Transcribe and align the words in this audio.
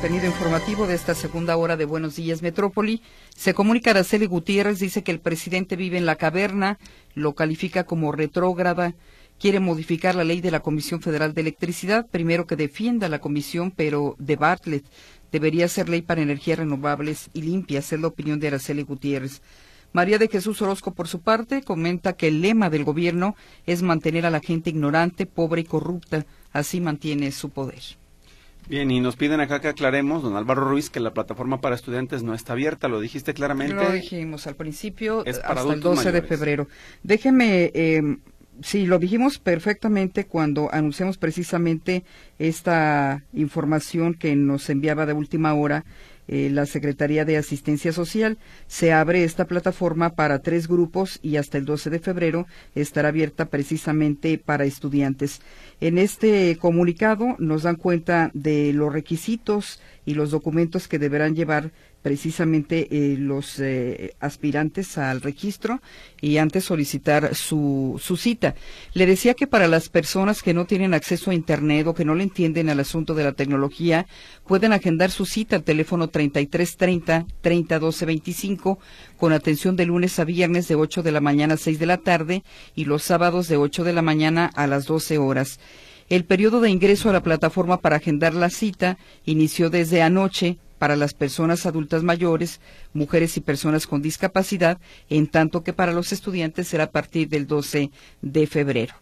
contenido 0.00 0.24
informativo 0.24 0.86
de 0.86 0.94
esta 0.94 1.14
segunda 1.14 1.58
hora 1.58 1.76
de 1.76 1.84
Buenos 1.84 2.16
Días 2.16 2.40
Metrópoli. 2.40 3.02
Se 3.36 3.52
comunica 3.52 3.90
Araceli 3.90 4.24
Gutiérrez, 4.24 4.78
dice 4.78 5.02
que 5.02 5.12
el 5.12 5.20
presidente 5.20 5.76
vive 5.76 5.98
en 5.98 6.06
la 6.06 6.16
caverna, 6.16 6.78
lo 7.14 7.34
califica 7.34 7.84
como 7.84 8.10
retrógrada, 8.10 8.94
quiere 9.38 9.60
modificar 9.60 10.14
la 10.14 10.24
ley 10.24 10.40
de 10.40 10.50
la 10.50 10.60
Comisión 10.60 11.02
Federal 11.02 11.34
de 11.34 11.42
Electricidad, 11.42 12.06
primero 12.10 12.46
que 12.46 12.56
defienda 12.56 13.10
la 13.10 13.18
comisión, 13.18 13.72
pero 13.72 14.16
de 14.18 14.36
Bartlett. 14.36 14.86
Debería 15.32 15.68
ser 15.68 15.90
ley 15.90 16.00
para 16.00 16.22
energías 16.22 16.60
renovables 16.60 17.28
y 17.34 17.42
limpias, 17.42 17.92
es 17.92 18.00
la 18.00 18.06
opinión 18.06 18.40
de 18.40 18.48
Araceli 18.48 18.84
Gutiérrez. 18.84 19.42
María 19.92 20.16
de 20.16 20.28
Jesús 20.28 20.62
Orozco, 20.62 20.94
por 20.94 21.08
su 21.08 21.20
parte, 21.20 21.60
comenta 21.60 22.14
que 22.14 22.28
el 22.28 22.40
lema 22.40 22.70
del 22.70 22.84
gobierno 22.84 23.36
es 23.66 23.82
mantener 23.82 24.24
a 24.24 24.30
la 24.30 24.40
gente 24.40 24.70
ignorante, 24.70 25.26
pobre 25.26 25.60
y 25.60 25.64
corrupta. 25.64 26.24
Así 26.52 26.80
mantiene 26.80 27.32
su 27.32 27.50
poder. 27.50 27.99
Bien, 28.70 28.88
y 28.92 29.00
nos 29.00 29.16
piden 29.16 29.40
acá 29.40 29.60
que 29.60 29.66
aclaremos, 29.66 30.22
don 30.22 30.36
Álvaro 30.36 30.68
Ruiz, 30.68 30.90
que 30.90 31.00
la 31.00 31.12
plataforma 31.12 31.60
para 31.60 31.74
estudiantes 31.74 32.22
no 32.22 32.34
está 32.34 32.52
abierta. 32.52 32.86
¿Lo 32.86 33.00
dijiste 33.00 33.34
claramente? 33.34 33.74
Lo 33.74 33.90
dijimos 33.90 34.46
al 34.46 34.54
principio, 34.54 35.24
hasta 35.26 35.72
el 35.72 35.80
12 35.80 36.12
de 36.12 36.22
febrero. 36.22 36.68
Déjeme, 37.02 37.72
eh, 37.74 38.18
sí, 38.62 38.86
lo 38.86 39.00
dijimos 39.00 39.40
perfectamente 39.40 40.26
cuando 40.26 40.72
anunciamos 40.72 41.18
precisamente 41.18 42.04
esta 42.38 43.24
información 43.32 44.14
que 44.14 44.36
nos 44.36 44.70
enviaba 44.70 45.04
de 45.04 45.14
última 45.14 45.52
hora 45.54 45.84
eh, 46.32 46.48
la 46.48 46.64
Secretaría 46.64 47.24
de 47.24 47.36
Asistencia 47.36 47.92
Social. 47.92 48.38
Se 48.68 48.92
abre 48.92 49.24
esta 49.24 49.46
plataforma 49.46 50.10
para 50.10 50.38
tres 50.38 50.68
grupos 50.68 51.18
y 51.22 51.38
hasta 51.38 51.58
el 51.58 51.64
12 51.64 51.90
de 51.90 51.98
febrero 51.98 52.46
estará 52.76 53.08
abierta 53.08 53.46
precisamente 53.46 54.38
para 54.38 54.64
estudiantes. 54.64 55.40
En 55.80 55.98
este 55.98 56.56
comunicado 56.60 57.34
nos 57.40 57.64
dan 57.64 57.74
cuenta 57.74 58.30
de 58.32 58.72
los 58.72 58.92
requisitos 58.92 59.80
y 60.06 60.14
los 60.14 60.30
documentos 60.30 60.86
que 60.86 61.00
deberán 61.00 61.34
llevar 61.34 61.72
precisamente 62.02 62.88
eh, 62.90 63.16
los 63.18 63.58
eh, 63.60 64.14
aspirantes 64.20 64.96
al 64.98 65.20
registro 65.20 65.80
y 66.20 66.38
antes 66.38 66.64
solicitar 66.64 67.34
su, 67.34 68.00
su 68.02 68.16
cita. 68.16 68.54
Le 68.94 69.06
decía 69.06 69.34
que 69.34 69.46
para 69.46 69.68
las 69.68 69.88
personas 69.88 70.42
que 70.42 70.54
no 70.54 70.64
tienen 70.64 70.94
acceso 70.94 71.30
a 71.30 71.34
Internet 71.34 71.86
o 71.86 71.94
que 71.94 72.04
no 72.04 72.14
le 72.14 72.24
entienden 72.24 72.70
al 72.70 72.80
asunto 72.80 73.14
de 73.14 73.24
la 73.24 73.32
tecnología, 73.32 74.06
pueden 74.46 74.72
agendar 74.72 75.10
su 75.10 75.26
cita 75.26 75.56
al 75.56 75.64
teléfono 75.64 76.08
3330 76.08 77.26
301225 77.40 78.78
con 79.16 79.32
atención 79.32 79.76
de 79.76 79.86
lunes 79.86 80.18
a 80.18 80.24
viernes 80.24 80.68
de 80.68 80.74
8 80.74 81.02
de 81.02 81.12
la 81.12 81.20
mañana 81.20 81.54
a 81.54 81.58
6 81.58 81.78
de 81.78 81.86
la 81.86 81.98
tarde 81.98 82.42
y 82.74 82.84
los 82.84 83.02
sábados 83.02 83.48
de 83.48 83.56
8 83.56 83.84
de 83.84 83.92
la 83.92 84.02
mañana 84.02 84.50
a 84.54 84.66
las 84.66 84.86
12 84.86 85.18
horas. 85.18 85.60
El 86.08 86.24
periodo 86.24 86.60
de 86.60 86.70
ingreso 86.70 87.08
a 87.08 87.12
la 87.12 87.22
plataforma 87.22 87.80
para 87.80 87.96
agendar 87.96 88.34
la 88.34 88.50
cita 88.50 88.98
inició 89.24 89.70
desde 89.70 90.02
anoche 90.02 90.58
para 90.80 90.96
las 90.96 91.12
personas 91.12 91.66
adultas 91.66 92.02
mayores, 92.02 92.58
mujeres 92.94 93.36
y 93.36 93.42
personas 93.42 93.86
con 93.86 94.00
discapacidad, 94.00 94.78
en 95.10 95.26
tanto 95.26 95.62
que 95.62 95.74
para 95.74 95.92
los 95.92 96.10
estudiantes 96.10 96.68
será 96.68 96.84
a 96.84 96.90
partir 96.90 97.28
del 97.28 97.46
12 97.46 97.90
de 98.22 98.46
febrero. 98.46 98.94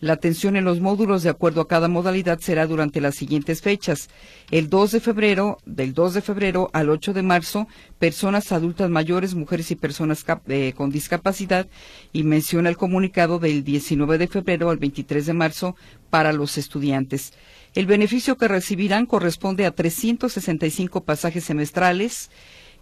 La 0.00 0.14
atención 0.14 0.56
en 0.56 0.64
los 0.64 0.80
módulos 0.80 1.22
de 1.22 1.28
acuerdo 1.28 1.60
a 1.60 1.68
cada 1.68 1.88
modalidad 1.88 2.38
será 2.40 2.66
durante 2.66 3.02
las 3.02 3.16
siguientes 3.16 3.60
fechas. 3.60 4.08
El 4.50 4.70
2 4.70 4.92
de 4.92 5.00
febrero, 5.00 5.58
del 5.66 5.92
2 5.92 6.14
de 6.14 6.22
febrero 6.22 6.70
al 6.72 6.88
8 6.88 7.12
de 7.12 7.22
marzo, 7.22 7.66
personas 7.98 8.50
adultas 8.52 8.88
mayores, 8.88 9.34
mujeres 9.34 9.70
y 9.70 9.76
personas 9.76 10.24
eh, 10.48 10.72
con 10.74 10.90
discapacidad, 10.90 11.66
y 12.14 12.22
menciona 12.22 12.70
el 12.70 12.78
comunicado 12.78 13.38
del 13.38 13.62
19 13.62 14.16
de 14.16 14.28
febrero 14.28 14.70
al 14.70 14.78
23 14.78 15.26
de 15.26 15.32
marzo 15.34 15.76
para 16.08 16.32
los 16.32 16.56
estudiantes. 16.56 17.34
El 17.76 17.84
beneficio 17.84 18.38
que 18.38 18.48
recibirán 18.48 19.04
corresponde 19.04 19.66
a 19.66 19.70
365 19.70 21.04
pasajes 21.04 21.44
semestrales, 21.44 22.30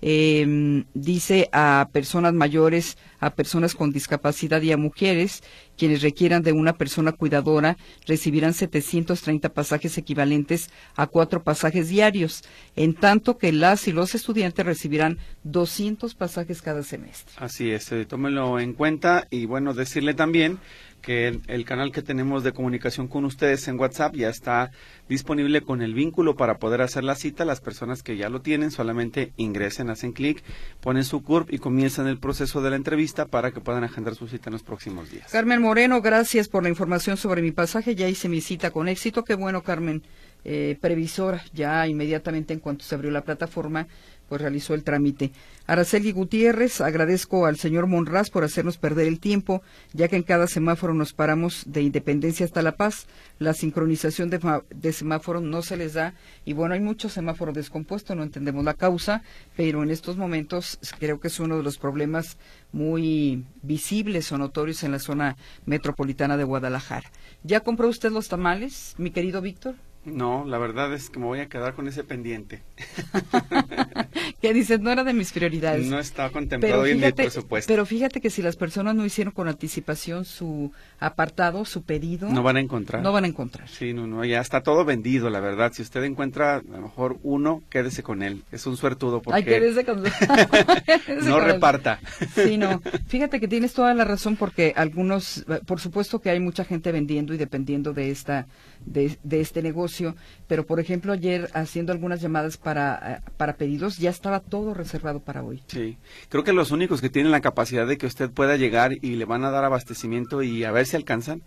em, 0.00 0.84
dice 0.94 1.48
a 1.52 1.88
personas 1.92 2.32
mayores, 2.32 2.96
a 3.18 3.30
personas 3.30 3.74
con 3.74 3.90
discapacidad 3.90 4.62
y 4.62 4.70
a 4.70 4.76
mujeres, 4.76 5.42
quienes 5.76 6.00
requieran 6.00 6.44
de 6.44 6.52
una 6.52 6.74
persona 6.74 7.10
cuidadora, 7.10 7.76
recibirán 8.06 8.54
730 8.54 9.48
pasajes 9.48 9.98
equivalentes 9.98 10.70
a 10.94 11.08
cuatro 11.08 11.42
pasajes 11.42 11.88
diarios, 11.88 12.44
en 12.76 12.94
tanto 12.94 13.36
que 13.36 13.50
las 13.50 13.88
y 13.88 13.92
los 13.92 14.14
estudiantes 14.14 14.64
recibirán 14.64 15.18
200 15.42 16.14
pasajes 16.14 16.62
cada 16.62 16.84
semestre. 16.84 17.34
Así 17.38 17.72
es, 17.72 17.90
eh, 17.90 18.04
tómelo 18.04 18.60
en 18.60 18.74
cuenta 18.74 19.26
y 19.28 19.46
bueno, 19.46 19.74
decirle 19.74 20.14
también 20.14 20.60
que 21.04 21.38
el, 21.46 21.64
canal 21.64 21.92
que 21.92 22.02
tenemos 22.02 22.42
de 22.42 22.52
comunicación 22.52 23.08
con 23.08 23.24
ustedes 23.24 23.68
en 23.68 23.78
WhatsApp 23.78 24.14
ya 24.14 24.28
está 24.28 24.70
disponible 25.08 25.60
con 25.60 25.82
el 25.82 25.92
vínculo 25.92 26.34
para 26.34 26.58
poder 26.58 26.80
hacer 26.80 27.04
la 27.04 27.14
cita. 27.14 27.44
Las 27.44 27.60
personas 27.60 28.02
que 28.02 28.16
ya 28.16 28.28
lo 28.30 28.40
tienen 28.40 28.70
solamente 28.70 29.32
ingresen, 29.36 29.90
hacen 29.90 30.12
clic, 30.12 30.42
ponen 30.80 31.04
su 31.04 31.22
CURP 31.22 31.52
y 31.52 31.58
comienzan 31.58 32.06
el 32.06 32.18
proceso 32.18 32.62
de 32.62 32.70
la 32.70 32.76
entrevista 32.76 33.26
para 33.26 33.50
que 33.50 33.60
puedan 33.60 33.84
agendar 33.84 34.14
su 34.14 34.28
cita 34.28 34.48
en 34.48 34.54
los 34.54 34.62
próximos 34.62 35.10
días. 35.10 35.30
Carmen 35.30 35.60
Moreno, 35.60 36.00
gracias 36.00 36.48
por 36.48 36.62
la 36.62 36.70
información 36.70 37.16
sobre 37.16 37.42
mi 37.42 37.52
pasaje. 37.52 37.94
Ya 37.94 38.08
hice 38.08 38.28
mi 38.28 38.40
cita 38.40 38.70
con 38.70 38.88
éxito. 38.88 39.24
Qué 39.24 39.34
bueno, 39.34 39.62
Carmen. 39.62 40.02
Eh, 40.46 40.76
previsora, 40.78 41.42
ya 41.54 41.86
inmediatamente 41.86 42.52
en 42.52 42.60
cuanto 42.60 42.84
se 42.84 42.94
abrió 42.94 43.10
la 43.10 43.24
plataforma, 43.24 43.86
pues 44.28 44.40
realizó 44.40 44.74
el 44.74 44.84
trámite. 44.84 45.32
Araceli 45.66 46.12
Gutiérrez, 46.12 46.80
agradezco 46.80 47.46
al 47.46 47.56
señor 47.56 47.86
Monraz 47.86 48.28
por 48.28 48.44
hacernos 48.44 48.76
perder 48.76 49.06
el 49.06 49.18
tiempo, 49.18 49.62
ya 49.92 50.08
que 50.08 50.16
en 50.16 50.22
cada 50.22 50.46
semáforo 50.46 50.92
nos 50.92 51.12
paramos 51.14 51.64
de 51.66 51.82
Independencia 51.82 52.44
hasta 52.44 52.62
La 52.62 52.76
Paz. 52.76 53.06
La 53.38 53.54
sincronización 53.54 54.28
de, 54.28 54.40
de 54.74 54.92
semáforos 54.92 55.42
no 55.42 55.62
se 55.62 55.76
les 55.76 55.94
da 55.94 56.14
y 56.44 56.52
bueno, 56.52 56.74
hay 56.74 56.80
muchos 56.80 57.12
semáforos 57.12 57.54
descompuestos, 57.54 58.16
no 58.16 58.22
entendemos 58.22 58.64
la 58.64 58.74
causa, 58.74 59.22
pero 59.56 59.82
en 59.82 59.90
estos 59.90 60.16
momentos 60.16 60.78
creo 60.98 61.18
que 61.18 61.28
es 61.28 61.40
uno 61.40 61.56
de 61.56 61.62
los 61.62 61.78
problemas 61.78 62.36
muy 62.72 63.44
visibles 63.62 64.30
o 64.32 64.38
notorios 64.38 64.82
en 64.82 64.92
la 64.92 64.98
zona 64.98 65.36
metropolitana 65.64 66.36
de 66.36 66.44
Guadalajara. 66.44 67.10
¿Ya 67.42 67.60
compró 67.60 67.88
usted 67.88 68.10
los 68.10 68.28
tamales, 68.28 68.94
mi 68.98 69.10
querido 69.10 69.40
Víctor? 69.40 69.76
No, 70.04 70.44
la 70.44 70.58
verdad 70.58 70.92
es 70.92 71.08
que 71.08 71.18
me 71.18 71.26
voy 71.26 71.40
a 71.40 71.48
quedar 71.48 71.74
con 71.74 71.88
ese 71.88 72.04
pendiente. 72.04 72.62
que 74.40 74.52
dices, 74.52 74.80
no 74.80 74.90
era 74.90 75.04
de 75.04 75.14
mis 75.14 75.32
prioridades. 75.32 75.86
No 75.86 75.98
estaba 75.98 76.30
contemplado 76.30 76.84
en 76.84 77.00
mi 77.00 77.12
presupuesto. 77.12 77.72
Pero 77.72 77.86
fíjate 77.86 78.20
que 78.20 78.28
si 78.28 78.42
las 78.42 78.56
personas 78.56 78.94
no 78.94 79.04
hicieron 79.06 79.32
con 79.32 79.48
anticipación 79.48 80.24
su 80.24 80.72
apartado, 80.98 81.64
su 81.64 81.82
pedido. 81.82 82.28
No 82.28 82.42
van 82.42 82.56
a 82.56 82.60
encontrar. 82.60 83.02
No 83.02 83.12
van 83.12 83.24
a 83.24 83.28
encontrar. 83.28 83.68
Sí, 83.68 83.94
no, 83.94 84.06
no, 84.06 84.24
ya 84.24 84.40
está 84.40 84.62
todo 84.62 84.84
vendido, 84.84 85.30
la 85.30 85.40
verdad. 85.40 85.72
Si 85.72 85.80
usted 85.80 86.04
encuentra 86.04 86.56
a 86.56 86.62
lo 86.62 86.82
mejor 86.82 87.18
uno, 87.22 87.62
quédese 87.70 88.02
con 88.02 88.22
él. 88.22 88.42
Es 88.52 88.66
un 88.66 88.76
suertudo 88.76 89.22
porque. 89.22 89.38
Ay, 89.38 89.44
quédese 89.44 89.84
con 89.84 90.02
No 91.24 91.40
reparta. 91.40 92.00
Sí, 92.34 92.58
no. 92.58 92.82
Fíjate 93.06 93.40
que 93.40 93.48
tienes 93.48 93.72
toda 93.72 93.94
la 93.94 94.04
razón 94.04 94.36
porque 94.36 94.74
algunos, 94.76 95.46
por 95.66 95.80
supuesto 95.80 96.20
que 96.20 96.30
hay 96.30 96.40
mucha 96.40 96.64
gente 96.64 96.92
vendiendo 96.92 97.32
y 97.32 97.38
dependiendo 97.38 97.94
de 97.94 98.10
esta 98.10 98.46
de, 98.86 99.18
este 99.30 99.62
negocio, 99.62 100.14
pero 100.46 100.66
por 100.66 100.80
ejemplo 100.80 101.12
ayer 101.12 101.50
haciendo 101.54 101.92
algunas 101.92 102.20
llamadas 102.20 102.56
para, 102.56 103.14
eh, 103.14 103.30
para 103.36 103.56
pedidos 103.56 103.98
ya 103.98 104.10
estaba 104.10 104.40
todo 104.40 104.74
reservado 104.74 105.20
para 105.20 105.42
hoy. 105.42 105.62
Sí, 105.68 105.98
creo 106.28 106.44
que 106.44 106.52
los 106.52 106.70
únicos 106.70 107.00
que 107.00 107.10
tienen 107.10 107.32
la 107.32 107.40
capacidad 107.40 107.86
de 107.86 107.98
que 107.98 108.06
usted 108.06 108.30
pueda 108.30 108.56
llegar 108.56 108.92
y 108.92 109.16
le 109.16 109.24
van 109.24 109.44
a 109.44 109.50
dar 109.50 109.64
abastecimiento 109.64 110.42
y 110.42 110.64
a 110.64 110.72
ver 110.72 110.86
si 110.86 110.96
alcanzan 110.96 111.42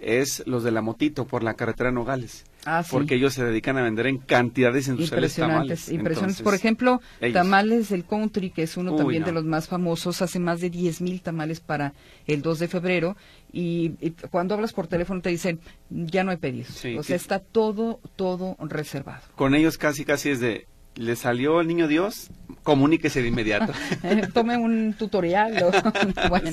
es 0.00 0.42
los 0.46 0.64
de 0.64 0.70
la 0.70 0.82
motito 0.82 1.26
por 1.26 1.42
la 1.42 1.54
carretera 1.54 1.92
Nogales. 1.92 2.44
Ah, 2.66 2.84
Porque 2.90 3.14
ellos 3.14 3.32
se 3.32 3.44
dedican 3.44 3.78
a 3.78 3.82
vender 3.82 4.06
en 4.06 4.18
cantidades 4.18 4.88
industriales 4.88 5.34
tamales. 5.34 5.88
Impresionantes. 5.88 6.42
Por 6.42 6.54
ejemplo, 6.54 7.00
tamales 7.32 7.88
del 7.88 8.04
country, 8.04 8.50
que 8.50 8.64
es 8.64 8.76
uno 8.76 8.96
también 8.96 9.24
de 9.24 9.32
los 9.32 9.44
más 9.44 9.68
famosos, 9.68 10.20
hace 10.20 10.38
más 10.38 10.60
de 10.60 10.68
10 10.68 11.00
mil 11.00 11.22
tamales 11.22 11.60
para 11.60 11.94
el 12.26 12.42
2 12.42 12.58
de 12.58 12.68
febrero. 12.68 13.16
Y, 13.52 13.90
cuando 14.30 14.54
hablas 14.54 14.72
por 14.72 14.86
teléfono 14.86 15.20
te 15.20 15.30
dicen, 15.30 15.60
ya 15.90 16.24
no 16.24 16.30
hay 16.30 16.36
pedidos. 16.36 16.84
o 16.98 17.02
sea, 17.02 17.16
está 17.16 17.38
todo, 17.38 18.00
todo 18.16 18.56
reservado. 18.60 19.22
Con 19.34 19.54
ellos 19.54 19.76
casi, 19.78 20.04
casi 20.04 20.30
es 20.30 20.40
de, 20.40 20.66
¿le 20.94 21.16
salió 21.16 21.60
el 21.60 21.66
niño 21.66 21.88
Dios? 21.88 22.30
comuníquese 22.62 23.22
de 23.22 23.28
inmediato. 23.28 23.72
Tome 24.34 24.56
un 24.56 24.94
tutorial. 24.94 25.54
bueno, 26.28 26.50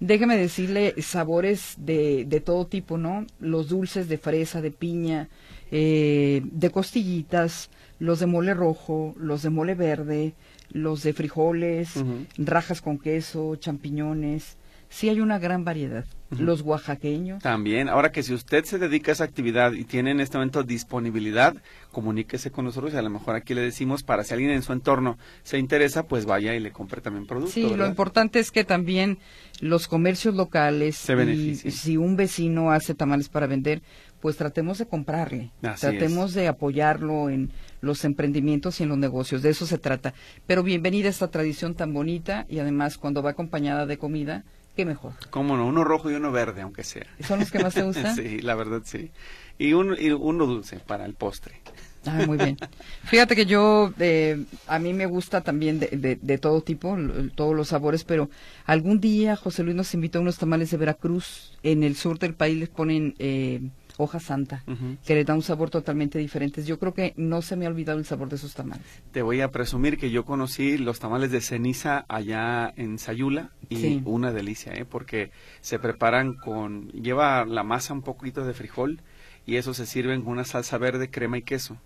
déjeme 0.00 0.36
decirle 0.36 0.94
sabores 1.02 1.74
de, 1.76 2.24
de 2.26 2.40
todo 2.40 2.66
tipo, 2.66 2.98
¿no? 2.98 3.26
Los 3.40 3.68
dulces 3.68 4.08
de 4.08 4.18
fresa, 4.18 4.60
de 4.60 4.70
piña, 4.70 5.28
eh, 5.70 6.42
de 6.44 6.70
costillitas, 6.70 7.70
los 7.98 8.20
de 8.20 8.26
mole 8.26 8.54
rojo, 8.54 9.14
los 9.18 9.42
de 9.42 9.50
mole 9.50 9.74
verde, 9.74 10.34
los 10.70 11.02
de 11.02 11.12
frijoles, 11.12 11.90
rajas 12.36 12.80
con 12.80 12.98
queso, 12.98 13.56
champiñones, 13.56 14.56
sí 14.92 15.08
hay 15.08 15.20
una 15.20 15.38
gran 15.38 15.64
variedad. 15.64 16.04
Los 16.30 16.62
oaxaqueños. 16.62 17.42
También, 17.42 17.90
ahora 17.90 18.10
que 18.10 18.22
si 18.22 18.32
usted 18.32 18.64
se 18.64 18.78
dedica 18.78 19.10
a 19.10 19.14
esa 19.14 19.24
actividad 19.24 19.72
y 19.72 19.84
tiene 19.84 20.12
en 20.12 20.20
este 20.20 20.38
momento 20.38 20.62
disponibilidad, 20.62 21.54
comuníquese 21.90 22.50
con 22.50 22.64
nosotros 22.64 22.94
y 22.94 22.96
a 22.96 23.02
lo 23.02 23.10
mejor 23.10 23.36
aquí 23.36 23.52
le 23.52 23.60
decimos 23.60 24.02
para 24.02 24.24
si 24.24 24.32
alguien 24.32 24.50
en 24.50 24.62
su 24.62 24.72
entorno 24.72 25.18
se 25.42 25.58
interesa, 25.58 26.04
pues 26.04 26.24
vaya 26.24 26.54
y 26.54 26.60
le 26.60 26.72
compre 26.72 27.02
también 27.02 27.26
productos. 27.26 27.52
Sí, 27.52 27.74
lo 27.74 27.86
importante 27.86 28.38
es 28.38 28.50
que 28.50 28.64
también 28.64 29.18
los 29.60 29.88
comercios 29.88 30.34
locales, 30.34 30.96
se 30.96 31.14
beneficien. 31.14 31.70
si 31.70 31.98
un 31.98 32.16
vecino 32.16 32.72
hace 32.72 32.94
tamales 32.94 33.28
para 33.28 33.46
vender, 33.46 33.82
pues 34.20 34.36
tratemos 34.36 34.78
de 34.78 34.86
comprarle, 34.86 35.50
tratemos 35.60 36.32
de 36.32 36.48
apoyarlo 36.48 37.28
en 37.28 37.52
los 37.82 38.06
emprendimientos 38.06 38.80
y 38.80 38.84
en 38.84 38.88
los 38.88 38.98
negocios, 38.98 39.42
de 39.42 39.50
eso 39.50 39.66
se 39.66 39.76
trata. 39.76 40.14
Pero 40.46 40.62
bienvenida 40.62 41.10
esta 41.10 41.28
tradición 41.28 41.74
tan 41.74 41.92
bonita 41.92 42.46
y 42.48 42.58
además 42.60 42.96
cuando 42.96 43.22
va 43.22 43.30
acompañada 43.30 43.84
de 43.84 43.98
comida, 43.98 44.44
qué 44.76 44.84
mejor. 44.84 45.12
Cómo 45.30 45.56
no, 45.56 45.66
uno 45.66 45.84
rojo 45.84 46.10
y 46.10 46.14
uno 46.14 46.32
verde, 46.32 46.62
aunque 46.62 46.84
sea. 46.84 47.06
¿Son 47.26 47.40
los 47.40 47.50
que 47.50 47.58
más 47.58 47.74
te 47.74 47.82
gustan? 47.82 48.14
sí, 48.16 48.40
la 48.40 48.54
verdad 48.54 48.82
sí. 48.84 49.10
Y, 49.58 49.72
un, 49.74 49.96
y 49.98 50.10
uno 50.10 50.46
dulce 50.46 50.78
para 50.78 51.04
el 51.04 51.14
postre. 51.14 51.60
Ah, 52.04 52.24
muy 52.26 52.36
bien. 52.36 52.56
Fíjate 53.04 53.36
que 53.36 53.46
yo, 53.46 53.92
eh, 54.00 54.44
a 54.66 54.78
mí 54.78 54.92
me 54.92 55.06
gusta 55.06 55.40
también 55.40 55.78
de, 55.78 56.18
de, 56.20 56.38
todo 56.38 56.60
tipo, 56.60 56.96
todos 57.34 57.54
los 57.54 57.68
sabores, 57.68 58.02
pero 58.02 58.28
algún 58.64 59.00
día 59.00 59.36
José 59.36 59.62
Luis 59.62 59.76
nos 59.76 59.94
invitó 59.94 60.18
a 60.18 60.22
unos 60.22 60.38
tamales 60.38 60.70
de 60.70 60.78
Veracruz. 60.78 61.56
En 61.62 61.84
el 61.84 61.94
sur 61.94 62.18
del 62.18 62.34
país 62.34 62.58
les 62.58 62.68
ponen 62.68 63.14
eh, 63.18 63.60
hoja 63.96 64.20
santa, 64.20 64.64
que 65.04 65.14
le 65.14 65.24
da 65.24 65.34
un 65.34 65.42
sabor 65.42 65.70
totalmente 65.70 66.18
diferente. 66.18 66.64
Yo 66.64 66.78
creo 66.78 66.94
que 66.94 67.12
no 67.16 67.42
se 67.42 67.56
me 67.56 67.66
ha 67.66 67.68
olvidado 67.68 67.98
el 67.98 68.04
sabor 68.04 68.28
de 68.28 68.36
esos 68.36 68.54
tamales. 68.54 68.84
Te 69.12 69.22
voy 69.22 69.40
a 69.40 69.50
presumir 69.50 69.98
que 69.98 70.10
yo 70.10 70.24
conocí 70.24 70.78
los 70.78 70.98
tamales 70.98 71.30
de 71.30 71.40
ceniza 71.40 72.04
allá 72.08 72.72
en 72.76 72.98
Sayula 72.98 73.50
y 73.68 74.02
una 74.04 74.32
delicia, 74.32 74.72
¿eh? 74.74 74.84
porque 74.84 75.30
se 75.60 75.78
preparan 75.78 76.34
con, 76.34 76.88
lleva 76.88 77.44
la 77.44 77.62
masa 77.62 77.94
un 77.94 78.02
poquito 78.02 78.44
de 78.44 78.54
frijol 78.54 79.00
y 79.46 79.56
eso 79.56 79.74
se 79.74 79.86
sirven 79.86 80.22
con 80.22 80.32
una 80.32 80.44
salsa 80.44 80.78
verde, 80.78 81.10
crema 81.10 81.38
y 81.38 81.42
queso. 81.42 81.78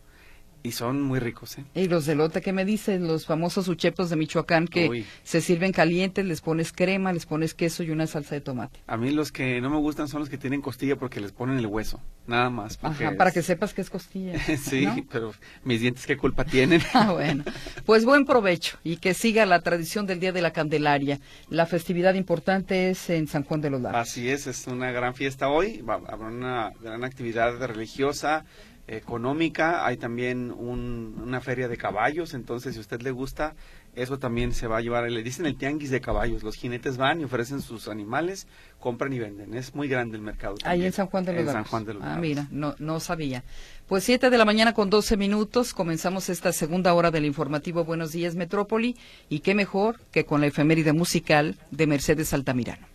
Y 0.63 0.73
son 0.73 1.01
muy 1.01 1.21
ricos, 1.21 1.59
¿eh? 1.59 1.65
Y 1.75 1.87
los 1.87 2.07
de 2.07 2.15
lote, 2.17 2.43
¿qué 2.43 2.53
me 2.53 2.65
dicen? 2.65 3.07
Los 3.07 3.27
famosos 3.27 3.69
uchepos 3.69 4.11
de 4.11 4.17
Michoacán 4.17 4.67
que 4.67 5.05
se 5.23 5.41
sirven 5.41 5.73
calientes, 5.73 6.25
les 6.25 6.41
pones 6.41 6.73
crema, 6.73 7.13
les 7.13 7.27
pones 7.27 7.55
queso 7.55 7.83
y 7.83 7.91
una 7.91 8.07
salsa 8.07 8.35
de 8.35 8.41
tomate. 8.41 8.81
A 8.87 8.97
mí 8.97 9.11
los 9.11 9.31
que 9.31 9.61
no 9.61 9.71
me 9.71 9.77
gustan 9.77 10.09
son 10.09 10.21
los 10.21 10.29
que 10.29 10.39
tienen 10.39 10.63
costilla 10.63 10.97
porque 10.97 11.21
les 11.21 11.33
ponen 11.33 11.59
el 11.59 11.67
hueso, 11.67 12.01
nada 12.27 12.51
más. 12.51 12.79
Ajá, 12.83 13.13
para 13.17 13.31
que 13.31 13.43
sepas 13.43 13.75
que 13.75 13.81
es 13.81 13.91
costilla. 13.91 14.39
sí, 14.59 14.87
pero 15.11 15.33
mis 15.63 15.81
dientes 15.81 16.07
qué 16.07 16.17
culpa 16.17 16.45
tienen. 16.45 16.83
ah, 16.95 17.13
bueno. 17.13 17.45
Pues 17.85 18.05
buen 18.05 18.25
provecho 18.25 18.79
y 18.83 18.97
que 18.97 19.15
siga 19.15 19.47
la 19.47 19.61
tradición 19.61 20.07
del 20.07 20.21
Día 20.21 20.33
de 20.33 20.43
la 20.43 20.53
Candelaria. 20.53 21.21
La 21.49 21.67
festividad 21.67 22.15
importante 22.15 22.91
es 22.91 23.09
en 23.11 23.29
San 23.29 23.45
Juan 23.45 23.61
de 23.61 23.71
los 23.71 23.81
Lagos. 23.81 24.01
Así 24.01 24.29
es, 24.29 24.47
es 24.47 24.67
una 24.67 24.91
gran 24.91 25.15
fiesta 25.15 25.49
hoy, 25.49 25.85
habrá 25.87 26.27
una 26.27 26.73
gran 26.83 27.05
actividad 27.05 27.57
religiosa 27.67 28.45
económica, 28.89 29.85
hay 29.85 29.97
también 29.97 30.53
una 30.53 31.41
feria 31.41 31.69
de 31.69 31.77
caballos, 31.77 32.35
entonces 32.35 32.75
si 32.75 32.79
a 32.79 32.81
usted 32.81 33.03
le 33.03 33.11
gusta, 33.11 33.55
eso 33.95 34.19
también 34.19 34.53
se 34.53 34.67
va 34.67 34.79
a 34.79 34.81
llevar, 34.81 35.11
le 35.11 35.23
dicen 35.23 35.47
el 35.47 35.57
tianguis 35.57 35.91
de 35.91 36.01
caballos, 36.01 36.43
los 36.43 36.55
jinetes 36.55 36.97
van 36.97 37.21
y 37.21 37.25
ofrecen 37.25 37.63
sus 37.63 37.89
animales, 37.89 38.47
compran 38.79 39.13
y 39.13 39.19
venden, 39.19 39.55
es 39.55 39.75
muy 39.75 39.89
grande 39.89 40.17
el 40.17 40.23
mercado. 40.23 40.57
Ahí 40.65 40.85
en 40.85 40.93
San 40.93 41.07
Juan 41.07 41.25
de 41.25 41.95
los 41.95 42.03
Ah, 42.03 42.19
mira, 42.21 42.47
no, 42.51 42.75
no 42.79 43.01
sabía. 43.01 43.43
Pues 43.89 44.05
siete 44.05 44.31
de 44.31 44.39
la 44.39 44.45
mañana 44.45 44.73
con 44.73 44.91
doce 44.91 45.17
minutos, 45.17 45.75
comenzamos 45.75 46.29
esta 46.29 46.53
segunda 46.53 46.95
hora 46.95 47.11
del 47.11 47.25
informativo 47.25 47.85
Buenos 47.85 48.13
Días 48.13 48.37
Metrópoli, 48.37 48.97
y 49.29 49.41
qué 49.41 49.55
mejor 49.55 49.99
que 50.13 50.25
con 50.25 50.41
la 50.41 50.47
efeméride 50.47 50.93
musical 50.93 51.57
de 51.71 51.87
Mercedes 51.87 52.33
Altamirano. 52.33 52.87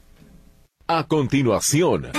A 0.88 1.06
continuación 1.06 2.12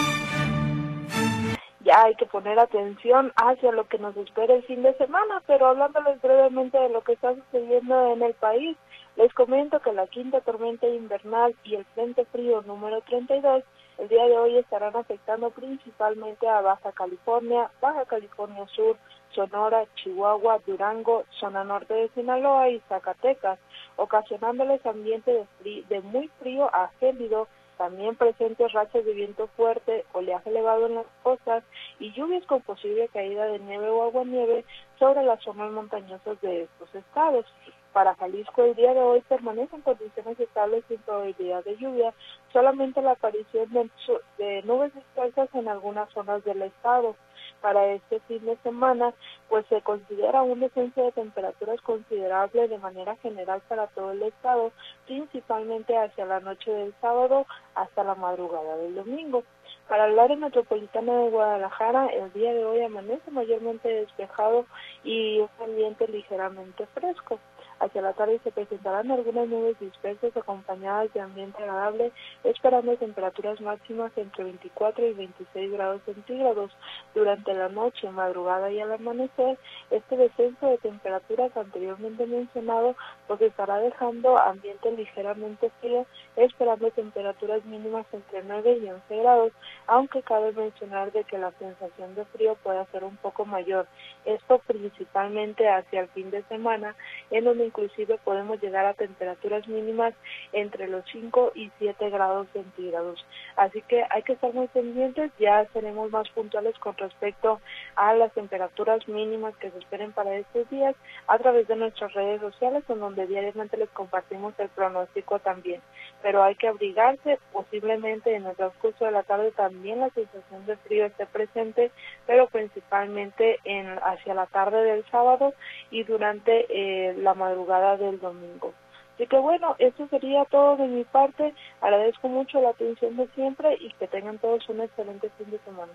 hay 1.92 2.14
que 2.14 2.26
poner 2.26 2.58
atención 2.58 3.32
hacia 3.36 3.72
lo 3.72 3.86
que 3.88 3.98
nos 3.98 4.16
espera 4.16 4.54
el 4.54 4.62
fin 4.64 4.82
de 4.82 4.94
semana, 4.94 5.42
pero 5.46 5.66
hablándoles 5.66 6.20
brevemente 6.20 6.78
de 6.78 6.88
lo 6.88 7.02
que 7.02 7.12
está 7.12 7.34
sucediendo 7.34 8.12
en 8.12 8.22
el 8.22 8.34
país, 8.34 8.76
les 9.16 9.32
comento 9.34 9.80
que 9.80 9.92
la 9.92 10.06
quinta 10.06 10.40
tormenta 10.40 10.86
invernal 10.86 11.54
y 11.64 11.74
el 11.74 11.84
frente 11.86 12.24
frío 12.26 12.62
número 12.62 13.00
32 13.02 13.62
el 13.98 14.08
día 14.08 14.24
de 14.24 14.38
hoy 14.38 14.56
estarán 14.56 14.96
afectando 14.96 15.50
principalmente 15.50 16.48
a 16.48 16.60
Baja 16.60 16.92
California, 16.92 17.70
Baja 17.80 18.04
California 18.06 18.66
Sur, 18.68 18.96
Sonora, 19.34 19.84
Chihuahua, 19.96 20.60
Durango, 20.66 21.24
zona 21.38 21.62
norte 21.62 21.94
de 21.94 22.08
Sinaloa 22.08 22.70
y 22.70 22.80
Zacatecas, 22.88 23.58
ocasionándoles 23.96 24.84
ambiente 24.86 25.46
de, 25.62 25.84
de 25.88 26.00
muy 26.00 26.28
frío 26.40 26.68
a 26.74 26.88
gélido 27.00 27.48
también 27.76 28.16
presentes 28.16 28.72
rachas 28.72 29.04
de 29.04 29.12
viento 29.12 29.48
fuerte, 29.56 30.04
oleaje 30.12 30.50
elevado 30.50 30.86
en 30.86 30.96
las 30.96 31.06
costas 31.22 31.64
y 31.98 32.12
lluvias 32.12 32.44
con 32.46 32.60
posible 32.62 33.08
caída 33.08 33.46
de 33.46 33.58
nieve 33.58 33.88
o 33.88 34.02
agua 34.02 34.24
nieve 34.24 34.64
sobre 34.98 35.24
las 35.24 35.42
zonas 35.42 35.72
montañosas 35.72 36.40
de 36.40 36.62
estos 36.62 36.94
estados. 36.94 37.46
Para 37.92 38.14
Jalisco 38.14 38.64
el 38.64 38.74
día 38.74 38.94
de 38.94 39.00
hoy 39.00 39.20
permanecen 39.22 39.82
condiciones 39.82 40.40
estables 40.40 40.82
sin 40.88 40.98
probabilidad 40.98 41.62
de 41.64 41.76
lluvia, 41.76 42.14
solamente 42.52 43.02
la 43.02 43.12
aparición 43.12 43.70
de, 43.70 43.90
de 44.38 44.62
nubes 44.62 44.94
dispersas 44.94 45.48
en 45.54 45.68
algunas 45.68 46.08
zonas 46.10 46.42
del 46.44 46.62
estado 46.62 47.16
para 47.62 47.86
este 47.92 48.20
fin 48.28 48.44
de 48.44 48.56
semana, 48.58 49.14
pues 49.48 49.64
se 49.68 49.80
considera 49.80 50.42
un 50.42 50.60
descenso 50.60 51.02
de 51.02 51.12
temperaturas 51.12 51.80
considerable 51.80 52.68
de 52.68 52.78
manera 52.78 53.16
general 53.16 53.62
para 53.68 53.86
todo 53.86 54.12
el 54.12 54.22
estado, 54.24 54.72
principalmente 55.06 55.96
hacia 55.96 56.26
la 56.26 56.40
noche 56.40 56.70
del 56.70 56.92
sábado 57.00 57.46
hasta 57.74 58.04
la 58.04 58.16
madrugada 58.16 58.76
del 58.76 58.96
domingo. 58.96 59.44
Para 59.88 60.06
el 60.06 60.18
área 60.18 60.36
metropolitana 60.36 61.12
de 61.18 61.30
Guadalajara, 61.30 62.06
el 62.06 62.32
día 62.32 62.52
de 62.54 62.64
hoy 62.64 62.82
amanece 62.82 63.30
mayormente 63.30 63.88
despejado 63.88 64.66
y 65.04 65.40
un 65.40 65.48
ambiente 65.62 66.08
ligeramente 66.08 66.86
fresco. 66.94 67.38
Hacia 67.82 68.00
la 68.00 68.12
tarde 68.12 68.38
se 68.44 68.52
presentarán 68.52 69.10
algunas 69.10 69.48
nubes 69.48 69.76
dispersas 69.80 70.36
acompañadas 70.36 71.12
de 71.14 71.20
ambiente 71.20 71.60
agradable, 71.60 72.12
esperando 72.44 72.96
temperaturas 72.96 73.60
máximas 73.60 74.12
entre 74.16 74.44
24 74.44 75.04
y 75.04 75.12
26 75.14 75.72
grados 75.72 76.00
centígrados. 76.04 76.70
Durante 77.12 77.52
la 77.54 77.68
noche, 77.70 78.08
madrugada 78.10 78.70
y 78.70 78.78
al 78.78 78.92
amanecer, 78.92 79.58
este 79.90 80.16
descenso 80.16 80.68
de 80.68 80.78
temperaturas 80.78 81.56
anteriormente 81.56 82.24
mencionado 82.24 82.94
pues 83.26 83.40
estará 83.40 83.78
dejando 83.78 84.38
ambiente 84.38 84.92
ligeramente 84.92 85.72
frío, 85.80 86.06
esperando 86.36 86.90
temperaturas 86.90 87.64
mínimas 87.64 88.06
entre 88.12 88.42
9 88.42 88.78
y 88.82 88.88
11 88.88 89.16
grados, 89.16 89.52
aunque 89.86 90.22
cabe 90.22 90.52
mencionar 90.52 91.12
de 91.12 91.24
que 91.24 91.38
la 91.38 91.52
sensación 91.52 92.14
de 92.14 92.24
frío 92.26 92.56
puede 92.62 92.84
ser 92.86 93.04
un 93.04 93.16
poco 93.16 93.44
mayor. 93.44 93.86
Esto 94.24 94.58
principalmente 94.66 95.68
hacia 95.68 96.00
el 96.00 96.08
fin 96.08 96.30
de 96.30 96.42
semana, 96.44 96.94
en 97.30 97.44
donde 97.44 97.66
inclusive 97.66 98.18
podemos 98.24 98.60
llegar 98.62 98.86
a 98.86 98.94
temperaturas 98.94 99.66
mínimas 99.68 100.14
entre 100.52 100.88
los 100.88 101.04
5 101.12 101.52
y 101.54 101.70
7 101.78 102.10
grados 102.10 102.46
centígrados. 102.52 103.24
Así 103.56 103.82
que 103.82 104.04
hay 104.10 104.22
que 104.22 104.32
estar 104.32 104.52
muy 104.54 104.68
pendientes, 104.68 105.30
ya 105.38 105.66
seremos 105.72 106.10
más 106.10 106.28
puntuales 106.30 106.78
con 106.78 106.96
respecto 106.96 107.60
a 107.96 108.14
las 108.14 108.32
temperaturas 108.32 109.06
mínimas 109.08 109.56
que 109.56 109.70
se 109.70 109.78
esperen 109.78 110.12
para 110.12 110.34
estos 110.36 110.68
días 110.70 110.94
a 111.26 111.38
través 111.38 111.68
de 111.68 111.76
nuestras 111.76 112.12
redes 112.14 112.40
sociales, 112.40 112.84
en 112.88 113.00
donde 113.00 113.26
diariamente 113.26 113.76
les 113.76 113.90
compartimos 113.90 114.54
el 114.58 114.68
pronóstico 114.70 115.38
también. 115.38 115.80
Pero 116.22 116.42
hay 116.42 116.54
que 116.54 116.68
abrigarse, 116.68 117.38
posiblemente 117.52 118.34
en 118.34 118.46
el 118.46 118.56
transcurso 118.56 119.04
de 119.04 119.10
la 119.10 119.24
tarde 119.24 119.50
también 119.52 120.00
la 120.00 120.10
sensación 120.10 120.64
de 120.66 120.76
frío 120.76 121.06
esté 121.06 121.26
presente, 121.26 121.90
pero 122.26 122.46
principalmente 122.46 123.58
en 123.64 123.88
hacia 124.02 124.34
la 124.34 124.46
tarde 124.46 124.82
del 124.84 125.04
sábado 125.10 125.52
y 125.90 126.04
durante 126.04 126.66
eh, 126.68 127.14
la 127.14 127.34
madrugada 127.34 127.96
del 127.96 128.20
domingo. 128.20 128.72
Así 129.14 129.26
que 129.26 129.38
bueno, 129.38 129.76
eso 129.78 130.08
sería 130.08 130.44
todo 130.46 130.76
de 130.76 130.86
mi 130.86 131.04
parte. 131.04 131.54
Agradezco 131.80 132.28
mucho 132.28 132.60
la 132.60 132.70
atención 132.70 133.16
de 133.16 133.26
siempre 133.34 133.76
y 133.80 133.92
que 133.94 134.08
tengan 134.08 134.38
todos 134.38 134.68
un 134.68 134.80
excelente 134.80 135.28
fin 135.38 135.50
de 135.50 135.58
semana. 135.60 135.92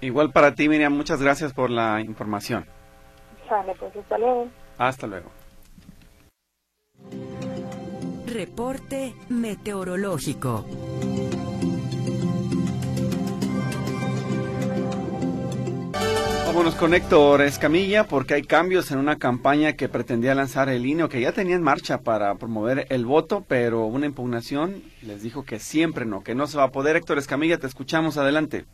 Igual 0.00 0.30
para 0.30 0.54
ti, 0.54 0.68
Miriam, 0.68 0.92
muchas 0.92 1.22
gracias 1.22 1.52
por 1.52 1.70
la 1.70 2.00
información. 2.00 2.66
Sale, 3.48 3.74
pues 3.78 3.94
hasta 3.96 4.18
luego. 4.18 4.48
Hasta 4.78 5.06
luego. 5.06 5.30
Reporte 8.32 9.12
meteorológico. 9.28 10.64
Vámonos 16.46 16.76
con 16.76 16.94
Héctor 16.94 17.40
Escamilla 17.40 18.04
porque 18.04 18.34
hay 18.34 18.42
cambios 18.42 18.92
en 18.92 18.98
una 18.98 19.18
campaña 19.18 19.72
que 19.72 19.88
pretendía 19.88 20.36
lanzar 20.36 20.68
el 20.68 20.86
INE 20.86 21.02
o 21.02 21.08
que 21.08 21.20
ya 21.20 21.32
tenía 21.32 21.56
en 21.56 21.62
marcha 21.62 21.98
para 21.98 22.36
promover 22.36 22.86
el 22.90 23.04
voto, 23.04 23.44
pero 23.48 23.86
una 23.86 24.06
impugnación 24.06 24.80
les 25.02 25.24
dijo 25.24 25.44
que 25.44 25.58
siempre 25.58 26.04
no, 26.04 26.22
que 26.22 26.36
no 26.36 26.46
se 26.46 26.56
va 26.56 26.64
a 26.64 26.70
poder. 26.70 26.94
Héctor 26.94 27.18
Escamilla, 27.18 27.58
te 27.58 27.66
escuchamos 27.66 28.16
adelante. 28.16 28.64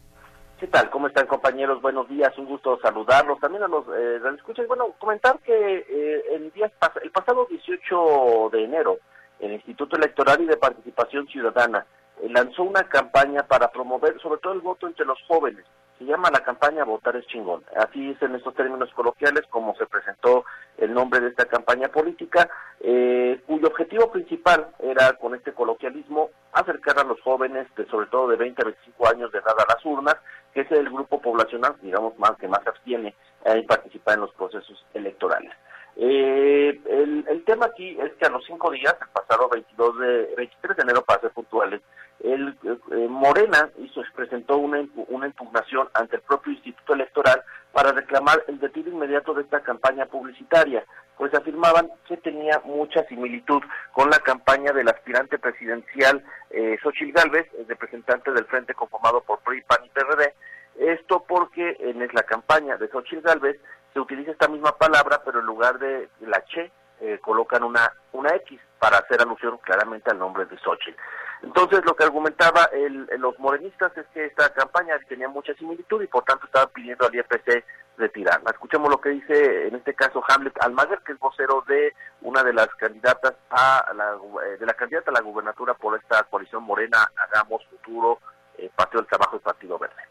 ¿Qué 0.61 0.67
tal? 0.67 0.91
¿Cómo 0.91 1.07
están 1.07 1.27
compañeros? 1.27 1.81
Buenos 1.81 2.07
días, 2.11 2.37
un 2.37 2.45
gusto 2.45 2.79
saludarlos. 2.83 3.41
También 3.41 3.63
a 3.63 3.69
los 3.69 3.87
eh, 3.89 4.21
escuchas. 4.37 4.67
Bueno, 4.69 4.93
comentar 4.99 5.39
que 5.39 5.79
eh, 5.89 6.23
el, 6.35 6.53
día, 6.53 6.71
el 7.03 7.11
pasado 7.11 7.47
18 7.49 8.51
de 8.53 8.65
enero, 8.65 8.99
el 9.41 9.53
Instituto 9.53 9.97
Electoral 9.97 10.41
y 10.43 10.47
de 10.47 10.57
Participación 10.57 11.27
Ciudadana 11.29 11.87
lanzó 12.29 12.63
una 12.63 12.85
campaña 12.85 13.43
para 13.43 13.71
promover 13.71 14.19
sobre 14.21 14.41
todo 14.41 14.55
el 14.55 14.61
voto 14.61 14.87
entre 14.87 15.05
los 15.05 15.19
jóvenes. 15.29 15.65
Se 15.99 16.05
llama 16.05 16.31
la 16.31 16.41
campaña 16.41 16.85
Votar 16.85 17.17
es 17.17 17.27
chingón. 17.27 17.65
Así 17.75 18.11
es 18.11 18.21
en 18.21 18.35
estos 18.35 18.55
términos 18.55 18.91
coloquiales 18.95 19.43
como 19.49 19.75
se 19.77 19.87
presentó 19.87 20.45
el 20.77 20.93
nombre 20.93 21.21
de 21.21 21.29
esta 21.29 21.47
campaña 21.47 21.89
política, 21.89 22.51
eh, 22.81 23.41
cuyo 23.47 23.69
objetivo 23.69 24.11
principal 24.11 24.69
era 24.81 25.15
con 25.15 25.35
este 25.35 25.53
coloquialismo 25.53 26.31
acercar 26.53 26.99
a 26.99 27.05
los 27.05 27.21
jóvenes, 27.23 27.67
de, 27.77 27.87
sobre 27.87 28.09
todo 28.09 28.29
de 28.29 28.37
20 28.37 28.61
a 28.61 28.65
25 28.67 29.09
años 29.09 29.33
de 29.33 29.39
edad 29.39 29.55
a 29.59 29.75
las 29.75 29.85
urnas, 29.87 30.17
que 30.53 30.63
es 30.63 30.71
el 30.73 30.91
grupo 30.91 31.21
poblacional, 31.21 31.77
digamos, 31.81 32.19
más 32.19 32.33
que 32.33 32.49
más 32.49 32.67
abstiene 32.67 33.15
en 33.45 33.67
participar 33.67 34.15
en 34.15 34.21
los 34.21 34.35
procesos 34.35 34.85
electorales. 34.93 35.53
Eh, 35.99 36.79
el, 36.89 37.43
tema 37.45 37.67
aquí 37.67 37.97
es 37.99 38.13
que 38.15 38.27
a 38.27 38.31
los 38.31 38.45
cinco 38.45 38.71
días, 38.71 38.95
el 39.01 39.09
pasado 39.09 39.49
22 39.49 39.99
de, 39.99 40.35
23 40.37 40.77
de 40.77 40.83
enero, 40.83 41.03
para 41.03 41.21
ser 41.21 41.31
puntuales, 41.31 41.81
el, 42.21 42.57
eh, 42.65 43.07
Morena 43.09 43.71
hizo, 43.79 44.03
presentó 44.15 44.59
una, 44.59 44.85
una 45.09 45.27
impugnación 45.27 45.89
ante 45.95 46.17
el 46.17 46.23
propio 46.23 46.53
Instituto 46.53 46.95
Electoral 46.95 47.43
para 47.73 47.93
reclamar 47.93 48.43
el 48.49 48.61
retiro 48.61 48.91
inmediato 48.91 49.33
de 49.33 49.43
esta 49.43 49.61
campaña 49.61 50.07
publicitaria, 50.07 50.85
pues 51.17 51.33
afirmaban 51.35 51.89
que 52.09 52.17
tenía 52.19 52.61
mucha 52.65 53.05
similitud 53.05 53.63
con 53.93 54.11
la 54.11 54.19
campaña 54.19 54.73
del 54.73 54.89
aspirante 54.89 55.39
presidencial 55.39 56.23
eh, 56.51 56.77
Xochitl 56.83 57.13
Gálvez, 57.13 57.47
el 57.59 57.69
representante 57.69 58.33
del 58.33 58.45
frente 58.47 58.75
conformado 58.75 59.23
por 59.23 59.39
PRI, 59.41 59.63
PAN 59.63 59.85
y 59.85 59.89
PRD, 59.91 60.35
esto 60.79 61.25
porque 61.27 61.77
en 61.81 62.07
la 62.13 62.23
campaña 62.25 62.77
de 62.77 62.89
Xochitl 62.89 63.23
Gálvez 63.23 63.59
se 63.97 64.01
utiliza 64.01 64.31
esta 64.31 64.49
misma 64.49 64.77
palabra, 64.77 65.23
pero 65.25 65.41
en 65.41 65.47
lugar 65.47 65.79
de 65.79 66.11
la 66.21 66.45
che, 66.45 66.71
eh, 67.01 67.19
colocan 67.19 67.63
una, 67.63 67.91
una 68.13 68.29
X 68.37 68.61
para 68.79 68.99
hacer 68.99 69.23
alusión 69.23 69.57
claramente 69.63 70.11
al 70.11 70.19
nombre 70.19 70.45
de 70.45 70.59
Xochitl. 70.59 71.01
Entonces, 71.43 71.81
lo 71.87 71.97
que 71.97 72.05
argumentaba 72.05 72.69
el, 72.75 73.09
los 73.19 73.39
morenistas 73.39 73.97
es 73.97 74.05
que 74.13 74.27
esta 74.27 74.53
campaña 74.53 74.99
tenía 75.09 75.31
mucha 75.31 75.55
similitud 75.55 76.03
y 76.03 76.09
por 76.09 76.25
tanto 76.25 76.45
estaban 76.45 76.69
pidiendo 76.75 77.07
al 77.07 77.15
IFC 77.15 77.65
retirarla. 77.97 78.51
Escuchemos 78.51 78.91
lo 78.91 79.01
que 79.01 79.11
dice 79.11 79.69
en 79.69 79.77
este 79.77 79.95
caso 79.95 80.23
Hamlet 80.29 80.63
Almaguer, 80.63 80.99
que 80.99 81.13
es 81.13 81.19
vocero 81.19 81.65
de 81.67 81.95
una 82.21 82.43
de 82.43 82.53
las 82.53 82.69
candidatas 82.75 83.35
a 83.49 83.95
la, 83.95 84.13
eh, 84.45 84.59
de 84.59 84.67
la 84.67 84.75
candidata 84.75 85.11
a 85.11 85.15
la 85.15 85.23
gubernatura 85.23 85.73
por 85.73 85.99
esta 85.99 86.23
coalición 86.25 86.65
morena, 86.65 87.11
Hagamos 87.17 87.65
Futuro, 87.71 88.19
eh, 88.59 88.71
Partido 88.77 89.01
del 89.01 89.09
Trabajo 89.09 89.37
y 89.37 89.41
Partido 89.41 89.79
Verde. 89.79 90.03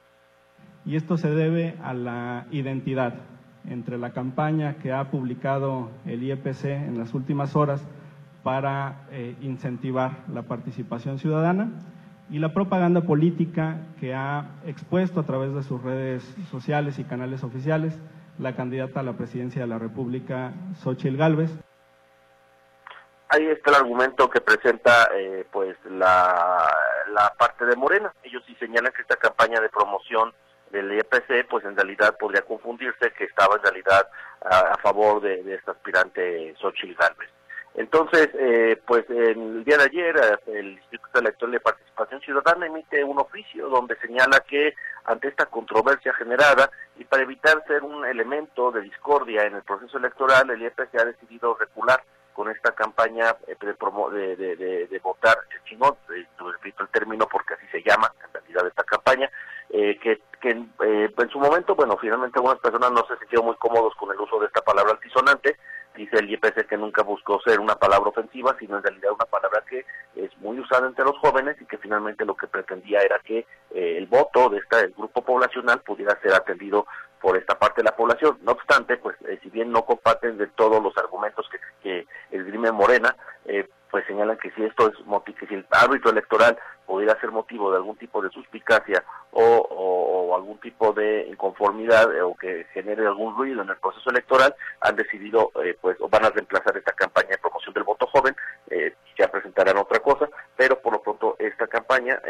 Y 0.86 0.96
esto 0.96 1.18
se 1.18 1.30
debe 1.30 1.78
a 1.84 1.94
la 1.94 2.46
identidad 2.50 3.14
entre 3.70 3.98
la 3.98 4.12
campaña 4.12 4.76
que 4.76 4.92
ha 4.92 5.10
publicado 5.12 5.90
el 6.06 6.24
IEPC 6.24 6.66
en 6.66 6.98
las 6.98 7.14
últimas 7.14 7.56
horas 7.56 7.86
para 8.44 9.08
eh, 9.12 9.36
incentivar 9.42 10.24
la 10.32 10.44
participación 10.44 11.18
ciudadana 11.20 11.70
y 12.30 12.40
la 12.40 12.54
propaganda 12.54 13.02
política 13.02 13.78
que 14.00 14.14
ha 14.14 14.50
expuesto 14.66 15.20
a 15.20 15.24
través 15.24 15.54
de 15.54 15.64
sus 15.64 15.82
redes 15.82 16.24
sociales 16.50 17.00
y 17.00 17.04
canales 17.04 17.44
oficiales 17.44 18.00
la 18.40 18.56
candidata 18.56 19.00
a 19.00 19.04
la 19.04 19.14
presidencia 19.14 19.62
de 19.62 19.68
la 19.68 19.80
República, 19.80 20.54
Xochitl 20.84 21.18
Gálvez. 21.18 21.52
Ahí 23.30 23.46
está 23.48 23.72
el 23.72 23.78
argumento 23.78 24.30
que 24.30 24.42
presenta 24.42 25.10
eh, 25.16 25.46
pues 25.52 25.78
la, 25.90 26.72
la 27.12 27.34
parte 27.38 27.66
de 27.66 27.76
Morena. 27.76 28.14
Ellos 28.24 28.44
sí 28.46 28.56
señalan 28.60 28.92
que 28.94 29.02
esta 29.02 29.16
campaña 29.16 29.60
de 29.60 29.70
promoción 29.70 30.34
del 30.72 30.92
IEPC, 30.94 31.48
pues 31.50 31.66
en 31.66 31.76
realidad 31.76 32.18
podría 32.18 32.42
confundirse 32.42 33.12
que 33.12 33.26
estaba 33.26 33.56
en 33.56 33.64
realidad 33.64 34.08
a, 34.42 34.78
favor 34.78 35.22
de, 35.22 35.44
de, 35.44 35.56
este 35.56 35.72
aspirante 35.72 36.56
Xochitl 36.60 36.96
Gálvez. 36.96 37.30
Entonces, 37.76 38.30
eh, 38.36 38.82
pues 38.86 39.10
el 39.10 39.64
día 39.66 39.78
de 39.78 39.84
ayer 39.84 40.40
el 40.48 40.74
Instituto 40.74 41.20
Electoral 41.20 41.52
de 41.52 41.60
Participación 41.60 42.22
Ciudadana 42.22 42.68
emite 42.68 43.04
un 43.04 43.20
oficio 43.20 43.68
donde 43.68 43.98
señala 43.98 44.40
que 44.48 44.74
ante 45.04 45.28
esta 45.28 45.46
controversia 45.48 46.14
generada 46.14 46.72
y 46.98 47.04
para 47.04 47.24
evitar 47.24 47.62
ser 47.68 47.84
un 47.84 48.06
elemento 48.06 48.72
de 48.72 48.82
discordia 48.82 49.44
en 49.44 49.56
el 49.56 49.64
proceso 49.64 49.98
electoral, 49.98 50.50
el 50.50 50.62
IEPC 50.62 50.96
ha 51.00 51.06
decidido 51.06 51.56
recular 51.56 52.02
con 52.32 52.50
esta 52.50 52.72
campaña 52.72 53.36
eh, 53.48 53.56
de, 53.60 54.36
de, 54.36 54.56
de, 54.56 54.88
de, 54.88 55.00
votar 55.00 55.38
el 55.52 55.64
chingón, 55.64 55.96
eh, 56.16 56.26
repito 56.38 56.84
el 56.84 56.90
término 56.90 57.28
porque 57.28 57.56
así 57.56 57.66
se 57.72 57.82
llama 57.82 58.12
en 58.26 58.34
realidad 58.34 58.68
esta 58.68 58.84
campaña, 58.84 59.30
eh, 59.70 59.98
que, 60.00 60.22
que 60.42 60.52
eh, 60.52 61.14
en 61.18 61.30
su 61.30 61.40
momento, 61.40 61.76
bueno, 61.76 61.98
finalmente 61.98 62.40
algunas 62.40 62.60
personas 62.60 62.92
no 62.92 63.06
se 63.08 63.18
sintieron 63.18 63.48
muy 63.48 63.56
cómodos 63.56 63.94
con 63.96 64.12
el 64.12 64.20
uso 64.20 64.40
de 64.40 64.48
esta 64.48 64.62
palabra 64.62 64.94
altisonante, 64.94 65.58
dice 65.96 66.20
el 66.20 66.30
IPC 66.30 66.68
que 66.68 66.78
nunca 66.78 67.04
buscó 67.04 67.40
ser 67.42 67.60
una 67.60 67.76
palabra 67.76 68.10
ofensiva, 68.10 68.56
sino 68.60 68.78
en 68.78 68.84
realidad 68.84 69.14
una 69.14 69.26
palabra 69.26 69.64
que 69.68 69.86
es 70.16 70.38
muy 70.40 70.60
usada 70.60 70.88
entre 70.88 71.06
los 71.06 71.18
jóvenes 71.20 71.56
y 71.62 71.66
que 71.66 71.78
finalmente 71.78 72.26
lo 72.26 72.36
que 72.36 72.48
pretendía 72.48 73.00
era 73.02 73.20
que 73.20 73.40
eh, 73.40 73.98
el 73.98 74.06
voto 74.08 74.50
de 74.50 74.60
este 74.60 74.88
grupo 74.98 75.24
poblacional 75.24 75.82
pudiera 75.82 76.20
ser 76.22 76.34
atendido 76.34 76.86
por 77.22 77.38
esta 77.38 77.58
parte 77.58 77.82
de 77.82 77.86
la 77.86 77.96
población. 77.96 78.38
No 78.44 78.52
obstante, 78.52 78.98
pues 78.98 79.16
eh, 79.28 79.40
si 79.42 79.50
bien 79.50 79.72
no 79.72 79.86
comparten 79.86 80.38
de 80.38 80.48
todos 80.48 80.82
los 80.82 80.96
argumentos 80.98 81.48
que, 81.50 81.58
que 81.82 82.08
esgrime 82.36 82.72
Morena, 82.72 83.16
eh, 83.46 83.68
pues 83.96 84.08
señalan 84.08 84.36
que 84.36 84.52
si 84.52 84.62
esto 84.62 84.90
es 84.90 85.36
que 85.36 85.48
si 85.48 85.54
el 85.54 85.66
árbitro 85.72 86.12
electoral 86.12 86.58
pudiera 86.86 87.18
ser 87.22 87.32
motivo 87.32 87.72
de 87.72 87.78
algún 87.78 87.96
tipo 87.96 88.22
de 88.22 88.30
suspicacia 88.30 89.02
o, 89.32 90.36
algún 90.36 90.60
tipo 90.60 90.92
de 90.92 91.26
inconformidad 91.30 92.14
eh, 92.14 92.22
o 92.22 92.36
que 92.36 92.66
genere 92.74 93.08
algún 93.08 93.38
ruido 93.38 93.62
en 93.62 93.70
el 93.70 93.78
proceso 93.78 94.10
electoral, 94.10 94.54
han 94.82 94.98
decidido, 94.98 95.50
eh, 95.64 95.78
pues, 95.80 95.96
van 96.10 96.26
a 96.26 96.30
reemplazar 96.30 96.76
esta 96.76 96.92
campaña 96.92 97.30
de 97.30 97.38
promoción 97.38 97.74
del 97.74 97.86
voto 97.86 98.06
joven, 98.08 98.36
eh, 98.70 98.94
ya 99.18 99.30
presentarán 99.30 99.78
otra 99.78 100.00
cosa, 100.02 100.30
pero 100.58 100.82
por 100.82 100.92
lo 100.92 101.02
pronto 101.02 101.38
esta 101.40 101.68
campaña 101.68 102.22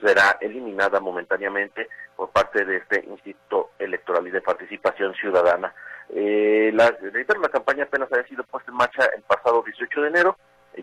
será 0.00 0.38
eliminada 0.40 1.00
momentáneamente 1.00 1.86
por 2.16 2.30
parte 2.30 2.64
de 2.64 2.78
este 2.78 3.04
Instituto 3.04 3.72
Electoral 3.78 4.26
y 4.26 4.30
de 4.30 4.40
Participación 4.40 5.12
Ciudadana. 5.16 5.74
la, 6.08 6.96
la 7.42 7.48
campaña 7.50 7.84
apenas 7.84 8.10
había 8.10 8.26
sido 8.26 8.42
puesta 8.44 8.70
en 8.70 8.78
marcha 8.78 9.04
el 9.14 9.22
pasado 9.24 9.62
18 9.62 10.00
de 10.00 10.08
enero, 10.08 10.36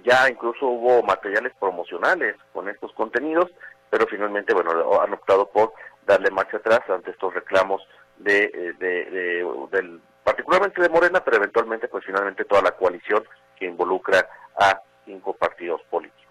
ya 0.03 0.29
incluso 0.29 0.67
hubo 0.67 1.03
materiales 1.03 1.53
promocionales 1.59 2.35
con 2.53 2.69
estos 2.69 2.91
contenidos, 2.93 3.51
pero 3.89 4.05
finalmente, 4.07 4.53
bueno, 4.53 5.01
han 5.01 5.13
optado 5.13 5.49
por 5.49 5.73
darle 6.05 6.31
marcha 6.31 6.57
atrás 6.57 6.81
ante 6.89 7.11
estos 7.11 7.33
reclamos 7.33 7.81
de, 8.17 8.43
eh, 8.45 8.73
de, 8.79 9.45
del, 9.71 10.01
particularmente 10.23 10.81
de 10.81 10.89
Morena, 10.89 11.23
pero 11.23 11.37
eventualmente, 11.37 11.87
pues 11.87 12.05
finalmente 12.05 12.45
toda 12.45 12.61
la 12.61 12.71
coalición 12.71 13.23
que 13.55 13.65
involucra 13.65 14.27
a 14.57 14.81
cinco 15.05 15.33
partidos 15.33 15.81
políticos. 15.89 16.26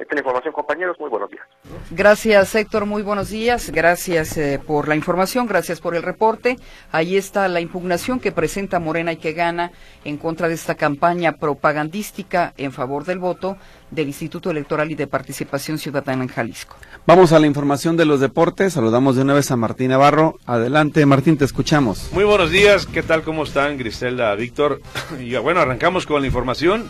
Esta 0.00 0.14
es 0.14 0.16
la 0.16 0.20
información, 0.20 0.54
compañeros. 0.54 0.96
Muy 0.98 1.10
buenos 1.10 1.30
días. 1.30 1.44
Gracias, 1.90 2.54
Héctor. 2.54 2.86
Muy 2.86 3.02
buenos 3.02 3.28
días. 3.28 3.70
Gracias 3.70 4.34
eh, 4.38 4.58
por 4.66 4.88
la 4.88 4.96
información. 4.96 5.46
Gracias 5.46 5.78
por 5.78 5.94
el 5.94 6.02
reporte. 6.02 6.56
Ahí 6.90 7.18
está 7.18 7.46
la 7.48 7.60
impugnación 7.60 8.18
que 8.18 8.32
presenta 8.32 8.78
Morena 8.78 9.12
y 9.12 9.18
que 9.18 9.34
gana 9.34 9.72
en 10.04 10.16
contra 10.16 10.48
de 10.48 10.54
esta 10.54 10.74
campaña 10.74 11.32
propagandística 11.32 12.54
en 12.56 12.72
favor 12.72 13.04
del 13.04 13.18
voto 13.18 13.58
del 13.90 14.06
Instituto 14.06 14.50
Electoral 14.50 14.90
y 14.90 14.94
de 14.94 15.06
Participación 15.06 15.76
Ciudadana 15.76 16.22
en 16.22 16.28
Jalisco. 16.28 16.76
Vamos 17.06 17.32
a 17.32 17.38
la 17.38 17.46
información 17.46 17.98
de 17.98 18.06
los 18.06 18.20
deportes. 18.20 18.72
Saludamos 18.72 19.16
de 19.16 19.22
una 19.22 19.34
vez 19.34 19.50
a 19.50 19.56
Martín 19.56 19.88
Navarro. 19.88 20.38
Adelante, 20.46 21.04
Martín, 21.04 21.36
te 21.36 21.44
escuchamos. 21.44 22.10
Muy 22.14 22.24
buenos 22.24 22.50
días. 22.50 22.86
¿Qué 22.86 23.02
tal? 23.02 23.20
¿Cómo 23.20 23.42
están, 23.42 23.76
Griselda, 23.76 24.34
Víctor? 24.34 24.80
Y 25.20 25.36
bueno, 25.36 25.60
arrancamos 25.60 26.06
con 26.06 26.22
la 26.22 26.26
información. 26.26 26.88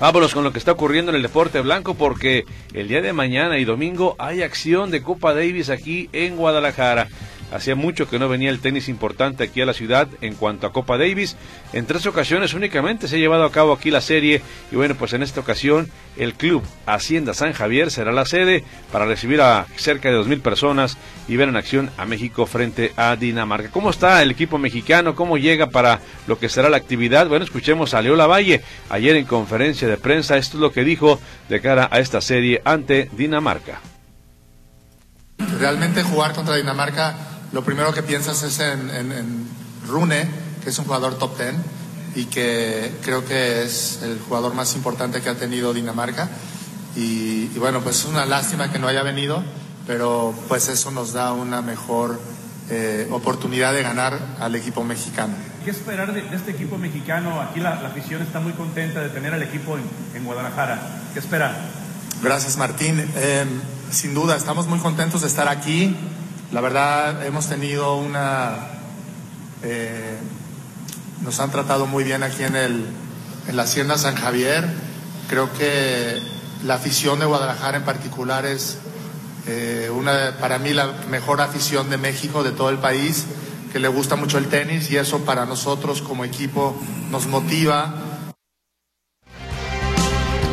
Vámonos 0.00 0.34
con 0.34 0.42
lo 0.42 0.52
que 0.52 0.58
está 0.58 0.72
ocurriendo 0.72 1.10
en 1.10 1.16
el 1.16 1.22
deporte 1.22 1.60
blanco 1.60 1.94
porque 1.94 2.44
el 2.72 2.88
día 2.88 3.00
de 3.02 3.12
mañana 3.12 3.58
y 3.58 3.64
domingo 3.64 4.16
hay 4.18 4.42
acción 4.42 4.90
de 4.90 5.02
Copa 5.02 5.32
Davis 5.32 5.70
aquí 5.70 6.08
en 6.12 6.36
Guadalajara. 6.36 7.08
Hacía 7.52 7.74
mucho 7.74 8.08
que 8.08 8.18
no 8.18 8.28
venía 8.28 8.48
el 8.48 8.60
tenis 8.60 8.88
importante 8.88 9.44
aquí 9.44 9.60
a 9.60 9.66
la 9.66 9.74
ciudad 9.74 10.08
en 10.22 10.34
cuanto 10.34 10.66
a 10.66 10.72
Copa 10.72 10.96
Davis. 10.96 11.36
En 11.74 11.84
tres 11.84 12.06
ocasiones 12.06 12.54
únicamente 12.54 13.08
se 13.08 13.16
ha 13.16 13.18
llevado 13.18 13.44
a 13.44 13.52
cabo 13.52 13.72
aquí 13.72 13.90
la 13.90 14.00
serie 14.00 14.40
y 14.70 14.76
bueno, 14.76 14.94
pues 14.94 15.12
en 15.12 15.22
esta 15.22 15.40
ocasión 15.40 15.90
el 16.16 16.34
club 16.34 16.62
Hacienda 16.86 17.34
San 17.34 17.52
Javier 17.52 17.90
será 17.90 18.10
la 18.10 18.24
sede 18.24 18.64
para 18.90 19.04
recibir 19.04 19.42
a 19.42 19.66
cerca 19.76 20.08
de 20.08 20.14
dos 20.14 20.28
mil 20.28 20.40
personas 20.40 20.96
y 21.28 21.36
ver 21.36 21.50
en 21.50 21.56
acción 21.56 21.90
a 21.98 22.06
México 22.06 22.46
frente 22.46 22.92
a 22.96 23.16
Dinamarca. 23.16 23.70
¿Cómo 23.70 23.90
está 23.90 24.22
el 24.22 24.30
equipo 24.30 24.56
mexicano? 24.56 25.14
¿Cómo 25.14 25.36
llega 25.36 25.68
para 25.68 26.00
lo 26.26 26.38
que 26.38 26.48
será 26.48 26.70
la 26.70 26.78
actividad? 26.78 27.28
Bueno, 27.28 27.44
escuchemos 27.44 27.92
a 27.92 28.00
Leo 28.00 28.16
Lavalle 28.16 28.62
ayer 28.88 29.16
en 29.16 29.26
conferencia 29.26 29.88
de 29.88 29.98
prensa. 29.98 30.38
Esto 30.38 30.56
es 30.56 30.60
lo 30.62 30.72
que 30.72 30.84
dijo 30.84 31.20
de 31.50 31.60
cara 31.60 31.88
a 31.90 32.00
esta 32.00 32.22
serie 32.22 32.62
ante 32.64 33.10
Dinamarca. 33.12 33.80
Realmente 35.58 36.02
jugar 36.02 36.32
contra 36.32 36.56
Dinamarca 36.56 37.31
lo 37.52 37.62
primero 37.62 37.92
que 37.92 38.02
piensas 38.02 38.42
es 38.42 38.60
en, 38.60 39.46
Rune, 39.86 40.28
que 40.62 40.70
es 40.70 40.78
un 40.78 40.86
jugador 40.86 41.18
top 41.18 41.36
ten 41.36 41.56
y 42.14 42.24
que 42.26 42.92
creo 43.02 43.24
que 43.24 43.62
es 43.62 44.00
el 44.02 44.18
jugador 44.20 44.54
más 44.54 44.74
importante 44.74 45.20
que 45.20 45.28
ha 45.28 45.34
tenido 45.34 45.74
Dinamarca. 45.74 46.28
Y, 46.94 47.46
bueno, 47.58 47.80
pues 47.80 48.00
es 48.00 48.04
una 48.04 48.26
lástima 48.26 48.70
que 48.70 48.78
no 48.78 48.88
haya 48.88 49.02
venido, 49.02 49.42
pero 49.86 50.34
pues 50.48 50.68
eso 50.68 50.90
nos 50.90 51.12
da 51.12 51.32
una 51.32 51.62
mejor 51.62 52.20
eh, 52.70 53.08
oportunidad 53.10 53.72
de 53.72 53.82
ganar 53.82 54.18
al 54.40 54.54
equipo 54.54 54.84
mexicano. 54.84 55.34
¿Qué 55.64 55.70
esperar 55.70 56.12
de, 56.12 56.24
este 56.34 56.52
equipo 56.52 56.78
mexicano? 56.78 57.40
Aquí 57.40 57.60
la, 57.60 57.72
afición 57.72 58.22
está 58.22 58.40
muy 58.40 58.52
contenta 58.52 59.00
de 59.00 59.10
tener 59.10 59.32
al 59.34 59.42
equipo 59.42 59.76
en, 60.14 60.24
Guadalajara. 60.24 61.02
¿Qué 61.12 61.18
espera? 61.18 61.56
Gracias, 62.22 62.56
Martín. 62.56 62.98
Em, 63.16 63.48
sin 63.90 64.14
duda, 64.14 64.36
estamos 64.36 64.66
muy 64.66 64.78
contentos 64.78 65.22
de 65.22 65.26
estar 65.26 65.48
aquí. 65.48 65.96
La 66.52 66.60
verdad, 66.60 67.24
hemos 67.24 67.48
tenido 67.48 67.96
una... 67.96 68.56
Eh, 69.62 70.18
nos 71.22 71.40
han 71.40 71.50
tratado 71.50 71.86
muy 71.86 72.04
bien 72.04 72.22
aquí 72.22 72.42
en, 72.42 72.56
el, 72.56 72.84
en 73.48 73.56
la 73.56 73.62
Hacienda 73.62 73.96
San 73.96 74.16
Javier. 74.16 74.68
Creo 75.30 75.50
que 75.54 76.20
la 76.62 76.74
afición 76.74 77.20
de 77.20 77.24
Guadalajara 77.24 77.78
en 77.78 77.84
particular 77.84 78.44
es 78.44 78.78
eh, 79.46 79.88
una, 79.96 80.36
para 80.40 80.58
mí 80.58 80.74
la 80.74 80.88
mejor 81.08 81.40
afición 81.40 81.88
de 81.88 81.96
México, 81.96 82.42
de 82.42 82.50
todo 82.50 82.68
el 82.68 82.78
país, 82.78 83.24
que 83.72 83.78
le 83.78 83.88
gusta 83.88 84.16
mucho 84.16 84.36
el 84.36 84.48
tenis 84.48 84.90
y 84.90 84.98
eso 84.98 85.24
para 85.24 85.46
nosotros 85.46 86.02
como 86.02 86.22
equipo 86.22 86.78
nos 87.10 87.28
motiva. 87.28 87.94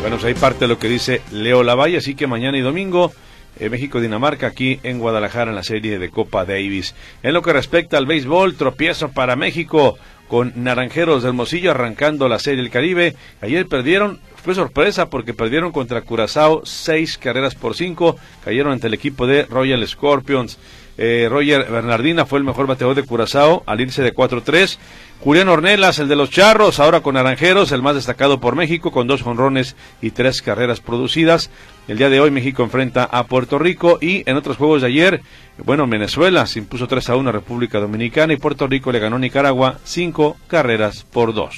Bueno, 0.00 0.16
pues 0.16 0.24
ahí 0.24 0.34
parte 0.34 0.60
de 0.60 0.68
lo 0.68 0.78
que 0.78 0.88
dice 0.88 1.20
Leo 1.30 1.62
Lavalle, 1.62 1.98
así 1.98 2.14
que 2.14 2.26
mañana 2.26 2.56
y 2.56 2.62
domingo 2.62 3.12
México-Dinamarca 3.58 4.46
aquí 4.46 4.80
en 4.82 4.98
Guadalajara 4.98 5.50
en 5.50 5.56
la 5.56 5.62
serie 5.62 5.98
de 5.98 6.10
Copa 6.10 6.44
Davis. 6.44 6.94
En 7.22 7.34
lo 7.34 7.42
que 7.42 7.52
respecta 7.52 7.98
al 7.98 8.06
béisbol, 8.06 8.56
tropiezo 8.56 9.10
para 9.10 9.36
México 9.36 9.98
con 10.28 10.52
Naranjeros 10.54 11.24
del 11.24 11.32
Mosillo 11.32 11.72
arrancando 11.72 12.28
la 12.28 12.38
serie 12.38 12.62
del 12.62 12.70
Caribe. 12.70 13.16
Ayer 13.40 13.66
perdieron, 13.66 14.20
fue 14.36 14.54
sorpresa 14.54 15.10
porque 15.10 15.34
perdieron 15.34 15.72
contra 15.72 16.02
Curazao 16.02 16.64
seis 16.64 17.18
carreras 17.18 17.56
por 17.56 17.74
cinco, 17.74 18.16
cayeron 18.44 18.72
ante 18.72 18.86
el 18.86 18.94
equipo 18.94 19.26
de 19.26 19.44
Royal 19.46 19.86
Scorpions. 19.86 20.56
Eh, 21.02 21.28
Roger 21.30 21.64
Bernardina 21.70 22.26
fue 22.26 22.40
el 22.40 22.44
mejor 22.44 22.66
bateador 22.66 22.94
de 22.94 23.04
Curazao 23.04 23.62
al 23.64 23.80
irse 23.80 24.02
de 24.02 24.14
4-3. 24.14 24.76
Julián 25.20 25.48
Ornelas, 25.48 25.98
el 25.98 26.08
de 26.08 26.16
los 26.16 26.28
Charros, 26.28 26.78
ahora 26.78 27.00
con 27.00 27.14
Naranjeros, 27.14 27.72
el 27.72 27.80
más 27.80 27.94
destacado 27.94 28.38
por 28.38 28.54
México, 28.54 28.92
con 28.92 29.06
dos 29.06 29.22
jonrones 29.22 29.76
y 30.02 30.10
tres 30.10 30.42
carreras 30.42 30.80
producidas. 30.80 31.50
El 31.88 31.96
día 31.96 32.10
de 32.10 32.20
hoy 32.20 32.30
México 32.30 32.62
enfrenta 32.62 33.04
a 33.04 33.24
Puerto 33.24 33.58
Rico 33.58 33.96
y 33.98 34.28
en 34.28 34.36
otros 34.36 34.58
juegos 34.58 34.82
de 34.82 34.88
ayer, 34.88 35.22
bueno, 35.64 35.86
Venezuela 35.86 36.44
se 36.44 36.58
impuso 36.58 36.86
3 36.86 37.08
a 37.08 37.16
1 37.16 37.30
a 37.30 37.32
República 37.32 37.80
Dominicana 37.80 38.34
y 38.34 38.36
Puerto 38.36 38.66
Rico 38.66 38.92
le 38.92 38.98
ganó 38.98 39.16
a 39.16 39.20
Nicaragua 39.20 39.78
cinco 39.84 40.36
carreras 40.48 41.06
por 41.10 41.32
dos. 41.32 41.56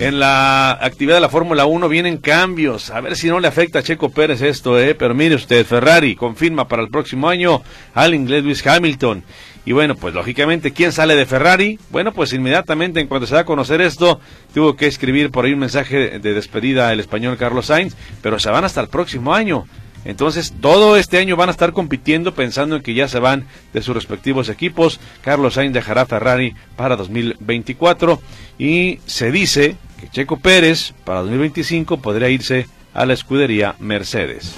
En 0.00 0.18
la 0.18 0.70
actividad 0.70 1.16
de 1.16 1.20
la 1.20 1.28
Fórmula 1.28 1.66
1 1.66 1.86
vienen 1.90 2.16
cambios. 2.16 2.88
A 2.88 3.02
ver 3.02 3.16
si 3.16 3.28
no 3.28 3.38
le 3.38 3.48
afecta 3.48 3.80
a 3.80 3.82
Checo 3.82 4.08
Pérez 4.08 4.40
esto, 4.40 4.80
¿eh? 4.80 4.94
Pero 4.94 5.14
mire 5.14 5.34
usted, 5.34 5.66
Ferrari 5.66 6.16
confirma 6.16 6.66
para 6.66 6.80
el 6.80 6.88
próximo 6.88 7.28
año 7.28 7.60
al 7.92 8.14
inglés 8.14 8.42
Lewis 8.42 8.66
Hamilton. 8.66 9.22
Y 9.66 9.72
bueno, 9.72 9.96
pues 9.96 10.14
lógicamente, 10.14 10.72
¿quién 10.72 10.92
sale 10.92 11.16
de 11.16 11.26
Ferrari? 11.26 11.78
Bueno, 11.90 12.12
pues 12.14 12.32
inmediatamente 12.32 12.98
en 13.00 13.08
cuanto 13.08 13.26
se 13.26 13.34
da 13.34 13.40
a 13.42 13.44
conocer 13.44 13.82
esto, 13.82 14.20
tuvo 14.54 14.74
que 14.74 14.86
escribir 14.86 15.30
por 15.30 15.44
ahí 15.44 15.52
un 15.52 15.58
mensaje 15.58 16.18
de 16.18 16.32
despedida 16.32 16.90
el 16.94 17.00
español 17.00 17.36
Carlos 17.36 17.66
Sainz, 17.66 17.94
pero 18.22 18.38
se 18.38 18.48
van 18.48 18.64
hasta 18.64 18.80
el 18.80 18.88
próximo 18.88 19.34
año. 19.34 19.66
Entonces, 20.04 20.54
todo 20.60 20.96
este 20.96 21.18
año 21.18 21.36
van 21.36 21.48
a 21.48 21.52
estar 21.52 21.72
compitiendo 21.72 22.34
pensando 22.34 22.76
en 22.76 22.82
que 22.82 22.94
ya 22.94 23.08
se 23.08 23.18
van 23.18 23.46
de 23.72 23.82
sus 23.82 23.94
respectivos 23.94 24.48
equipos. 24.48 25.00
Carlos 25.22 25.54
Sainz 25.54 25.74
dejará 25.74 26.06
Ferrari 26.06 26.54
para 26.76 26.96
2024 26.96 28.20
y 28.58 29.00
se 29.06 29.30
dice 29.30 29.76
que 30.00 30.08
Checo 30.08 30.38
Pérez 30.38 30.94
para 31.04 31.20
2025 31.20 31.98
podría 31.98 32.30
irse 32.30 32.66
a 32.94 33.04
la 33.06 33.14
escudería 33.14 33.74
Mercedes. 33.78 34.54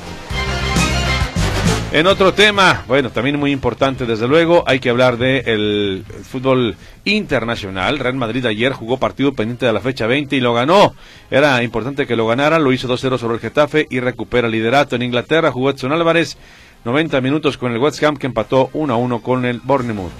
En 1.92 2.06
otro 2.06 2.32
tema, 2.32 2.84
bueno, 2.88 3.10
también 3.10 3.38
muy 3.38 3.52
importante 3.52 4.06
desde 4.06 4.26
luego, 4.26 4.64
hay 4.66 4.80
que 4.80 4.88
hablar 4.88 5.18
del 5.18 5.46
el 5.46 6.04
fútbol 6.24 6.74
internacional. 7.04 7.98
Real 7.98 8.14
Madrid 8.14 8.46
ayer 8.46 8.72
jugó 8.72 8.96
partido 8.96 9.34
pendiente 9.34 9.66
de 9.66 9.74
la 9.74 9.80
fecha 9.80 10.06
20 10.06 10.34
y 10.34 10.40
lo 10.40 10.54
ganó. 10.54 10.94
Era 11.30 11.62
importante 11.62 12.06
que 12.06 12.16
lo 12.16 12.26
ganara, 12.26 12.58
lo 12.58 12.72
hizo 12.72 12.88
2-0 12.88 13.18
sobre 13.18 13.34
el 13.34 13.40
Getafe 13.40 13.86
y 13.90 14.00
recupera 14.00 14.46
el 14.46 14.52
liderato. 14.52 14.96
En 14.96 15.02
Inglaterra 15.02 15.52
jugó 15.52 15.68
Edson 15.68 15.92
Álvarez, 15.92 16.38
90 16.86 17.20
minutos 17.20 17.58
con 17.58 17.72
el 17.72 17.78
West 17.78 18.02
Ham 18.02 18.16
que 18.16 18.26
empató 18.26 18.70
1-1 18.72 19.20
con 19.20 19.44
el 19.44 19.60
Bournemouth. 19.60 20.12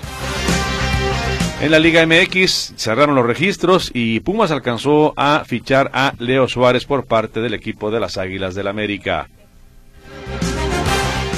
En 1.63 1.71
la 1.71 1.79
Liga 1.79 2.05
MX 2.05 2.75
cerraron 2.77 3.15
los 3.15 3.25
registros 3.25 3.91
y 3.95 4.21
Pumas 4.21 4.51
alcanzó 4.51 5.15
a 5.17 5.45
fichar 5.47 5.91
a 5.95 6.13
Leo 6.19 6.49
Suárez 6.49 6.85
por 6.85 7.07
parte 7.07 7.41
del 7.41 7.55
equipo 7.55 7.91
de 7.91 8.01
las 8.01 8.19
Águilas 8.19 8.55
del 8.55 8.69
América. 8.69 9.31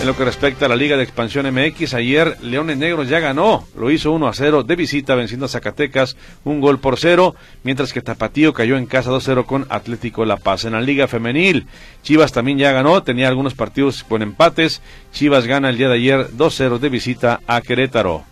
En 0.05 0.09
lo 0.09 0.17
que 0.19 0.25
respecta 0.27 0.67
a 0.67 0.69
la 0.69 0.77
Liga 0.77 0.99
de 0.99 1.03
Expansión 1.03 1.47
MX, 1.51 1.95
ayer 1.95 2.37
Leones 2.43 2.77
Negros 2.77 3.09
ya 3.09 3.21
ganó, 3.21 3.67
lo 3.75 3.91
hizo 3.91 4.13
1 4.13 4.29
a 4.29 4.35
0 4.35 4.63
de 4.63 4.77
visita 4.77 5.15
venciendo 5.15 5.47
a 5.47 5.49
Zacatecas 5.49 6.19
un 6.45 6.61
gol 6.61 6.79
por 6.79 6.99
cero, 6.99 7.35
mientras 7.63 7.95
que 7.95 8.03
Tapatío 8.03 8.53
cayó 8.53 8.77
en 8.77 8.85
casa 8.85 9.11
2-0 9.11 9.47
con 9.47 9.67
Atlético 9.71 10.27
La 10.27 10.37
Paz. 10.37 10.67
En 10.67 10.73
la 10.73 10.83
Liga 10.83 11.09
Femenil, 11.09 11.69
Chivas 12.03 12.33
también 12.33 12.59
ya 12.59 12.71
ganó, 12.71 13.03
tenía 13.03 13.29
algunos 13.29 13.55
partidos 13.55 14.05
con 14.05 14.21
empates, 14.21 14.83
Chivas 15.11 15.47
gana 15.47 15.71
el 15.71 15.79
día 15.79 15.89
de 15.89 15.95
ayer 15.95 16.29
2-0 16.37 16.81
de 16.81 16.89
visita 16.91 17.41
a 17.47 17.63
Querétaro. 17.63 18.25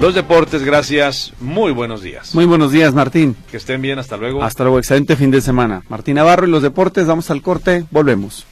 Los 0.00 0.14
deportes, 0.14 0.62
gracias. 0.62 1.32
Muy 1.40 1.72
buenos 1.72 2.00
días. 2.00 2.32
Muy 2.32 2.44
buenos 2.44 2.70
días, 2.70 2.94
Martín. 2.94 3.34
Que 3.50 3.56
estén 3.56 3.82
bien, 3.82 3.98
hasta 3.98 4.16
luego. 4.16 4.44
Hasta 4.44 4.62
luego, 4.62 4.78
excelente 4.78 5.16
fin 5.16 5.32
de 5.32 5.40
semana. 5.40 5.82
Martín 5.88 6.14
Navarro 6.14 6.46
y 6.46 6.50
los 6.50 6.62
deportes, 6.62 7.08
vamos 7.08 7.28
al 7.32 7.42
corte, 7.42 7.86
volvemos. 7.90 8.46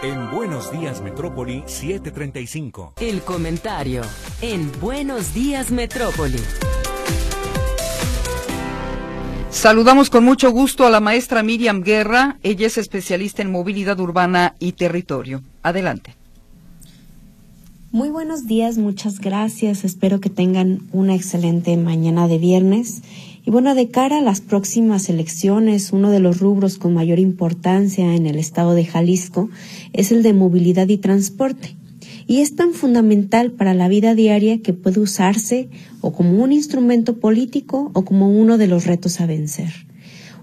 En 0.00 0.30
Buenos 0.30 0.70
Días 0.70 1.02
Metrópoli 1.02 1.64
735. 1.66 2.94
El 3.00 3.20
comentario 3.22 4.02
en 4.42 4.70
Buenos 4.80 5.34
Días 5.34 5.72
Metrópoli. 5.72 6.38
Saludamos 9.50 10.08
con 10.08 10.22
mucho 10.22 10.52
gusto 10.52 10.86
a 10.86 10.90
la 10.90 11.00
maestra 11.00 11.42
Miriam 11.42 11.82
Guerra. 11.82 12.38
Ella 12.44 12.68
es 12.68 12.78
especialista 12.78 13.42
en 13.42 13.50
movilidad 13.50 13.98
urbana 13.98 14.54
y 14.60 14.72
territorio. 14.72 15.42
Adelante. 15.64 16.14
Muy 17.90 18.10
buenos 18.10 18.46
días, 18.46 18.78
muchas 18.78 19.18
gracias. 19.18 19.82
Espero 19.82 20.20
que 20.20 20.30
tengan 20.30 20.82
una 20.92 21.16
excelente 21.16 21.76
mañana 21.76 22.28
de 22.28 22.38
viernes 22.38 23.02
y 23.48 23.50
bueno, 23.50 23.74
de 23.74 23.88
cara 23.88 24.18
a 24.18 24.20
las 24.20 24.42
próximas 24.42 25.08
elecciones, 25.08 25.94
uno 25.94 26.10
de 26.10 26.20
los 26.20 26.38
rubros 26.38 26.76
con 26.76 26.92
mayor 26.92 27.18
importancia 27.18 28.14
en 28.14 28.26
el 28.26 28.38
estado 28.38 28.74
de 28.74 28.84
Jalisco 28.84 29.48
es 29.94 30.12
el 30.12 30.22
de 30.22 30.34
movilidad 30.34 30.86
y 30.88 30.98
transporte. 30.98 31.74
Y 32.26 32.40
es 32.40 32.56
tan 32.56 32.74
fundamental 32.74 33.52
para 33.52 33.72
la 33.72 33.88
vida 33.88 34.14
diaria 34.14 34.60
que 34.60 34.74
puede 34.74 35.00
usarse 35.00 35.70
o 36.02 36.12
como 36.12 36.44
un 36.44 36.52
instrumento 36.52 37.20
político 37.20 37.90
o 37.94 38.04
como 38.04 38.28
uno 38.28 38.58
de 38.58 38.66
los 38.66 38.84
retos 38.84 39.18
a 39.18 39.24
vencer. 39.24 39.72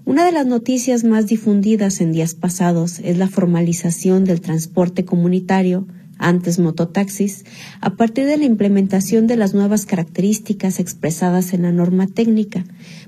Una 0.06 0.26
de 0.26 0.32
las 0.32 0.48
noticias 0.48 1.04
más 1.04 1.28
difundidas 1.28 2.02
en 2.02 2.12
días 2.12 2.34
pasados 2.34 2.98
es 3.04 3.20
la 3.20 3.28
formalización 3.28 4.26
del 4.26 4.42
transporte 4.42 5.06
comunitario 5.06 5.86
antes 6.18 6.60
mototaxis, 6.60 7.46
a 7.82 7.96
partir 7.96 8.26
de 8.26 8.38
la 8.38 8.46
implementación 8.46 9.28
de 9.28 9.36
las 9.36 9.54
nuevas 9.54 9.86
características 9.86 10.80
expresadas 10.80 11.54
en 11.54 11.64
la 11.64 11.72
norma 11.72 12.08
técnica, 12.08 12.64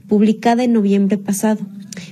publicada 0.08 0.64
en 0.64 0.74
noviembre 0.74 1.18
pasado, 1.18 1.66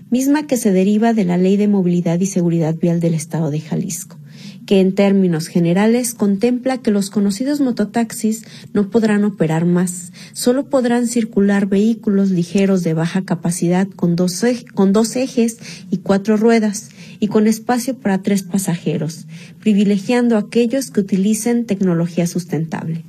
misma 0.09 0.47
que 0.47 0.57
se 0.57 0.71
deriva 0.71 1.13
de 1.13 1.25
la 1.25 1.37
Ley 1.37 1.57
de 1.57 1.67
Movilidad 1.67 2.19
y 2.19 2.25
Seguridad 2.25 2.75
Vial 2.75 2.99
del 2.99 3.13
Estado 3.13 3.51
de 3.51 3.59
Jalisco 3.59 4.17
que 4.65 4.79
en 4.79 4.95
términos 4.95 5.47
generales 5.47 6.13
contempla 6.13 6.79
que 6.79 6.91
los 6.91 7.09
conocidos 7.09 7.61
mototaxis 7.61 8.45
no 8.73 8.89
podrán 8.89 9.23
operar 9.23 9.65
más, 9.65 10.11
solo 10.33 10.69
podrán 10.69 11.07
circular 11.07 11.67
vehículos 11.67 12.31
ligeros 12.31 12.83
de 12.83 12.93
baja 12.93 13.23
capacidad 13.23 13.87
con 13.87 14.15
dos, 14.15 14.43
con 14.73 14.91
dos 14.91 15.15
ejes 15.15 15.57
y 15.91 15.97
cuatro 15.97 16.37
ruedas, 16.37 16.89
y 17.19 17.27
con 17.27 17.47
espacio 17.47 17.97
para 17.97 18.21
tres 18.21 18.43
pasajeros, 18.43 19.27
privilegiando 19.59 20.35
a 20.35 20.39
aquellos 20.39 20.91
que 20.91 21.01
utilicen 21.01 21.65
tecnología 21.65 22.27
sustentable. 22.27 23.03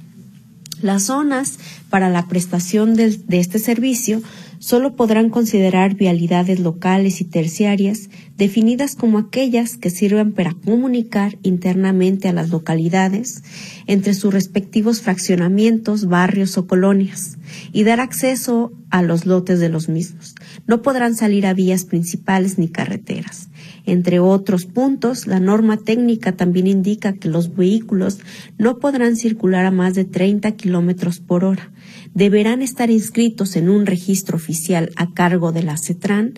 Las 0.83 1.05
zonas 1.05 1.59
para 1.89 2.11
la 2.11 2.29
prestación 2.29 2.97
de, 2.97 3.19
este 3.31 3.59
servicio 3.59 4.21
solo 4.59 4.95
podrán 4.95 5.31
considerar 5.31 5.95
vialidades 5.95 6.61
locales 6.61 7.23
y 7.23 7.25
terciarias 7.25 8.11
definidas 8.37 8.95
como 8.95 9.19
aquellas 9.19 9.79
que 9.79 9.89
sirvan 9.89 10.33
para 10.33 10.53
comunicar 10.53 11.39
internamente 11.43 12.29
a 12.29 12.35
las 12.35 12.51
localidades 12.51 13.43
entre 13.87 14.13
sus 14.13 14.35
respectivos 14.35 15.01
fraccionamientos, 15.01 16.09
barrios 16.09 16.59
o 16.59 16.67
colonias 16.67 17.39
y 17.73 17.85
dar 17.85 18.01
acceso 18.01 18.73
a 18.91 19.01
los 19.01 19.25
lotes 19.25 19.61
de 19.61 19.71
los 19.71 19.89
mismos. 19.89 20.35
No 20.67 20.83
podrán 20.83 21.15
salir 21.15 21.47
a 21.47 21.55
vías 21.55 21.87
principales 21.87 22.59
ni 22.59 22.69
carreteras. 22.69 23.49
Entre 23.87 24.19
otros 24.21 24.67
puntos, 24.67 25.27
la 25.27 25.41
norma 25.41 25.79
técnica 25.79 26.33
también 26.33 26.67
indica 26.67 27.15
que 27.15 27.29
los 27.29 27.55
vehículos 27.55 28.19
no 28.59 28.79
podrán 28.79 29.17
circular 29.17 29.65
a 29.65 29.71
más 29.71 29.95
de 29.95 30.05
30 30.05 30.53
kilómetros 30.53 31.21
por 31.21 31.45
hora. 31.45 31.71
Deberán 32.13 32.63
estar 32.63 32.91
inscritos 32.91 33.57
en 33.57 33.69
un 33.69 33.87
registro 33.87 34.37
oficial 34.37 34.91
a 34.97 35.15
cargo 35.15 35.53
de 35.53 35.63
la 35.63 35.77
CETRAN 35.77 36.35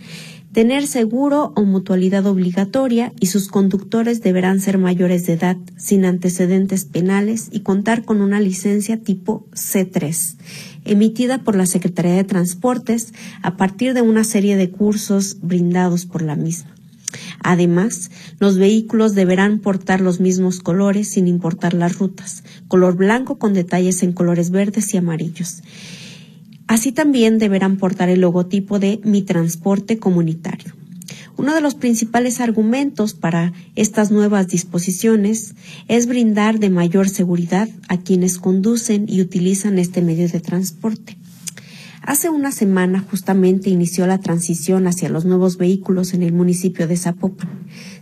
tener 0.52 0.86
seguro 0.86 1.52
o 1.56 1.64
mutualidad 1.64 2.26
obligatoria 2.26 3.12
y 3.20 3.26
sus 3.26 3.48
conductores 3.48 4.22
deberán 4.22 4.60
ser 4.60 4.78
mayores 4.78 5.26
de 5.26 5.34
edad 5.34 5.56
sin 5.76 6.04
antecedentes 6.04 6.84
penales 6.84 7.48
y 7.52 7.60
contar 7.60 8.04
con 8.04 8.20
una 8.20 8.40
licencia 8.40 9.00
tipo 9.00 9.46
C3, 9.52 10.36
emitida 10.84 11.44
por 11.44 11.54
la 11.54 11.66
Secretaría 11.66 12.14
de 12.14 12.24
Transportes 12.24 13.12
a 13.42 13.56
partir 13.56 13.94
de 13.94 14.02
una 14.02 14.24
serie 14.24 14.56
de 14.56 14.70
cursos 14.70 15.38
brindados 15.42 16.06
por 16.06 16.22
la 16.22 16.34
misma. 16.34 16.77
Además, 17.42 18.10
los 18.38 18.58
vehículos 18.58 19.14
deberán 19.14 19.60
portar 19.60 20.00
los 20.00 20.20
mismos 20.20 20.60
colores 20.60 21.08
sin 21.08 21.28
importar 21.28 21.74
las 21.74 21.98
rutas, 21.98 22.44
color 22.68 22.96
blanco 22.96 23.38
con 23.38 23.54
detalles 23.54 24.02
en 24.02 24.12
colores 24.12 24.50
verdes 24.50 24.92
y 24.94 24.98
amarillos. 24.98 25.62
Así 26.66 26.92
también 26.92 27.38
deberán 27.38 27.78
portar 27.78 28.10
el 28.10 28.20
logotipo 28.20 28.78
de 28.78 29.00
Mi 29.02 29.22
Transporte 29.22 29.98
Comunitario. 29.98 30.74
Uno 31.38 31.54
de 31.54 31.60
los 31.60 31.76
principales 31.76 32.40
argumentos 32.40 33.14
para 33.14 33.52
estas 33.76 34.10
nuevas 34.10 34.48
disposiciones 34.48 35.54
es 35.86 36.06
brindar 36.06 36.58
de 36.58 36.68
mayor 36.68 37.08
seguridad 37.08 37.68
a 37.88 37.96
quienes 37.98 38.38
conducen 38.38 39.06
y 39.08 39.20
utilizan 39.20 39.78
este 39.78 40.02
medio 40.02 40.28
de 40.28 40.40
transporte. 40.40 41.16
Hace 42.08 42.30
una 42.30 42.52
semana 42.52 43.00
justamente 43.00 43.68
inició 43.68 44.06
la 44.06 44.16
transición 44.16 44.86
hacia 44.86 45.10
los 45.10 45.26
nuevos 45.26 45.58
vehículos 45.58 46.14
en 46.14 46.22
el 46.22 46.32
municipio 46.32 46.88
de 46.88 46.96
Zapopan. 46.96 47.50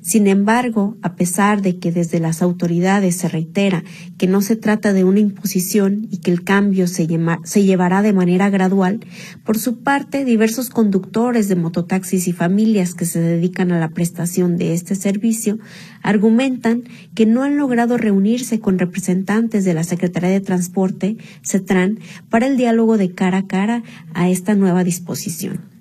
Sin 0.00 0.28
embargo, 0.28 0.96
a 1.02 1.16
pesar 1.16 1.60
de 1.60 1.80
que 1.80 1.90
desde 1.90 2.20
las 2.20 2.40
autoridades 2.40 3.16
se 3.16 3.28
reitera 3.28 3.82
que 4.16 4.28
no 4.28 4.42
se 4.42 4.54
trata 4.54 4.92
de 4.92 5.02
una 5.02 5.18
imposición 5.18 6.06
y 6.08 6.18
que 6.18 6.30
el 6.30 6.44
cambio 6.44 6.86
se, 6.86 7.08
se 7.42 7.64
llevará 7.64 8.02
de 8.02 8.12
manera 8.12 8.48
gradual, 8.48 9.00
por 9.44 9.58
su 9.58 9.80
parte, 9.80 10.24
diversos 10.24 10.70
conductores 10.70 11.48
de 11.48 11.56
mototaxis 11.56 12.28
y 12.28 12.32
familias 12.32 12.94
que 12.94 13.06
se 13.06 13.18
dedican 13.18 13.72
a 13.72 13.80
la 13.80 13.88
prestación 13.88 14.56
de 14.56 14.72
este 14.72 14.94
servicio 14.94 15.58
argumentan 16.02 16.84
que 17.16 17.26
no 17.26 17.42
han 17.42 17.56
logrado 17.56 17.98
reunirse 17.98 18.60
con 18.60 18.78
representantes 18.78 19.64
de 19.64 19.74
la 19.74 19.82
Secretaría 19.82 20.30
de 20.30 20.40
Transporte, 20.40 21.16
CETRAN, 21.44 21.98
para 22.30 22.46
el 22.46 22.56
diálogo 22.56 22.96
de 22.98 23.10
cara 23.10 23.38
a 23.38 23.46
cara 23.48 23.82
a 24.14 24.28
esta 24.28 24.54
nueva 24.54 24.84
disposición. 24.84 25.76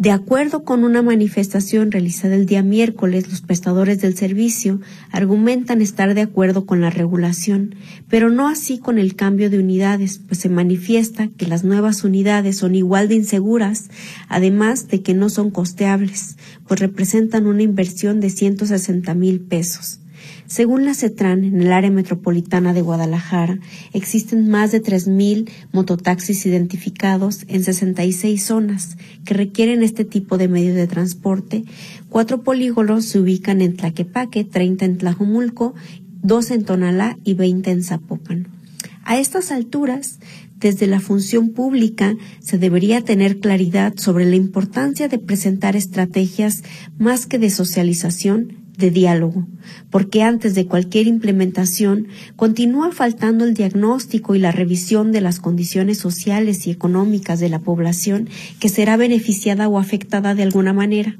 De 0.00 0.12
acuerdo 0.12 0.64
con 0.64 0.82
una 0.82 1.02
manifestación 1.02 1.90
realizada 1.90 2.34
el 2.34 2.46
día 2.46 2.62
miércoles, 2.62 3.28
los 3.28 3.42
prestadores 3.42 4.00
del 4.00 4.16
servicio 4.16 4.80
argumentan 5.10 5.82
estar 5.82 6.14
de 6.14 6.22
acuerdo 6.22 6.64
con 6.64 6.80
la 6.80 6.88
regulación, 6.88 7.74
pero 8.08 8.30
no 8.30 8.48
así 8.48 8.78
con 8.78 8.96
el 8.96 9.14
cambio 9.14 9.50
de 9.50 9.58
unidades, 9.58 10.18
pues 10.26 10.40
se 10.40 10.48
manifiesta 10.48 11.28
que 11.28 11.46
las 11.46 11.64
nuevas 11.64 12.02
unidades 12.02 12.56
son 12.56 12.74
igual 12.74 13.08
de 13.08 13.16
inseguras, 13.16 13.90
además 14.26 14.88
de 14.88 15.02
que 15.02 15.12
no 15.12 15.28
son 15.28 15.50
costeables, 15.50 16.38
pues 16.66 16.80
representan 16.80 17.46
una 17.46 17.60
inversión 17.60 18.20
de 18.20 18.30
160 18.30 19.12
mil 19.12 19.40
pesos. 19.40 19.99
Según 20.46 20.84
la 20.84 20.94
CETRAN, 20.94 21.44
en 21.44 21.60
el 21.60 21.72
área 21.72 21.90
metropolitana 21.90 22.72
de 22.72 22.82
Guadalajara 22.82 23.58
existen 23.92 24.48
más 24.48 24.72
de 24.72 24.82
3.000 24.82 25.48
mototaxis 25.72 26.46
identificados 26.46 27.44
en 27.48 27.64
66 27.64 28.42
zonas 28.42 28.96
que 29.24 29.34
requieren 29.34 29.82
este 29.82 30.04
tipo 30.04 30.38
de 30.38 30.48
medio 30.48 30.74
de 30.74 30.86
transporte. 30.86 31.64
Cuatro 32.08 32.42
polígonos 32.42 33.04
se 33.04 33.18
ubican 33.20 33.60
en 33.60 33.76
Tlaquepaque, 33.76 34.44
30 34.44 34.84
en 34.84 34.98
Tlajumulco, 34.98 35.74
2 36.22 36.50
en 36.50 36.64
Tonalá 36.64 37.16
y 37.24 37.34
20 37.34 37.70
en 37.70 37.82
Zapopan. 37.82 38.48
A 39.04 39.18
estas 39.18 39.50
alturas, 39.50 40.18
desde 40.60 40.86
la 40.86 41.00
función 41.00 41.50
pública 41.50 42.14
se 42.40 42.58
debería 42.58 43.02
tener 43.02 43.40
claridad 43.40 43.94
sobre 43.96 44.26
la 44.26 44.36
importancia 44.36 45.08
de 45.08 45.18
presentar 45.18 45.74
estrategias 45.74 46.62
más 46.98 47.26
que 47.26 47.38
de 47.38 47.48
socialización 47.48 48.59
de 48.76 48.90
diálogo, 48.90 49.46
porque 49.90 50.22
antes 50.22 50.54
de 50.54 50.66
cualquier 50.66 51.06
implementación 51.06 52.08
continúa 52.36 52.92
faltando 52.92 53.44
el 53.44 53.54
diagnóstico 53.54 54.34
y 54.34 54.38
la 54.38 54.52
revisión 54.52 55.12
de 55.12 55.20
las 55.20 55.40
condiciones 55.40 55.98
sociales 55.98 56.66
y 56.66 56.70
económicas 56.70 57.40
de 57.40 57.48
la 57.48 57.58
población 57.58 58.28
que 58.58 58.68
será 58.68 58.96
beneficiada 58.96 59.68
o 59.68 59.78
afectada 59.78 60.34
de 60.34 60.42
alguna 60.42 60.72
manera. 60.72 61.16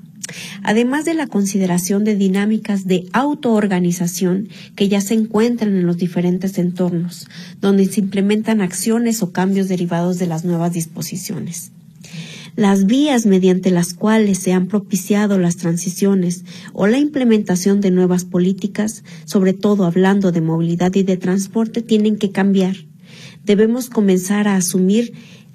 Además 0.63 1.05
de 1.05 1.15
la 1.15 1.27
consideración 1.27 2.05
de 2.05 2.15
dinámicas 2.15 2.87
de 2.87 3.07
autoorganización 3.13 4.49
que 4.77 4.89
ya 4.89 5.01
se 5.01 5.15
encuentran 5.15 5.75
en 5.75 5.87
los 5.87 5.97
diferentes 5.97 6.57
entornos, 6.59 7.27
donde 7.61 7.87
se 7.87 8.01
implementan 8.01 8.61
acciones 8.61 9.23
o 9.23 9.33
cambios 9.33 9.69
derivados 9.69 10.19
de 10.19 10.27
las 10.27 10.45
nuevas 10.45 10.73
disposiciones 10.73 11.73
las 12.57 12.87
vías 12.87 13.27
mediante 13.27 13.71
las 13.71 13.95
cuales 13.95 14.39
se 14.39 14.53
han 14.53 14.67
propiciado 14.67 15.39
las 15.39 15.57
transiciones 15.57 16.45
o 16.73 16.87
la 16.87 16.99
implementación 16.99 17.81
de 17.81 17.91
nuevas 17.91 18.25
políticas, 18.25 19.05
sobre 19.25 19.53
todo 19.53 19.85
hablando 19.85 20.33
de 20.33 20.41
movilidad 20.41 20.95
y 20.95 21.03
de 21.03 21.17
transporte, 21.17 21.83
tienen 21.83 22.17
que 22.17 22.31
cambiar. 22.31 22.77
Debemos 23.45 23.91
comenzar 23.91 24.49
a 24.49 24.57
asumir 24.57 25.13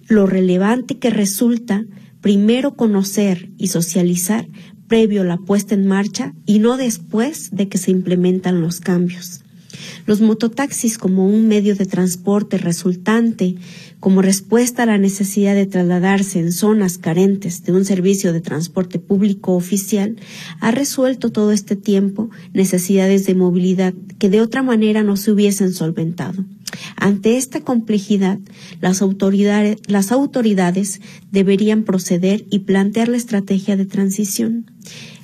lo 0.08 0.28
relevante 0.28 0.98
que 0.98 1.10
resulta 1.10 1.86
primero 2.22 2.76
conocer 2.76 3.52
y 3.58 3.68
socializar 3.68 4.48
previo 4.88 5.22
a 5.22 5.26
la 5.26 5.38
puesta 5.38 5.76
en 5.76 5.88
marcha 5.88 6.34
y 6.46 6.60
no 6.60 6.78
después 6.78 7.52
de 7.52 7.68
que 7.68 7.78
se 7.78 7.92
implementan 7.92 8.62
los 8.62 8.80
cambios. 8.80 9.45
Los 10.06 10.22
mototaxis 10.22 10.98
como 10.98 11.28
un 11.28 11.48
medio 11.48 11.76
de 11.76 11.86
transporte 11.86 12.58
resultante 12.58 13.56
como 14.00 14.22
respuesta 14.22 14.84
a 14.84 14.86
la 14.86 14.98
necesidad 14.98 15.56
de 15.56 15.66
trasladarse 15.66 16.40
en 16.40 16.52
zonas 16.52 16.98
carentes 16.98 17.64
de 17.64 17.72
un 17.72 17.86
servicio 17.86 18.34
de 18.34 18.42
transporte 18.42 19.00
público 19.00 19.54
oficial, 19.54 20.18
ha 20.60 20.70
resuelto 20.72 21.32
todo 21.32 21.52
este 21.52 21.76
tiempo 21.76 22.30
necesidades 22.54 23.26
de 23.26 23.34
movilidad 23.34 23.94
que 24.20 24.30
de 24.30 24.42
otra 24.42 24.62
manera 24.62 25.02
no 25.02 25.18
se 25.18 25.32
hubiesen 25.32 25.74
solventado. 25.74 26.46
Ante 26.98 27.38
esta 27.38 27.62
complejidad, 27.62 28.40
las 28.82 29.02
autoridades, 29.02 29.78
las 29.88 30.12
autoridades 30.12 31.02
deberían 31.32 31.84
proceder 31.84 32.46
y 32.50 32.60
plantear 32.60 33.08
la 33.08 33.18
estrategia 33.18 33.76
de 33.78 33.86
transición. 33.86 34.72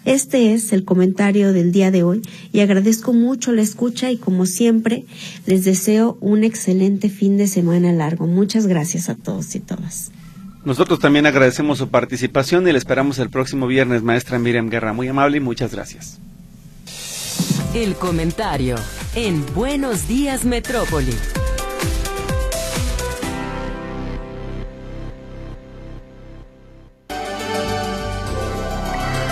Este 0.05 0.53
es 0.53 0.73
el 0.73 0.83
comentario 0.83 1.53
del 1.53 1.71
día 1.71 1.91
de 1.91 2.03
hoy 2.03 2.21
y 2.51 2.61
agradezco 2.61 3.13
mucho 3.13 3.51
la 3.51 3.61
escucha 3.61 4.09
y 4.11 4.17
como 4.17 4.45
siempre 4.45 5.05
les 5.45 5.63
deseo 5.63 6.17
un 6.21 6.43
excelente 6.43 7.09
fin 7.09 7.37
de 7.37 7.47
semana 7.47 7.91
largo. 7.91 8.25
Muchas 8.25 8.65
gracias 8.65 9.09
a 9.09 9.15
todos 9.15 9.53
y 9.55 9.59
todas. 9.59 10.11
Nosotros 10.63 10.99
también 10.99 11.25
agradecemos 11.25 11.79
su 11.79 11.89
participación 11.89 12.67
y 12.67 12.71
le 12.71 12.77
esperamos 12.77 13.19
el 13.19 13.29
próximo 13.29 13.67
viernes, 13.67 14.03
maestra 14.03 14.37
Miriam 14.39 14.69
Guerra. 14.69 14.93
Muy 14.93 15.07
amable 15.07 15.37
y 15.37 15.39
muchas 15.39 15.71
gracias. 15.71 16.19
El 17.73 17.95
comentario 17.95 18.75
en 19.15 19.43
Buenos 19.55 20.07
Días 20.07 20.45
Metrópoli. 20.45 21.13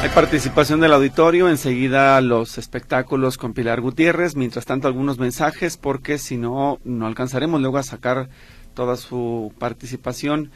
Hay 0.01 0.07
participación 0.11 0.79
del 0.79 0.93
auditorio, 0.93 1.49
enseguida 1.49 2.21
los 2.21 2.57
espectáculos 2.57 3.37
con 3.37 3.53
Pilar 3.53 3.81
Gutiérrez, 3.81 4.37
mientras 4.37 4.65
tanto 4.65 4.87
algunos 4.87 5.19
mensajes 5.19 5.75
porque 5.75 6.17
si 6.17 6.37
no, 6.37 6.79
no 6.85 7.05
alcanzaremos 7.05 7.59
luego 7.59 7.79
a 7.79 7.83
sacar 7.83 8.29
toda 8.73 8.95
su 8.95 9.53
participación. 9.59 10.51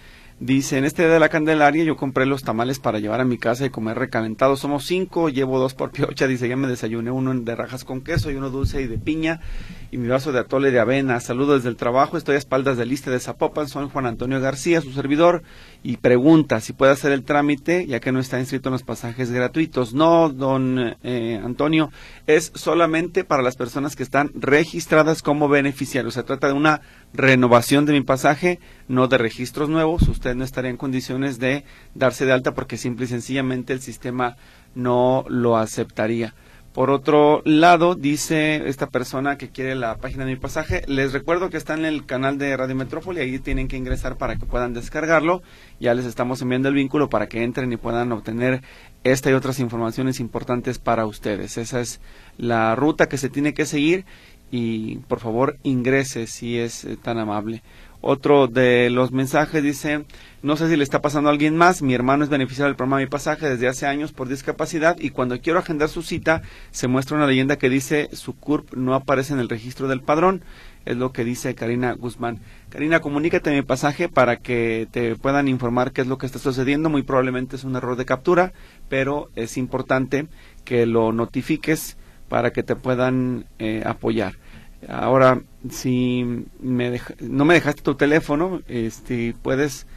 Dice, 0.46 0.78
en 0.78 0.84
este 0.84 1.04
día 1.04 1.14
de 1.14 1.22
la 1.22 1.30
Candelaria 1.30 1.86
yo 1.86 1.96
compré 1.96 2.26
los 2.26 2.44
tamales 2.44 2.78
para 2.78 3.00
llevar 3.00 3.22
a 3.22 3.24
mi 3.24 3.38
casa 3.38 3.66
y 3.66 3.70
comer 3.70 3.98
recalentados. 3.98 4.60
Somos 4.60 4.84
cinco, 4.84 5.30
llevo 5.30 5.58
dos 5.58 5.74
por 5.74 5.92
piocha. 5.92 6.28
Dice, 6.28 6.50
ya 6.50 6.58
me 6.58 6.68
desayuné 6.68 7.12
uno 7.12 7.34
de 7.34 7.56
rajas 7.56 7.86
con 7.86 8.02
queso 8.02 8.30
y 8.30 8.36
uno 8.36 8.50
dulce 8.50 8.82
y 8.82 8.88
de 8.88 8.98
piña 8.98 9.40
y 9.90 9.98
mi 9.98 10.10
vaso 10.10 10.34
de 10.34 10.40
atole 10.40 10.72
de 10.72 10.82
avena. 10.82 11.22
Saludos 11.22 11.60
desde 11.60 11.70
el 11.70 11.78
trabajo. 11.78 12.18
Estoy 12.18 12.36
a 12.36 12.40
espaldas 12.40 12.78
del 12.78 12.90
lista 12.90 13.10
de 13.10 13.22
Zapopan. 13.22 13.70
Soy 13.70 13.88
Juan 13.88 14.06
Antonio 14.06 14.42
García, 14.42 14.82
su 14.82 14.92
servidor. 14.92 15.44
Y 15.82 15.96
pregunta 15.96 16.60
si 16.60 16.74
puede 16.74 16.92
hacer 16.92 17.14
el 17.14 17.24
trámite, 17.24 17.88
ya 17.88 18.02
que 18.02 18.12
no 18.12 18.20
está 18.20 18.38
inscrito 18.38 18.68
en 18.68 18.74
los 18.74 18.84
pasajes 18.84 19.32
gratuitos. 19.32 19.94
No, 19.94 20.28
don 20.28 20.98
eh, 21.04 21.40
Antonio, 21.42 21.90
es 22.28 22.52
solamente 22.56 23.24
para 23.24 23.44
las 23.44 23.56
personas 23.56 23.96
que 23.96 24.04
están 24.04 24.32
registradas 24.34 25.22
como 25.22 25.50
beneficiarios. 25.50 26.14
Se 26.14 26.24
trata 26.24 26.48
de 26.48 26.54
una 26.54 26.82
renovación 27.14 27.86
de 27.86 27.94
mi 27.94 28.02
pasaje, 28.02 28.60
no 28.88 29.08
de 29.08 29.18
registros 29.18 29.70
nuevos. 29.70 30.08
Usted 30.08 30.36
no 30.36 30.44
estaría 30.44 30.72
en 30.72 30.78
condiciones 30.78 31.40
de 31.40 31.66
darse 31.96 32.26
de 32.26 32.32
alta 32.32 32.54
porque 32.54 32.78
simple 32.78 33.06
y 33.06 33.10
sencillamente 33.10 33.74
el 33.74 33.82
sistema 33.82 34.38
no 34.76 35.26
lo 35.28 35.58
aceptaría. 35.58 36.34
Por 36.74 36.90
otro 36.90 37.44
lado, 37.46 37.94
dice 37.94 38.68
esta 38.68 38.88
persona 38.88 39.38
que 39.38 39.52
quiere 39.52 39.76
la 39.76 39.98
página 39.98 40.26
de 40.26 40.32
mi 40.32 40.40
pasaje, 40.40 40.82
les 40.88 41.14
recuerdo 41.14 41.52
que 41.52 41.58
está 41.58 41.76
en 41.76 41.86
el 41.86 42.08
canal 42.08 42.40
de 42.40 42.58
Radio 42.58 42.74
Metrópoli, 42.74 43.20
ahí 43.20 43.38
tienen 43.38 43.68
que 43.68 43.78
ingresar 43.78 44.18
para 44.18 44.38
que 44.38 44.48
puedan 44.48 44.74
descargarlo. 44.74 45.44
Ya 45.80 45.94
les 45.94 46.06
estamos 46.06 46.42
enviando 46.42 46.70
el 46.70 46.76
vínculo 46.76 47.10
para 47.10 47.28
que 47.28 47.44
entren 47.44 47.72
y 47.72 47.78
puedan 47.78 48.12
obtener 48.12 48.64
esta 49.04 49.30
y 49.30 49.34
otras 49.34 49.60
informaciones 49.60 50.20
importantes 50.20 50.80
para 50.80 51.06
ustedes. 51.06 51.58
Esa 51.58 51.82
es 51.82 52.00
la 52.38 52.76
ruta 52.76 53.08
que 53.08 53.18
se 53.18 53.30
tiene 53.30 53.54
que 53.54 53.66
seguir 53.66 54.06
y 54.52 54.98
por 55.08 55.20
favor 55.20 55.58
ingrese 55.64 56.28
si 56.28 56.60
es 56.60 56.86
eh, 56.86 56.96
tan 56.96 57.18
amable. 57.18 57.64
Otro 58.06 58.48
de 58.48 58.90
los 58.90 59.14
mensajes 59.14 59.64
dice, 59.64 60.04
no 60.42 60.58
sé 60.58 60.70
si 60.70 60.76
le 60.76 60.84
está 60.84 61.02
pasando 61.02 61.30
a 61.30 61.32
alguien 61.32 61.56
más, 61.56 61.82
mi 61.82 61.94
hermano 61.94 62.26
es 62.26 62.30
beneficiario 62.30 62.68
del 62.68 62.76
programa 62.76 62.98
Mi 62.98 63.08
Pasaje 63.08 63.48
desde 63.50 63.70
hace 63.70 63.88
años 63.88 64.12
por 64.12 64.28
discapacidad 64.28 64.98
y 65.00 65.12
cuando 65.12 65.40
quiero 65.40 65.60
agendar 65.60 65.88
su 65.88 66.04
cita 66.04 66.42
se 66.72 66.90
muestra 66.90 67.16
una 67.16 67.28
leyenda 67.28 67.56
que 67.56 67.70
dice 67.70 68.10
su 68.12 68.36
CURP 68.36 68.74
no 68.74 68.94
aparece 68.94 69.32
en 69.32 69.40
el 69.40 69.48
registro 69.48 69.88
del 69.88 70.02
padrón, 70.02 70.44
es 70.86 70.98
lo 70.98 71.12
que 71.12 71.24
dice 71.24 71.56
Karina 71.56 71.94
Guzmán. 71.94 72.40
Karina, 72.70 73.00
comunícate 73.00 73.52
mi 73.52 73.62
pasaje 73.62 74.10
para 74.10 74.38
que 74.38 74.88
te 74.92 75.16
puedan 75.16 75.48
informar 75.48 75.92
qué 75.92 76.02
es 76.02 76.08
lo 76.08 76.18
que 76.18 76.26
está 76.26 76.40
sucediendo, 76.40 76.90
muy 76.90 77.04
probablemente 77.04 77.56
es 77.56 77.64
un 77.64 77.76
error 77.76 77.96
de 77.96 78.06
captura, 78.06 78.54
pero 78.90 79.30
es 79.36 79.58
importante 79.58 80.28
que 80.66 80.86
lo 80.86 81.12
notifiques 81.12 81.98
para 82.30 82.52
que 82.52 82.64
te 82.64 82.76
puedan 82.76 83.46
eh, 83.60 83.84
apoyar. 83.86 84.36
Ahora, 84.90 85.42
si 85.70 86.46
me 86.60 87.00
no 87.22 87.46
me 87.46 87.54
dejaste 87.54 87.82
tu 87.82 87.96
teléfono, 87.96 88.62
este, 88.68 89.34
puedes 89.42 89.88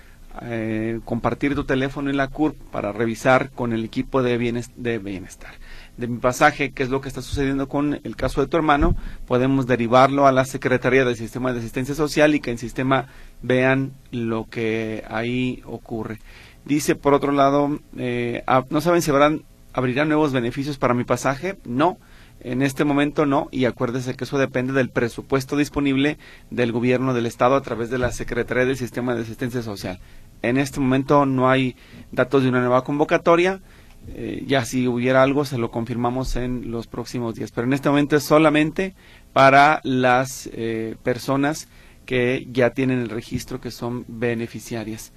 eh, 0.42 1.01
compartir 1.05 1.55
tu 1.55 1.64
teléfono 1.64 2.11
en 2.11 2.16
la 2.16 2.29
CURP 2.29 2.57
para 2.70 2.92
revisar 2.92 3.51
con 3.51 3.72
el 3.72 3.85
equipo 3.85 4.22
de, 4.22 4.64
de 4.77 4.99
bienestar. 4.99 5.55
De 5.97 6.07
mi 6.07 6.19
pasaje, 6.19 6.73
qué 6.73 6.83
es 6.83 6.91
lo 6.91 7.01
que 7.01 7.09
está 7.09 7.23
sucediendo 7.23 7.69
con 7.69 8.01
el 8.05 8.17
caso 8.17 8.41
de 8.41 8.47
tu 8.49 8.57
hermano, 8.57 8.97
podemos 9.27 9.67
derivarlo 9.67 10.27
a 10.27 10.33
la 10.33 10.45
Secretaría 10.45 11.05
del 11.05 11.17
Sistema 11.17 11.53
de 11.53 11.61
Asistencia 11.61 11.95
Social 11.95 12.35
y 12.35 12.41
que 12.41 12.51
en 12.51 12.59
sistema 12.59 13.07
vean 13.43 13.93
lo 14.11 14.45
que 14.45 15.05
ahí 15.09 15.63
ocurre. 15.65 16.19
Dice, 16.65 16.97
por 16.97 17.15
otro 17.15 17.33
lado, 17.33 17.79
eh, 17.97 18.43
ah, 18.47 18.65
¿no 18.71 18.81
saben 18.81 19.01
si 19.01 19.11
habrán, 19.11 19.43
abrirán 19.73 20.09
nuevos 20.09 20.33
beneficios 20.33 20.79
para 20.79 20.95
mi 20.95 21.05
pasaje? 21.05 21.57
No 21.65 21.99
en 22.41 22.63
este 22.63 22.85
momento 22.85 23.27
no, 23.27 23.49
y 23.51 23.65
acuérdese 23.65 24.15
que 24.15 24.25
eso 24.25 24.39
depende 24.39 24.73
del 24.73 24.91
presupuesto 24.91 25.57
disponible 25.57 26.19
del 26.51 26.71
gobierno 26.71 27.15
del 27.15 27.27
Estado 27.27 27.57
a 27.57 27.63
través 27.63 27.91
de 27.91 27.99
la 27.99 28.13
Secretaría 28.13 28.67
del 28.67 28.77
Sistema 28.77 29.15
de 29.15 29.23
Asistencia 29.23 29.63
Social. 29.63 29.99
En 30.43 30.59
este 30.59 30.81
momento 30.81 31.27
no 31.27 31.49
hay 31.49 31.77
datos 32.13 32.43
de 32.43 32.51
una 32.51 32.61
nueva 32.61 32.85
convocatoria. 32.85 33.61
Eh, 34.09 34.45
ya 34.47 34.64
si 34.64 34.87
hubiera 34.87 35.23
algo 35.23 35.45
se 35.45 35.59
lo 35.59 35.71
confirmamos 35.71 36.37
en 36.37 36.71
los 36.71 36.87
próximos 36.87 37.35
días. 37.35 37.51
Pero 37.53 37.66
en 37.66 37.73
este 37.73 37.88
momento 37.88 38.16
es 38.16 38.25
solamente 38.25 38.95
para 39.33 39.81
las 39.83 40.49
eh, 40.53 40.97
personas 41.03 41.69
que 42.05 42.47
ya 42.51 42.71
tienen 42.71 43.01
el 43.01 43.09
registro 43.09 43.61
que 43.61 43.71
son 43.71 44.05
beneficiarias. 44.09 45.12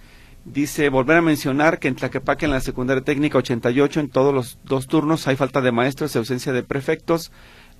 Dice, 0.46 0.90
volver 0.90 1.18
a 1.18 1.22
mencionar 1.22 1.80
que 1.80 1.90
en 1.90 1.96
Tlaquepaque, 1.96 2.46
en 2.46 2.52
la 2.52 2.62
secundaria 2.62 3.04
técnica 3.04 3.38
88, 3.38 4.00
en 4.00 4.10
todos 4.10 4.34
los 4.34 4.58
dos 4.64 4.88
turnos 4.88 5.28
hay 5.28 5.36
falta 5.36 5.62
de 5.62 5.72
maestros 5.72 6.16
y 6.16 6.18
ausencia 6.18 6.54
de 6.54 6.64
prefectos, 6.64 7.32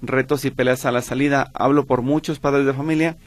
retos 0.02 0.46
y 0.46 0.52
peleas 0.52 0.86
a 0.86 0.92
la 0.92 1.02
salida. 1.02 1.52
Hablo 1.54 1.86
por 1.86 2.02
muchos 2.04 2.40
padres 2.40 2.66
de 2.66 2.74
familia. 2.74 3.18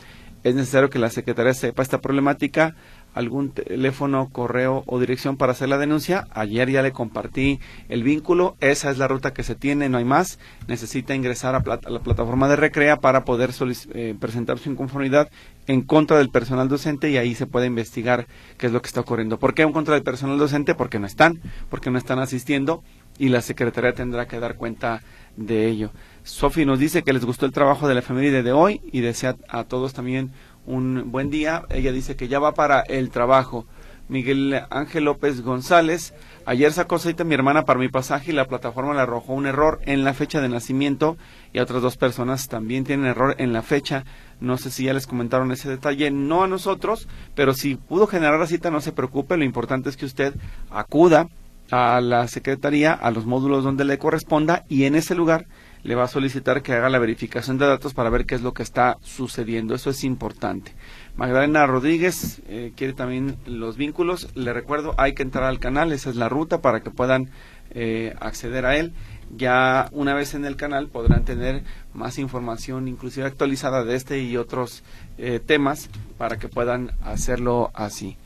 Es 0.45 0.55
necesario 0.55 0.91
que 0.91 0.99
la 0.99 1.11
Secretaría 1.11 1.55
sepa 1.55 1.83
esta 1.83 2.01
problemática 2.01 2.77
algún 3.15 3.51
teléfono, 3.51 4.29
correo 4.31 4.83
o 4.87 5.01
dirección 5.01 5.37
para 5.37 5.53
hacer 5.53 5.69
la 5.69 5.79
denuncia. 5.79 6.27
Ayer 6.31 6.71
ya 6.71 6.83
le 6.83 6.93
compartí 6.93 7.61
el 7.89 8.03
vínculo. 8.03 8.57
Esa 8.61 8.91
es 8.91 8.99
la 8.99 9.09
ruta 9.09 9.33
que 9.33 9.43
se 9.43 9.55
tiene, 9.55 9.89
no 9.89 9.99
hay 9.99 10.05
más. 10.05 10.39
Necesita 10.69 11.15
ingresar 11.15 11.55
a, 11.55 11.63
la 11.89 12.01
plataforma 12.01 12.49
de 12.49 12.57
Recrea 12.57 12.97
para 12.97 13.25
poder 13.25 13.51
eh, 13.95 14.15
presentar 14.19 14.59
su 14.59 14.71
inconformidad 14.71 15.31
en 15.67 15.83
contra 15.83 16.19
del 16.19 16.31
personal 16.31 16.69
docente 16.69 17.11
y 17.11 17.17
ahí 17.17 17.35
se 17.35 17.47
puede 17.47 17.67
investigar 17.67 18.27
qué 18.59 18.67
es 18.67 18.73
lo 18.73 18.83
que 18.83 18.89
está 18.89 19.01
ocurriendo. 19.01 19.39
¿Por 19.39 19.55
qué 19.55 19.63
en 19.63 19.73
contra 19.73 19.95
del 19.95 20.03
personal 20.03 20.39
docente? 20.39 20.75
Porque 20.75 20.99
no 20.99 21.07
están, 21.07 21.41
porque 21.71 21.91
no 21.91 21.99
están 21.99 22.19
asistiendo 22.19 22.83
y 23.19 23.29
la 23.29 23.41
Secretaría 23.41 23.93
tendrá 23.93 24.27
que 24.27 24.41
dar 24.41 24.57
cuenta 24.57 25.03
de 25.37 25.69
ello. 25.69 25.91
Sofi 26.25 26.65
nos 26.65 26.79
dice 26.79 27.03
que 27.03 27.13
les 27.13 27.25
gustó 27.25 27.47
el 27.47 27.53
trabajo 27.53 27.89
de 27.89 27.95
la 27.95 28.03
familia 28.03 28.43
de 28.43 28.53
hoy 28.53 28.81
y 28.93 29.01
desea 29.01 29.37
a 29.49 29.65
todos 29.65 29.93
también 29.93 30.31
un 30.67 31.11
buen 31.11 31.31
día. 31.31 31.63
Ella 31.71 31.93
dice 31.93 32.17
que 32.17 32.29
ya 32.29 32.39
va 32.39 32.53
para 32.53 32.81
el 32.81 33.11
trabajo. 33.11 33.67
Miguel 34.09 34.61
Ángel 34.71 35.05
López 35.05 35.43
González. 35.43 36.13
Ayer 36.45 36.73
sacó 36.73 36.99
cita 36.99 37.25
mi 37.25 37.35
hermana 37.35 37.65
para 37.65 37.81
mi 37.81 37.89
pasaje 37.89 38.33
y 38.33 38.35
la 38.35 38.47
plataforma 38.47 38.95
le 38.95 39.01
arrojó 39.01 39.33
un 39.33 39.47
error 39.47 39.81
en 39.87 40.05
la 40.05 40.13
fecha 40.13 40.41
de 40.41 40.49
nacimiento 40.49 41.17
y 41.53 41.61
otras 41.61 41.83
dos 41.83 41.97
personas 41.97 42.49
también 42.49 42.85
tienen 42.85 43.07
error 43.07 43.37
en 43.39 43.53
la 43.53 43.63
fecha. 43.63 44.05
No 44.41 44.59
sé 44.59 44.71
si 44.71 44.85
ya 44.85 44.93
les 44.93 45.07
comentaron 45.07 45.53
ese 45.53 45.71
detalle, 45.71 46.11
no 46.11 46.43
a 46.43 46.49
nosotros, 46.49 47.09
pero 47.35 47.55
si 47.55 47.77
pudo 47.77 48.07
generar 48.07 48.39
la 48.39 48.47
cita 48.47 48.71
no 48.71 48.81
se 48.81 48.93
preocupe, 48.93 49.37
lo 49.37 49.45
importante 49.45 49.89
es 49.89 49.97
que 49.97 50.07
usted 50.07 50.35
acuda 50.71 51.29
a 51.71 52.01
la 52.01 52.29
secretaría, 52.29 52.93
a 52.93 53.11
los 53.11 53.25
módulos 53.25 53.65
donde 53.65 53.85
le 53.85 53.99
corresponda 53.99 54.65
y 54.69 54.85
en 54.85 54.95
ese 54.95 55.15
lugar 55.15 55.47
le 55.83 55.95
va 55.95 56.05
a 56.05 56.09
solicitar 56.09 56.63
que 56.63 56.73
haga 56.73 56.89
la 56.89 56.99
verificación 56.99 57.59
de 57.59 57.67
datos 57.67 57.95
para 57.95 58.11
ver 58.11 58.25
qué 58.25 58.35
es 58.35 58.43
lo 58.43 58.55
que 58.55 58.63
está 58.63 58.99
sucediendo. 59.03 59.75
Eso 59.75 59.91
es 59.91 60.05
importante. 60.05 60.73
Magdalena 61.17 61.67
Rodríguez 61.67 62.41
eh, 62.49 62.73
quiere 62.77 62.93
también 62.93 63.37
los 63.47 63.77
vínculos. 63.77 64.29
Le 64.35 64.53
recuerdo, 64.53 64.95
hay 64.97 65.15
que 65.15 65.23
entrar 65.23 65.45
al 65.45 65.59
canal, 65.59 65.93
esa 65.93 66.11
es 66.11 66.17
la 66.17 66.29
ruta 66.29 66.63
para 66.63 66.81
que 66.81 66.91
puedan 66.91 67.31
eh, 67.71 68.15
acceder 68.21 68.65
a 68.65 68.77
él. 68.77 68.93
Ya 69.35 69.89
una 69.93 70.15
vez 70.15 70.35
en 70.35 70.45
el 70.45 70.57
canal 70.57 70.89
podrán 70.89 71.25
tener 71.25 71.63
más 71.95 72.19
información, 72.19 72.87
inclusive 72.87 73.27
actualizada 73.27 73.83
de 73.83 73.97
este 73.97 74.21
y 74.21 74.37
otros 74.37 74.85
eh, 75.19 75.41
temas, 75.45 75.89
para 76.19 76.39
que 76.39 76.49
puedan 76.49 76.93
hacerlo 77.03 77.71
así. 77.75 78.17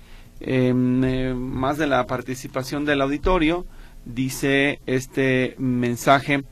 Em, 0.41 1.35
más 1.35 1.79
de 1.79 1.87
la 1.87 2.07
participación 2.07 2.85
del 2.85 3.01
auditorio, 3.01 3.65
dice 4.05 4.81
este 4.87 5.55
mensaje 5.59 6.45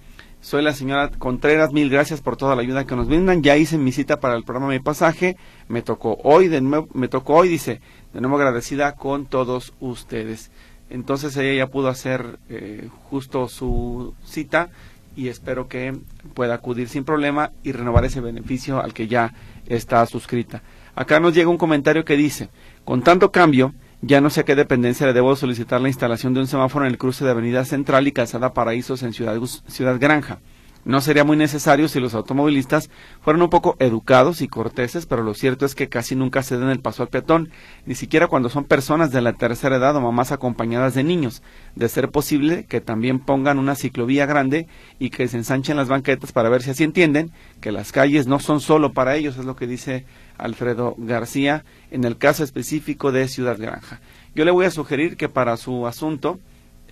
soy 0.45 0.63
la 0.63 0.75
señora 0.75 1.09
Contreras, 1.09 1.73
mil 1.73 1.89
gracias 1.89 2.21
por 2.21 2.37
toda 2.37 2.55
la 2.55 2.61
ayuda 2.61 2.87
que 2.87 2.95
nos 2.95 3.09
brindan. 3.09 3.43
Ya 3.43 3.57
hice 3.57 3.79
mi 3.79 3.93
cita 3.93 4.21
para 4.21 4.37
el 4.37 4.45
programa 4.45 4.69
Mi 4.69 4.79
Pasaje, 4.79 5.39
me 5.69 5.81
tocó 5.81 6.19
hoy, 6.23 6.49
de 6.49 6.61
nuevo, 6.61 6.87
me 6.93 7.09
tocó 7.09 7.37
hoy, 7.37 7.49
dice, 7.49 7.81
de 8.13 8.21
nuevo 8.21 8.37
agradecida 8.37 8.93
con 8.93 9.25
todos 9.25 9.73
ustedes. 9.81 10.51
Entonces 10.91 11.35
ella 11.39 11.65
ya 11.65 11.71
pudo 11.71 11.89
hacer 11.89 12.39
eh, 12.51 12.91
justo 13.09 13.49
su 13.49 14.13
cita 14.23 14.69
y 15.17 15.29
espero 15.29 15.67
que 15.67 15.97
pueda 16.35 16.53
acudir 16.53 16.91
sin 16.91 17.05
problema 17.05 17.53
y 17.63 17.73
renovar 17.73 18.05
ese 18.05 18.21
beneficio 18.21 18.83
al 18.83 18.93
que 18.93 19.09
ya 19.09 19.33
está 19.67 20.05
suscrita. 20.05 20.63
Acá 20.95 21.21
nos 21.21 21.33
llega 21.33 21.49
un 21.49 21.57
comentario 21.57 22.05
que 22.05 22.19
dice, 22.19 22.51
con 22.85 23.03
tanto 23.03 23.33
cambio, 23.33 23.73
ya 24.07 24.21
no 24.21 24.29
sé 24.29 24.41
a 24.41 24.45
qué 24.45 24.55
dependencia 24.55 25.07
le 25.07 25.15
debo 25.15 25.35
solicitar 25.35 25.81
la 25.81 25.89
instalación 25.89 26.35
de 26.35 26.41
un 26.41 26.47
semáforo 26.47 26.85
en 26.85 26.91
el 26.91 26.99
cruce 26.99 27.25
de 27.25 27.31
Avenida 27.31 27.65
Central 27.65 28.07
y 28.07 28.13
Calzada 28.13 28.53
Paraísos 28.53 29.03
en 29.03 29.15
Ciudad, 29.15 29.41
Ciudad 29.67 29.99
Granja. 29.99 30.41
No 30.85 31.01
sería 31.01 31.25
muy 31.25 31.39
necesario 31.39 31.89
si 31.89 31.99
los 31.99 32.13
automovilistas 32.13 32.91
fueran 33.23 33.41
un 33.41 33.49
poco 33.49 33.77
educados 33.79 34.43
y 34.43 34.49
corteses, 34.49 35.07
pero 35.07 35.23
lo 35.23 35.33
cierto 35.33 35.65
es 35.65 35.75
que 35.75 35.89
casi 35.89 36.15
nunca 36.15 36.43
se 36.43 36.59
den 36.59 36.69
el 36.69 36.81
paso 36.81 37.03
al 37.03 37.09
peatón, 37.09 37.49
ni 37.87 37.95
siquiera 37.95 38.27
cuando 38.27 38.51
son 38.51 38.65
personas 38.65 39.11
de 39.11 39.23
la 39.23 39.33
tercera 39.33 39.77
edad 39.77 39.97
o 39.97 40.03
mamás 40.03 40.31
acompañadas 40.31 40.93
de 40.93 41.03
niños. 41.03 41.43
De 41.75 41.89
ser 41.89 42.11
posible 42.11 42.67
que 42.69 42.83
también 42.83 43.21
pongan 43.21 43.59
una 43.59 43.77
ciclovía 43.77 44.27
grande 44.27 44.67
y 44.99 45.09
que 45.09 45.27
se 45.29 45.39
ensanchen 45.39 45.79
las 45.79 45.89
banquetas 45.89 46.33
para 46.33 46.51
ver 46.51 46.63
si 46.63 46.69
así 46.69 46.85
entienden 46.85 47.31
que 47.63 47.73
las 47.73 47.91
calles 47.91 48.27
no 48.27 48.39
son 48.39 48.61
solo 48.61 48.93
para 48.93 49.17
ellos, 49.17 49.39
es 49.39 49.47
lo 49.47 49.57
que 49.57 49.67
dice 49.67 50.05
Alfredo 50.39 50.95
García 50.99 51.65
en 51.91 52.05
el 52.05 52.17
caso 52.17 52.45
específico 52.45 53.13
de 53.13 53.29
Ciudad 53.29 53.59
Granja. 53.59 54.01
Yo 54.35 54.45
le 54.45 54.51
voy 54.51 54.67
a 54.67 54.71
sugerir 54.71 55.17
que 55.17 55.29
para 55.29 55.57
su 55.57 55.87
asunto, 55.87 56.41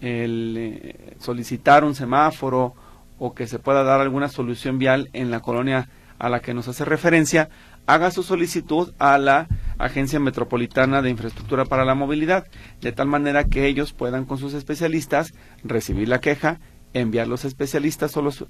el 0.00 0.54
eh, 0.58 1.16
solicitar 1.18 1.84
un 1.84 1.94
semáforo 1.94 2.74
o 3.18 3.34
que 3.34 3.46
se 3.46 3.58
pueda 3.58 3.82
dar 3.84 4.00
alguna 4.00 4.28
solución 4.28 4.78
vial 4.78 5.08
en 5.12 5.30
la 5.30 5.40
colonia 5.40 5.88
a 6.18 6.28
la 6.28 6.40
que 6.40 6.54
nos 6.54 6.68
hace 6.68 6.84
referencia, 6.84 7.48
haga 7.86 8.10
su 8.10 8.22
solicitud 8.22 8.92
a 8.98 9.18
la 9.18 9.48
Agencia 9.78 10.20
Metropolitana 10.20 11.02
de 11.02 11.10
Infraestructura 11.10 11.64
para 11.64 11.84
la 11.84 11.96
Movilidad, 11.96 12.46
de 12.80 12.92
tal 12.92 13.08
manera 13.08 13.44
que 13.44 13.66
ellos 13.66 13.92
puedan 13.92 14.24
con 14.24 14.38
sus 14.38 14.54
especialistas 14.54 15.34
recibir 15.64 16.08
la 16.08 16.20
queja 16.20 16.60
enviar 16.94 17.26
los 17.26 17.44
especialistas 17.44 18.16
o 18.16 18.22
los 18.22 18.44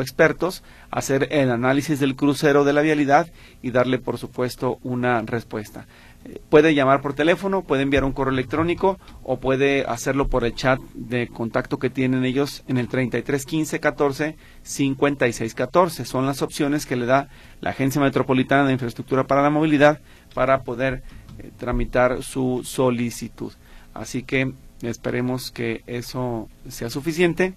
expertos 0.00 0.62
hacer 0.90 1.28
el 1.30 1.50
análisis 1.50 2.00
del 2.00 2.16
crucero 2.16 2.64
de 2.64 2.72
la 2.72 2.82
vialidad 2.82 3.30
y 3.62 3.70
darle, 3.70 3.98
por 3.98 4.18
supuesto, 4.18 4.78
una 4.82 5.20
respuesta. 5.22 5.86
Puede 6.50 6.74
llamar 6.74 7.00
por 7.00 7.14
teléfono, 7.14 7.62
puede 7.62 7.82
enviar 7.82 8.04
un 8.04 8.12
correo 8.12 8.32
electrónico 8.32 8.98
o 9.22 9.38
puede 9.38 9.84
hacerlo 9.86 10.28
por 10.28 10.44
el 10.44 10.54
chat 10.54 10.80
de 10.94 11.28
contacto 11.28 11.78
que 11.78 11.90
tienen 11.90 12.24
ellos 12.24 12.64
en 12.68 12.76
el 12.76 12.88
33 12.88 13.46
15 13.46 13.80
14 13.80 14.36
56 14.62 15.54
14. 15.54 16.04
Son 16.04 16.26
las 16.26 16.42
opciones 16.42 16.86
que 16.86 16.96
le 16.96 17.06
da 17.06 17.28
la 17.60 17.70
Agencia 17.70 18.00
Metropolitana 18.00 18.66
de 18.66 18.72
Infraestructura 18.72 19.26
para 19.26 19.42
la 19.42 19.50
Movilidad 19.50 20.00
para 20.34 20.62
poder 20.62 21.02
eh, 21.38 21.50
tramitar 21.56 22.22
su 22.22 22.62
solicitud. 22.64 23.52
Así 23.94 24.22
que 24.22 24.52
esperemos 24.82 25.50
que 25.50 25.82
eso 25.86 26.48
sea 26.68 26.90
suficiente 26.90 27.54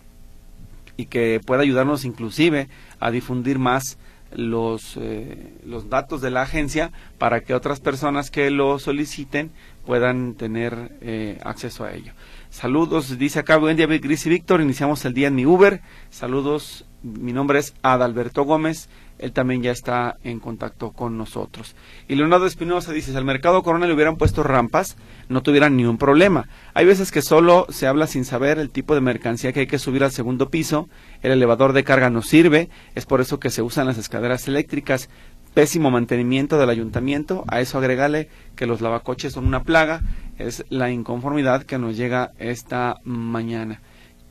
y 1.01 1.07
que 1.07 1.41
pueda 1.43 1.63
ayudarnos 1.63 2.05
inclusive 2.05 2.67
a 2.99 3.09
difundir 3.09 3.57
más 3.57 3.97
los, 4.33 4.97
eh, 4.97 5.53
los 5.65 5.89
datos 5.89 6.21
de 6.21 6.29
la 6.29 6.43
agencia 6.43 6.91
para 7.17 7.41
que 7.41 7.55
otras 7.55 7.79
personas 7.79 8.29
que 8.29 8.51
lo 8.51 8.77
soliciten 8.77 9.51
puedan 9.85 10.35
tener 10.35 10.97
eh, 11.01 11.39
acceso 11.43 11.83
a 11.83 11.93
ello. 11.93 12.13
Saludos, 12.51 13.17
dice 13.17 13.39
acá, 13.39 13.57
buen 13.57 13.77
día, 13.77 13.87
Gris 13.87 14.25
y 14.27 14.29
Víctor. 14.29 14.61
Iniciamos 14.61 15.03
el 15.05 15.13
día 15.13 15.27
en 15.29 15.35
mi 15.35 15.45
Uber. 15.45 15.81
Saludos, 16.11 16.85
mi 17.01 17.33
nombre 17.33 17.59
es 17.59 17.73
Adalberto 17.81 18.43
Gómez. 18.43 18.89
Él 19.21 19.31
también 19.31 19.61
ya 19.61 19.71
está 19.71 20.17
en 20.23 20.39
contacto 20.39 20.91
con 20.91 21.17
nosotros. 21.17 21.75
Y 22.07 22.15
Leonardo 22.15 22.45
Espinosa 22.45 22.91
dice, 22.91 23.11
si 23.11 23.17
al 23.17 23.23
mercado 23.23 23.63
Corona 23.63 23.87
le 23.87 23.93
hubieran 23.93 24.17
puesto 24.17 24.43
rampas, 24.43 24.97
no 25.29 25.43
tuvieran 25.43 25.77
ni 25.77 25.85
un 25.85 25.97
problema. 25.97 26.49
Hay 26.73 26.85
veces 26.85 27.11
que 27.11 27.21
solo 27.21 27.67
se 27.69 27.87
habla 27.87 28.07
sin 28.07 28.25
saber 28.25 28.59
el 28.59 28.69
tipo 28.69 28.95
de 28.95 29.01
mercancía 29.01 29.53
que 29.53 29.61
hay 29.61 29.67
que 29.67 29.79
subir 29.79 30.03
al 30.03 30.11
segundo 30.11 30.49
piso, 30.49 30.89
el 31.21 31.31
elevador 31.31 31.73
de 31.73 31.83
carga 31.83 32.09
no 32.09 32.21
sirve, 32.21 32.69
es 32.95 33.05
por 33.05 33.21
eso 33.21 33.39
que 33.39 33.49
se 33.49 33.61
usan 33.61 33.87
las 33.87 33.97
escaleras 33.97 34.47
eléctricas, 34.47 35.09
pésimo 35.53 35.91
mantenimiento 35.91 36.57
del 36.57 36.69
ayuntamiento, 36.69 37.43
a 37.47 37.61
eso 37.61 37.77
agregale 37.77 38.29
que 38.55 38.65
los 38.65 38.81
lavacoches 38.81 39.33
son 39.33 39.45
una 39.45 39.63
plaga, 39.63 40.01
es 40.37 40.65
la 40.69 40.91
inconformidad 40.91 41.63
que 41.63 41.77
nos 41.77 41.97
llega 41.97 42.31
esta 42.39 42.97
mañana. 43.03 43.81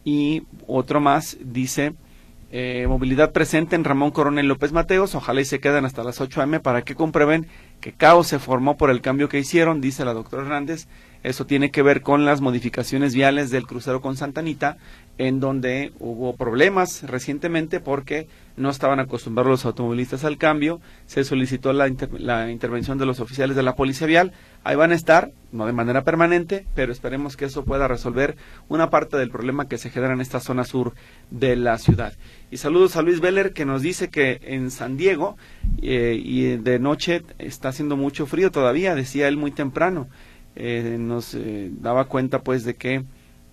Y 0.04 0.44
otro 0.66 1.00
más 1.00 1.36
dice, 1.40 1.94
eh, 2.52 2.86
movilidad 2.88 3.32
presente 3.32 3.76
en 3.76 3.84
Ramón 3.84 4.10
Coronel 4.10 4.48
López 4.48 4.72
Mateos, 4.72 5.14
ojalá 5.14 5.40
y 5.40 5.44
se 5.44 5.60
queden 5.60 5.84
hasta 5.84 6.02
las 6.02 6.20
8 6.20 6.42
am 6.42 6.60
para 6.60 6.82
que 6.82 6.96
comprueben 6.96 7.46
que 7.80 7.92
caos 7.92 8.26
se 8.26 8.40
formó 8.40 8.76
por 8.76 8.90
el 8.90 9.00
cambio 9.00 9.28
que 9.28 9.38
hicieron, 9.38 9.80
dice 9.80 10.04
la 10.04 10.14
doctora 10.14 10.42
Hernández, 10.42 10.88
eso 11.22 11.44
tiene 11.44 11.70
que 11.70 11.82
ver 11.82 12.00
con 12.00 12.24
las 12.24 12.40
modificaciones 12.40 13.14
viales 13.14 13.50
del 13.50 13.66
crucero 13.66 14.00
con 14.00 14.16
Santanita, 14.16 14.78
en 15.18 15.38
donde 15.38 15.92
hubo 15.98 16.34
problemas 16.34 17.02
recientemente 17.02 17.78
porque 17.78 18.26
no 18.56 18.70
estaban 18.70 19.00
acostumbrados 19.00 19.50
los 19.50 19.64
automovilistas 19.66 20.24
al 20.24 20.38
cambio. 20.38 20.80
Se 21.06 21.24
solicitó 21.24 21.74
la, 21.74 21.92
la, 22.18 22.50
intervención 22.50 22.96
de 22.96 23.04
los 23.04 23.20
oficiales 23.20 23.54
de 23.54 23.62
la 23.62 23.76
Policía 23.76 24.06
Vial. 24.06 24.32
Ahí 24.62 24.76
van 24.76 24.92
a 24.92 24.94
estar, 24.94 25.32
no 25.52 25.64
de 25.64 25.72
manera 25.72 26.04
permanente, 26.04 26.66
pero 26.74 26.92
esperemos 26.92 27.36
que 27.36 27.46
eso 27.46 27.64
pueda 27.64 27.88
resolver 27.88 28.36
una 28.68 28.90
parte 28.90 29.16
del 29.16 29.30
problema 29.30 29.68
que 29.68 29.78
se 29.78 29.88
genera 29.88 30.12
en 30.12 30.20
esta 30.20 30.38
zona 30.38 30.64
sur 30.64 30.92
de 31.30 31.56
la 31.56 31.78
ciudad. 31.78 32.12
Y 32.50 32.58
saludos 32.58 32.96
a 32.96 33.02
Luis 33.02 33.20
Veller 33.20 33.54
que 33.54 33.64
nos 33.64 33.80
dice 33.80 34.10
que 34.10 34.38
en 34.42 34.70
San 34.70 34.98
Diego 34.98 35.36
eh, 35.80 36.20
y 36.22 36.56
de 36.58 36.78
noche 36.78 37.22
está 37.38 37.70
haciendo 37.70 37.96
mucho 37.96 38.26
frío 38.26 38.50
todavía, 38.50 38.94
decía 38.94 39.28
él 39.28 39.38
muy 39.38 39.50
temprano. 39.50 40.08
Eh, 40.56 40.96
nos 40.98 41.34
eh, 41.34 41.70
daba 41.80 42.04
cuenta 42.04 42.40
pues 42.42 42.64
de 42.64 42.74
que 42.74 43.04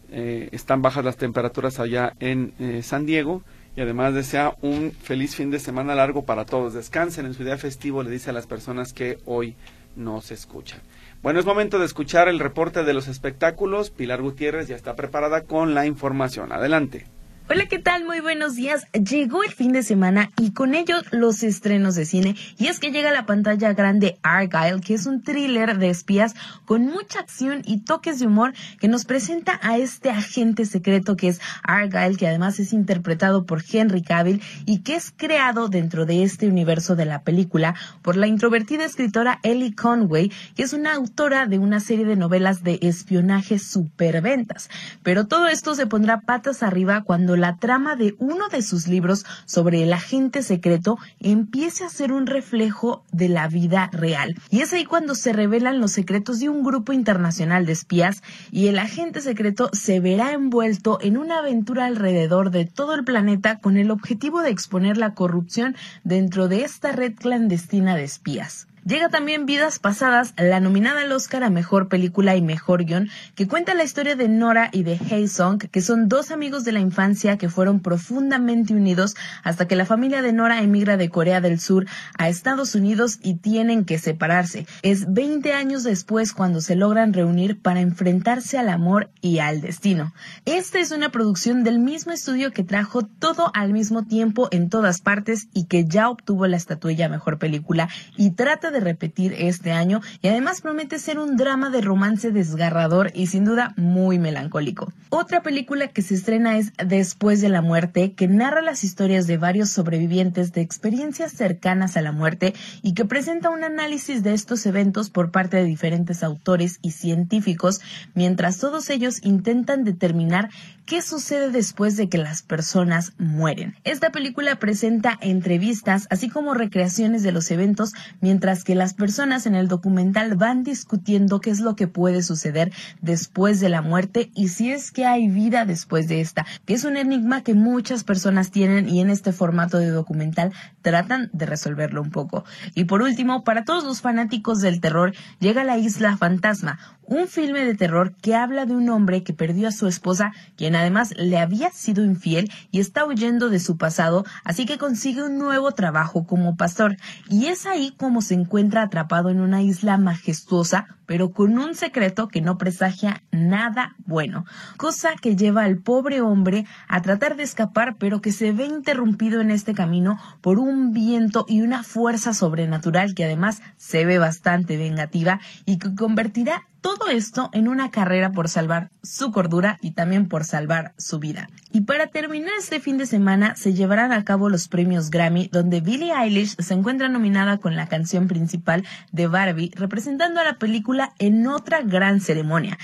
están 0.10 0.82
bajas 0.82 1.04
las 1.04 1.18
temperaturas 1.18 1.82
allá 1.82 2.14
en 2.22 2.54
San 2.82 3.06
Diego 3.06 3.44
y 3.76 3.82
además 3.82 4.14
desea 4.14 4.56
un 4.62 4.94
feliz 4.94 5.36
fin 5.36 5.52
de 5.52 5.60
semana 5.60 5.96
largo 5.96 6.24
para 6.24 6.46
todos. 6.46 6.74
Descansen 6.74 7.26
en 7.26 7.34
su 7.34 7.44
día 7.44 7.58
festivo, 7.58 8.04
le 8.04 8.10
dice 8.10 8.30
a 8.30 8.34
las 8.34 8.48
personas 8.48 8.94
que 8.94 9.18
hoy 9.26 9.58
nos 9.98 10.32
escuchan. 10.32 10.82
Bueno, 11.22 11.40
es 11.40 11.46
momento 11.46 11.80
de 11.80 11.86
escuchar 11.86 12.28
el 12.28 12.40
reporte 12.40 12.84
de 12.84 12.94
los 12.94 13.08
espectáculos. 13.08 13.90
Pilar 13.90 14.22
Gutiérrez 14.22 14.68
ya 14.68 14.76
está 14.76 14.96
preparada 14.96 15.42
con 15.42 15.74
la 15.74 15.86
información. 15.86 16.52
Adelante. 16.52 17.08
Hola, 17.50 17.68
¿qué 17.68 17.80
tal? 17.80 18.04
Muy 18.04 18.20
buenos 18.20 18.56
días. 18.56 18.88
Llegó 18.92 19.42
el 19.42 19.54
fin 19.54 19.72
de 19.72 19.82
semana 19.82 20.32
y 20.38 20.52
con 20.52 20.76
ello 20.76 20.98
los 21.12 21.44
estrenos 21.44 21.96
de 21.96 22.04
cine. 22.04 22.36
Y 22.58 22.68
es 22.68 22.82
que 22.82 22.92
llega 22.92 23.10
la 23.14 23.26
pantalla 23.26 23.72
grande 23.72 24.20
Argyle, 24.22 24.82
que 24.82 24.96
es 24.96 25.06
un 25.06 25.24
thriller 25.24 25.78
de 25.78 25.90
espías 25.90 26.36
con 26.66 26.86
mucha 26.88 27.22
acción 27.22 27.62
y 27.64 27.86
toques 27.86 28.20
de 28.20 28.28
humor 28.28 28.54
que 28.82 28.90
nos 28.90 29.06
presenta 29.06 29.62
a 29.64 29.78
este 29.78 30.10
agente 30.10 30.66
secreto 30.66 31.16
que 31.16 31.30
es 31.30 31.40
Argyle, 31.64 32.18
que 32.18 32.28
además 32.28 32.60
es 32.60 32.74
interpretado 32.74 33.46
por 33.46 33.64
Henry 33.72 34.02
Cavill 34.02 34.42
y 34.66 34.80
que 34.80 34.96
es 34.96 35.14
creado 35.16 35.70
dentro 35.70 36.06
de 36.06 36.24
este 36.24 36.50
universo 36.50 36.98
de 36.98 37.06
la 37.06 37.22
película 37.22 37.76
por 38.02 38.18
la 38.18 38.28
introvertida 38.28 38.84
escritora 38.84 39.40
Ellie 39.44 39.74
Conway, 39.74 40.34
que 40.58 40.64
es 40.64 40.74
una 40.74 40.96
autora 40.96 41.46
de 41.46 41.60
una 41.60 41.80
serie 41.80 42.04
de 42.04 42.18
novelas 42.18 42.66
de 42.66 42.78
espionaje 42.82 43.58
superventas. 43.58 44.70
Pero 45.02 45.28
todo 45.28 45.48
esto 45.48 45.76
se 45.76 45.88
pondrá 45.88 46.20
patas 46.20 46.62
arriba 46.62 47.04
cuando 47.06 47.37
la 47.38 47.58
trama 47.58 47.96
de 47.96 48.16
uno 48.20 48.48
de 48.50 48.62
sus 48.62 48.88
libros 48.88 49.26
sobre 49.46 49.84
el 49.84 49.94
agente 49.94 50.44
secreto 50.44 50.98
empiece 51.20 51.84
a 51.84 51.90
ser 51.90 52.12
un 52.12 52.28
reflejo 52.28 53.04
de 53.12 53.30
la 53.30 53.48
vida 53.48 53.90
real. 53.94 54.36
Y 54.50 54.62
es 54.62 54.74
ahí 54.74 54.86
cuando 54.86 55.16
se 55.16 55.34
revelan 55.34 55.80
los 55.80 55.92
secretos 55.92 56.40
de 56.40 56.50
un 56.50 56.64
grupo 56.64 56.94
internacional 56.94 57.66
de 57.66 57.74
espías 57.74 58.22
y 58.52 58.68
el 58.68 58.80
agente 58.80 59.22
secreto 59.22 59.70
se 59.74 60.00
verá 60.00 60.32
envuelto 60.32 61.00
en 61.02 61.18
una 61.18 61.40
aventura 61.40 61.86
alrededor 61.86 62.52
de 62.52 62.66
todo 62.66 62.94
el 62.96 63.04
planeta 63.04 63.60
con 63.60 63.78
el 63.78 63.92
objetivo 63.92 64.42
de 64.42 64.50
exponer 64.50 64.98
la 64.98 65.14
corrupción 65.14 65.76
dentro 66.04 66.48
de 66.48 66.64
esta 66.64 66.92
red 66.92 67.14
clandestina 67.16 67.96
de 67.96 68.04
espías. 68.04 68.67
Llega 68.88 69.10
también 69.10 69.46
Vidas 69.46 69.80
Pasadas, 69.80 70.34
la 70.38 70.62
nominada 70.62 71.02
al 71.02 71.12
Oscar 71.12 71.44
a 71.44 71.50
Mejor 71.50 71.90
Película 71.90 72.38
y 72.38 72.42
Mejor 72.42 72.86
Guión, 72.86 73.10
que 73.36 73.46
cuenta 73.46 73.74
la 73.74 73.84
historia 73.84 74.16
de 74.16 74.30
Nora 74.30 74.70
y 74.72 74.84
de 74.84 74.98
Hae 75.12 75.28
Song, 75.28 75.58
que 75.58 75.82
son 75.82 76.08
dos 76.08 76.32
amigos 76.32 76.64
de 76.64 76.72
la 76.72 76.80
infancia 76.80 77.38
que 77.38 77.50
fueron 77.50 77.82
profundamente 77.82 78.74
unidos 78.74 79.18
hasta 79.44 79.68
que 79.68 79.76
la 79.76 79.86
familia 79.86 80.22
de 80.22 80.32
Nora 80.32 80.62
emigra 80.62 80.96
de 80.96 81.10
Corea 81.10 81.42
del 81.42 81.60
Sur 81.60 81.86
a 82.18 82.30
Estados 82.30 82.76
Unidos 82.76 83.20
y 83.22 83.34
tienen 83.34 83.84
que 83.84 84.00
separarse. 84.00 84.66
Es 84.84 85.12
20 85.12 85.52
años 85.52 85.84
después 85.84 86.32
cuando 86.32 86.62
se 86.62 86.78
logran 86.78 87.12
reunir 87.12 87.62
para 87.62 87.82
enfrentarse 87.82 88.58
al 88.58 88.70
amor 88.70 89.10
y 89.20 89.40
al 89.40 89.60
destino. 89.60 90.14
Esta 90.46 90.80
es 90.80 90.92
una 90.92 91.10
producción 91.10 91.66
del 91.66 91.80
mismo 91.80 92.14
estudio 92.14 92.54
que 92.54 92.64
trajo 92.64 93.02
todo 93.02 93.52
al 93.54 93.74
mismo 93.74 94.06
tiempo 94.06 94.48
en 94.52 94.70
todas 94.70 95.02
partes 95.02 95.50
y 95.54 95.66
que 95.66 95.84
ya 95.84 96.10
obtuvo 96.10 96.48
la 96.48 96.56
estatuilla 96.56 97.10
Mejor 97.10 97.38
Película 97.38 97.90
y 98.16 98.32
trata 98.32 98.72
de 98.72 98.77
repetir 98.80 99.34
este 99.38 99.72
año 99.72 100.02
y 100.22 100.28
además 100.28 100.62
promete 100.62 101.00
ser 101.00 101.20
un 101.20 101.38
drama 101.38 101.70
de 101.70 101.82
romance 101.82 102.32
desgarrador 102.32 103.12
y 103.14 103.28
sin 103.28 103.46
duda 103.46 103.74
muy 103.78 104.20
melancólico. 104.20 104.92
Otra 105.10 105.42
película 105.42 105.88
que 105.88 106.02
se 106.02 106.16
estrena 106.16 106.58
es 106.58 106.72
Después 106.86 107.42
de 107.42 107.50
la 107.50 107.62
muerte, 107.62 108.14
que 108.14 108.28
narra 108.28 108.62
las 108.62 108.84
historias 108.84 109.28
de 109.28 109.38
varios 109.38 109.70
sobrevivientes 109.70 110.54
de 110.54 110.62
experiencias 110.62 111.32
cercanas 111.32 111.98
a 111.98 112.02
la 112.02 112.12
muerte 112.12 112.54
y 112.82 112.94
que 112.94 113.06
presenta 113.06 113.50
un 113.50 113.64
análisis 113.64 114.24
de 114.24 114.34
estos 114.34 114.66
eventos 114.66 115.10
por 115.10 115.32
parte 115.32 115.58
de 115.58 115.64
diferentes 115.64 116.24
autores 116.24 116.80
y 116.82 116.92
científicos, 116.92 117.82
mientras 118.14 118.60
todos 118.60 118.90
ellos 118.90 119.20
intentan 119.24 119.84
determinar 119.84 120.50
qué 120.86 121.02
sucede 121.02 121.52
después 121.52 121.98
de 121.98 122.08
que 122.08 122.18
las 122.18 122.42
personas 122.42 123.14
mueren. 123.18 123.76
Esta 123.84 124.10
película 124.10 124.58
presenta 124.58 125.18
entrevistas 125.22 126.08
así 126.10 126.30
como 126.30 126.54
recreaciones 126.54 127.24
de 127.24 127.34
los 127.34 127.52
eventos 127.52 127.92
mientras 128.22 128.64
que 128.68 128.76
las 128.76 128.94
personas 128.94 129.46
en 129.46 129.56
el 129.56 129.70
documental 129.70 130.36
van 130.36 130.66
discutiendo 130.66 131.40
qué 131.40 131.52
es 131.52 131.62
lo 131.62 131.78
que 131.78 131.88
puede 131.88 132.22
suceder 132.22 132.74
después 133.02 133.62
de 133.62 133.70
la 133.70 133.82
muerte 133.82 134.30
y 134.36 134.50
si 134.50 134.74
es 134.74 134.92
que 134.92 135.06
hay 135.06 135.30
vida 135.30 135.64
después 135.64 136.10
de 136.10 136.20
esta, 136.20 136.46
que 136.66 136.74
es 136.74 136.84
un 136.84 136.98
enigma 136.98 137.44
que 137.44 137.54
muchas 137.54 138.04
personas 138.04 138.52
tienen 138.52 138.90
y 138.90 139.00
en 139.00 139.10
este 139.10 139.32
formato 139.32 139.78
de 139.78 139.90
documental 139.90 140.52
tratan 140.88 141.30
de 141.34 141.46
resolverlo 141.46 142.02
un 142.02 142.12
poco. 142.12 142.46
Y 142.74 142.86
por 142.86 143.02
último, 143.02 143.44
para 143.44 143.66
todos 143.66 143.84
los 143.84 144.00
fanáticos 144.00 144.62
del 144.62 144.80
terror, 144.80 145.14
llega 145.42 145.66
La 145.66 145.78
Isla 145.78 146.16
Fantasma, 146.16 146.80
un 147.04 147.28
filme 147.28 147.66
de 147.66 147.76
terror 147.76 148.14
que 148.22 148.36
habla 148.36 148.66
de 148.66 148.74
un 148.74 148.88
hombre 148.88 149.22
que 149.22 149.34
perdió 149.34 149.68
a 149.68 149.74
su 149.74 149.88
esposa, 149.88 150.32
quien 150.56 150.78
además 150.78 151.14
le 151.18 151.40
había 151.40 151.72
sido 151.72 152.06
infiel 152.06 152.50
y 152.72 152.80
está 152.80 153.06
huyendo 153.06 153.50
de 153.50 153.60
su 153.60 153.76
pasado, 153.76 154.24
así 154.46 154.66
que 154.66 154.78
consigue 154.78 155.24
un 155.24 155.38
nuevo 155.38 155.74
trabajo 155.74 156.26
como 156.26 156.56
pastor. 156.56 156.96
Y 157.30 157.48
es 157.48 157.66
ahí 157.66 157.94
como 157.98 158.22
se 158.22 158.36
encuentra 158.36 158.84
atrapado 158.84 159.30
en 159.30 159.42
una 159.42 159.62
isla 159.62 159.98
majestuosa, 159.98 160.88
pero 161.06 161.32
con 161.32 161.58
un 161.58 161.74
secreto 161.74 162.28
que 162.28 162.42
no 162.42 162.58
presagia 162.58 163.24
nada 163.32 163.96
bueno, 164.06 164.46
cosa 164.76 165.16
que 165.20 165.36
lleva 165.36 165.64
al 165.64 165.78
pobre 165.78 166.22
hombre 166.22 166.66
a 166.88 167.02
tratar 167.02 167.36
de 167.36 167.44
escapar, 167.44 167.96
pero 167.98 168.22
que 168.22 168.32
se 168.32 168.52
ve 168.52 168.66
interrumpido 168.66 169.42
en 169.42 169.50
este 169.50 169.74
camino 169.74 170.20
por 170.42 170.60
un 170.60 170.77
viento 170.94 171.46
y 171.48 171.62
una 171.62 171.84
fuerza 171.84 172.34
sobrenatural 172.34 173.14
que 173.14 173.26
además 173.26 173.62
se 173.78 174.06
ve 174.06 174.18
bastante 174.18 174.78
vengativa 174.78 175.40
y 175.66 175.78
que 175.78 175.94
convertirá 175.96 176.68
todo 176.82 177.10
esto 177.10 177.50
en 177.54 177.68
una 177.68 177.92
carrera 177.92 178.32
por 178.32 178.48
salvar 178.48 178.92
su 179.04 179.32
cordura 179.32 179.78
y 179.82 179.92
también 179.92 180.28
por 180.28 180.46
salvar 180.46 180.94
su 180.98 181.20
vida. 181.20 181.50
Y 181.72 181.82
para 181.82 182.08
terminar 182.08 182.54
este 182.58 182.80
fin 182.80 182.98
de 182.98 183.06
semana 183.06 183.56
se 183.56 183.74
llevarán 183.74 184.12
a 184.12 184.24
cabo 184.24 184.50
los 184.50 184.68
premios 184.68 185.10
Grammy, 185.10 185.50
donde 185.52 185.82
Billie 185.82 186.14
Eilish 186.14 186.56
se 186.58 186.74
encuentra 186.74 187.10
nominada 187.10 187.58
con 187.58 187.76
la 187.76 187.88
canción 187.88 188.28
principal 188.28 188.86
de 189.12 189.28
Barbie, 189.28 189.72
representando 189.76 190.40
a 190.40 190.46
la 190.46 190.58
película 190.58 191.14
en 191.20 191.48
otra 191.48 191.82
gran 191.82 192.22
ceremonia 192.22 192.78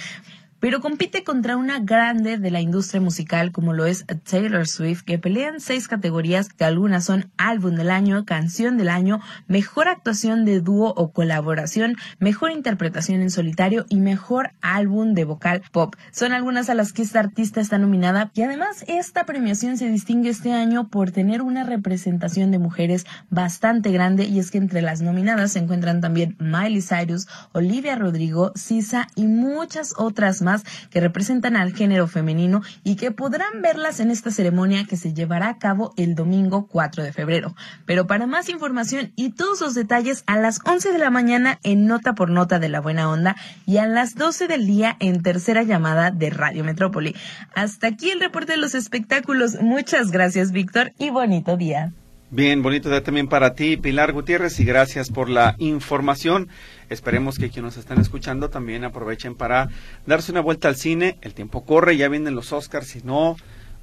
pero 0.64 0.80
compite 0.80 1.26
contra 1.26 1.58
una 1.58 1.80
grande 1.80 2.38
de 2.38 2.50
la 2.50 2.62
industria 2.62 3.02
musical 3.02 3.52
como 3.52 3.74
lo 3.74 3.86
es 3.86 4.06
Taylor 4.24 4.66
Swift, 4.66 5.02
que 5.02 5.20
pelean 5.20 5.60
seis 5.60 5.90
categorías, 5.90 6.48
que 6.48 6.64
algunas 6.64 7.04
son 7.04 7.30
álbum 7.36 7.76
del 7.76 7.90
año, 7.90 8.24
canción 8.24 8.78
del 8.78 8.88
año, 8.88 9.20
mejor 9.48 9.90
actuación 9.90 10.46
de 10.46 10.62
dúo 10.62 10.94
o 10.96 11.12
colaboración, 11.12 11.98
mejor 12.18 12.52
interpretación 12.52 13.22
en 13.22 13.30
solitario 13.30 13.86
y 13.90 13.98
mejor 13.98 14.52
álbum 14.62 15.14
de 15.16 15.26
vocal 15.26 15.64
pop. 15.74 15.98
Son 16.14 16.32
algunas 16.32 16.70
a 16.70 16.76
las 16.76 16.94
que 16.94 17.02
esta 17.02 17.20
artista 17.20 17.60
está 17.60 17.78
nominada 17.78 18.32
y 18.34 18.44
además 18.44 18.86
esta 18.88 19.26
premiación 19.26 19.76
se 19.76 19.90
distingue 19.90 20.30
este 20.30 20.54
año 20.54 20.88
por 20.88 21.12
tener 21.12 21.42
una 21.42 21.66
representación 21.66 22.52
de 22.52 22.60
mujeres 22.60 23.06
bastante 23.30 23.92
grande 23.92 24.24
y 24.24 24.40
es 24.40 24.50
que 24.50 24.60
entre 24.60 24.82
las 24.82 25.02
nominadas 25.02 25.52
se 25.52 25.60
encuentran 25.60 26.00
también 26.00 26.38
Miley 26.40 26.82
Cyrus, 26.82 27.28
Olivia 27.52 27.98
Rodrigo, 27.98 28.54
Sisa 28.56 29.10
y 29.18 29.26
muchas 29.26 29.94
otras 29.98 30.42
más 30.42 30.53
que 30.90 31.00
representan 31.00 31.56
al 31.56 31.74
género 31.74 32.08
femenino 32.08 32.62
y 32.84 32.96
que 32.96 33.12
podrán 33.12 33.62
verlas 33.62 34.00
en 34.00 34.12
esta 34.12 34.32
ceremonia 34.32 34.86
que 34.86 34.98
se 34.98 35.14
llevará 35.14 35.50
a 35.50 35.58
cabo 35.58 35.94
el 35.98 36.16
domingo 36.16 36.68
4 36.68 37.04
de 37.04 37.14
febrero. 37.14 37.56
Pero 37.86 38.08
para 38.08 38.28
más 38.28 38.50
información 38.50 39.12
y 39.16 39.32
todos 39.32 39.62
los 39.62 39.74
detalles 39.74 40.24
a 40.28 40.38
las 40.38 40.60
11 40.66 40.92
de 40.92 41.00
la 41.00 41.10
mañana 41.10 41.60
en 41.64 41.88
Nota 41.88 42.14
por 42.14 42.30
Nota 42.30 42.60
de 42.60 42.70
la 42.70 42.82
Buena 42.82 43.10
Onda 43.10 43.36
y 43.66 43.78
a 43.78 43.88
las 43.88 44.16
12 44.16 44.48
del 44.48 44.68
día 44.68 44.98
en 45.00 45.24
tercera 45.24 45.64
llamada 45.64 46.12
de 46.12 46.30
Radio 46.30 46.64
Metrópoli. 46.64 47.16
Hasta 47.56 47.88
aquí 47.88 48.12
el 48.12 48.20
reporte 48.20 48.54
de 48.54 48.58
los 48.58 48.76
espectáculos. 48.76 49.62
Muchas 49.62 50.12
gracias, 50.12 50.52
Víctor, 50.52 50.94
y 50.98 51.10
bonito 51.10 51.58
día. 51.58 51.94
Bien, 52.36 52.64
bonito 52.64 52.90
día 52.90 53.04
también 53.04 53.28
para 53.28 53.54
ti, 53.54 53.78
Pilar 53.78 54.12
Gutiérrez, 54.12 54.60
y 54.60 54.66
gracias 54.66 55.12
por 55.12 55.30
la 55.30 55.54
información. 55.60 56.50
Esperemos 56.90 57.38
que 57.38 57.52
quienes 57.52 57.76
nos 57.76 57.78
están 57.78 58.02
escuchando 58.02 58.50
también 58.50 58.84
aprovechen 58.84 59.36
para 59.36 59.70
darse 60.08 60.32
una 60.32 60.42
vuelta 60.42 60.68
al 60.68 60.76
cine. 60.76 61.20
El 61.22 61.36
tiempo 61.36 61.64
corre, 61.64 61.96
ya 61.96 62.10
vienen 62.10 62.34
los 62.34 62.52
Oscars, 62.52 62.88
si 62.88 63.04
no, 63.04 63.36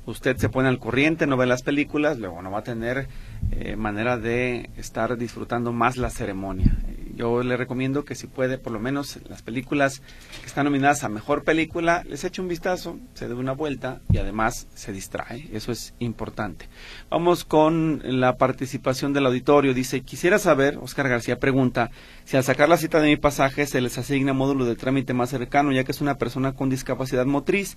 usted 0.05 0.36
se 0.36 0.48
pone 0.48 0.68
al 0.68 0.80
corriente, 0.80 1.28
no 1.28 1.36
ve 1.36 1.46
las 1.46 1.62
películas, 1.62 2.18
luego 2.18 2.42
no 2.42 2.51
va 2.51 2.59
a 2.59 2.64
tener 2.64 3.07
eh, 3.53 3.76
manera 3.76 4.18
de 4.18 4.68
estar 4.76 5.16
disfrutando 5.16 5.72
más 5.72 5.96
la 5.96 6.11
ceremonia. 6.11 6.76
Yo 7.21 7.43
le 7.43 7.59
recomiendo 7.59 8.07
que 8.07 8.14
si 8.14 8.29
puede, 8.29 8.57
por 8.57 8.73
lo 8.73 8.81
menos 8.81 9.18
las 9.29 9.43
películas 9.43 10.01
que 10.41 10.47
están 10.47 10.64
nominadas 10.64 11.05
a 11.05 11.11
mejor 11.11 11.45
película, 11.45 12.03
les 12.09 12.25
eche 12.25 12.41
un 12.41 12.49
vistazo, 12.49 12.99
se 13.12 13.29
dé 13.29 13.35
una 13.35 13.53
vuelta 13.53 14.01
y 14.11 14.16
además 14.16 14.68
se 14.75 14.91
distrae. 14.91 15.47
Eso 15.53 15.71
es 15.71 15.93
importante. 15.99 16.71
Vamos 17.11 17.45
con 17.45 18.01
la 18.03 18.39
participación 18.39 19.12
del 19.12 19.27
auditorio. 19.27 19.75
Dice, 19.75 20.01
quisiera 20.01 20.39
saber, 20.39 20.79
Oscar 20.81 21.11
García 21.11 21.39
pregunta, 21.39 21.91
si 22.25 22.39
al 22.39 22.45
sacar 22.45 22.71
la 22.71 22.79
cita 22.79 23.01
de 23.01 23.09
mi 23.09 23.18
pasaje 23.18 23.66
se 23.66 23.83
les 23.83 23.99
asigna 23.99 24.33
módulo 24.33 24.64
de 24.64 24.75
trámite 24.75 25.12
más 25.12 25.29
cercano, 25.29 25.73
ya 25.73 25.85
que 25.85 25.93
es 25.93 26.01
una 26.01 26.16
persona 26.16 26.53
con 26.53 26.71
discapacidad 26.71 27.27
motriz. 27.27 27.77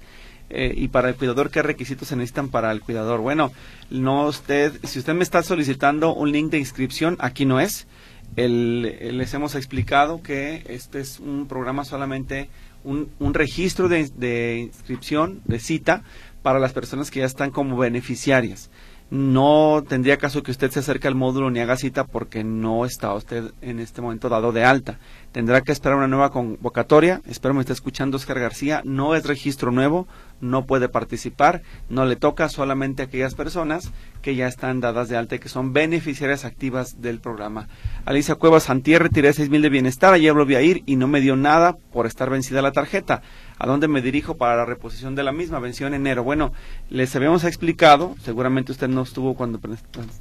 Eh, 0.51 0.73
y 0.73 0.87
para 0.87 1.09
el 1.09 1.15
cuidador, 1.15 1.49
¿qué 1.51 1.61
requisitos 1.61 2.07
se 2.07 2.15
necesitan 2.15 2.47
para 2.47 2.71
el 2.71 2.79
cuidador? 2.79 3.19
Bueno, 3.19 3.51
no 3.89 4.25
usted, 4.25 4.71
si 4.83 4.99
usted 4.99 5.13
me 5.13 5.23
está 5.23 5.43
solicitando 5.43 6.13
un 6.13 6.31
link 6.31 6.49
de 6.49 6.59
inscripción, 6.59 7.17
aquí 7.19 7.45
no 7.45 7.59
es 7.59 7.87
el, 8.35 9.17
les 9.17 9.33
hemos 9.33 9.55
explicado 9.55 10.21
que 10.21 10.63
este 10.67 10.99
es 10.99 11.19
un 11.19 11.47
programa 11.47 11.85
solamente, 11.85 12.49
un, 12.83 13.09
un 13.19 13.33
registro 13.33 13.89
de, 13.89 14.09
de, 14.15 14.59
inscripción, 14.59 15.41
de 15.45 15.59
cita, 15.59 16.03
para 16.41 16.59
las 16.59 16.73
personas 16.73 17.09
que 17.09 17.21
ya 17.21 17.25
están 17.25 17.51
como 17.51 17.77
beneficiarias. 17.77 18.69
No 19.09 19.83
tendría 19.87 20.17
caso 20.17 20.41
que 20.41 20.51
usted 20.51 20.71
se 20.71 20.79
acerque 20.79 21.07
al 21.07 21.15
módulo 21.15 21.51
ni 21.51 21.59
haga 21.59 21.77
cita 21.77 22.03
porque 22.03 22.43
no 22.43 22.85
está 22.85 23.13
usted 23.13 23.51
en 23.61 23.79
este 23.79 24.01
momento 24.01 24.27
dado 24.27 24.51
de 24.51 24.63
alta. 24.63 24.97
Tendrá 25.33 25.61
que 25.61 25.71
esperar 25.71 25.97
una 25.97 26.07
nueva 26.07 26.29
convocatoria. 26.29 27.19
Espero 27.25 27.55
me 27.55 27.61
esté 27.61 27.73
escuchando 27.73 28.17
Oscar 28.17 28.39
García. 28.39 28.81
No 28.85 29.15
es 29.15 29.25
registro 29.25 29.71
nuevo, 29.71 30.07
no 30.41 30.67
puede 30.67 30.89
participar, 30.89 31.63
no 31.89 32.05
le 32.05 32.15
toca 32.15 32.49
solamente 32.49 33.01
a 33.01 33.05
aquellas 33.05 33.33
personas 33.33 33.91
que 34.21 34.35
ya 34.35 34.45
están 34.45 34.79
dadas 34.79 35.09
de 35.09 35.17
alta 35.17 35.35
y 35.35 35.39
que 35.39 35.49
son 35.49 35.73
beneficiarias 35.73 36.45
activas 36.45 37.01
del 37.01 37.19
programa. 37.19 37.67
Alicia 38.05 38.35
Cuevas 38.35 38.63
Santier 38.63 39.01
retiré 39.01 39.33
seis 39.33 39.49
mil 39.49 39.63
de 39.63 39.69
bienestar, 39.69 40.13
ayer 40.13 40.33
volví 40.33 40.53
a 40.53 40.61
ir 40.61 40.83
y 40.85 40.97
no 40.97 41.07
me 41.07 41.19
dio 41.19 41.35
nada 41.35 41.77
por 41.91 42.05
estar 42.05 42.29
vencida 42.29 42.61
la 42.61 42.71
tarjeta. 42.71 43.23
¿A 43.57 43.65
dónde 43.65 43.87
me 43.87 44.03
dirijo 44.03 44.37
para 44.37 44.55
la 44.55 44.65
reposición 44.65 45.15
de 45.15 45.23
la 45.23 45.31
misma? 45.31 45.57
Venció 45.57 45.87
en 45.87 45.95
enero. 45.95 46.23
Bueno, 46.23 46.53
les 46.89 47.15
habíamos 47.15 47.43
explicado, 47.43 48.15
seguramente 48.21 48.71
usted 48.71 48.87
no 48.87 49.01
estuvo 49.01 49.33
cuando 49.33 49.59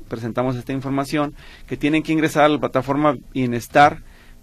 presentamos 0.08 0.56
esta 0.56 0.72
información, 0.72 1.34
que 1.66 1.76
tienen 1.76 2.02
que 2.02 2.12
ingresar 2.12 2.44
a 2.44 2.48
la 2.48 2.58
plataforma 2.58 3.18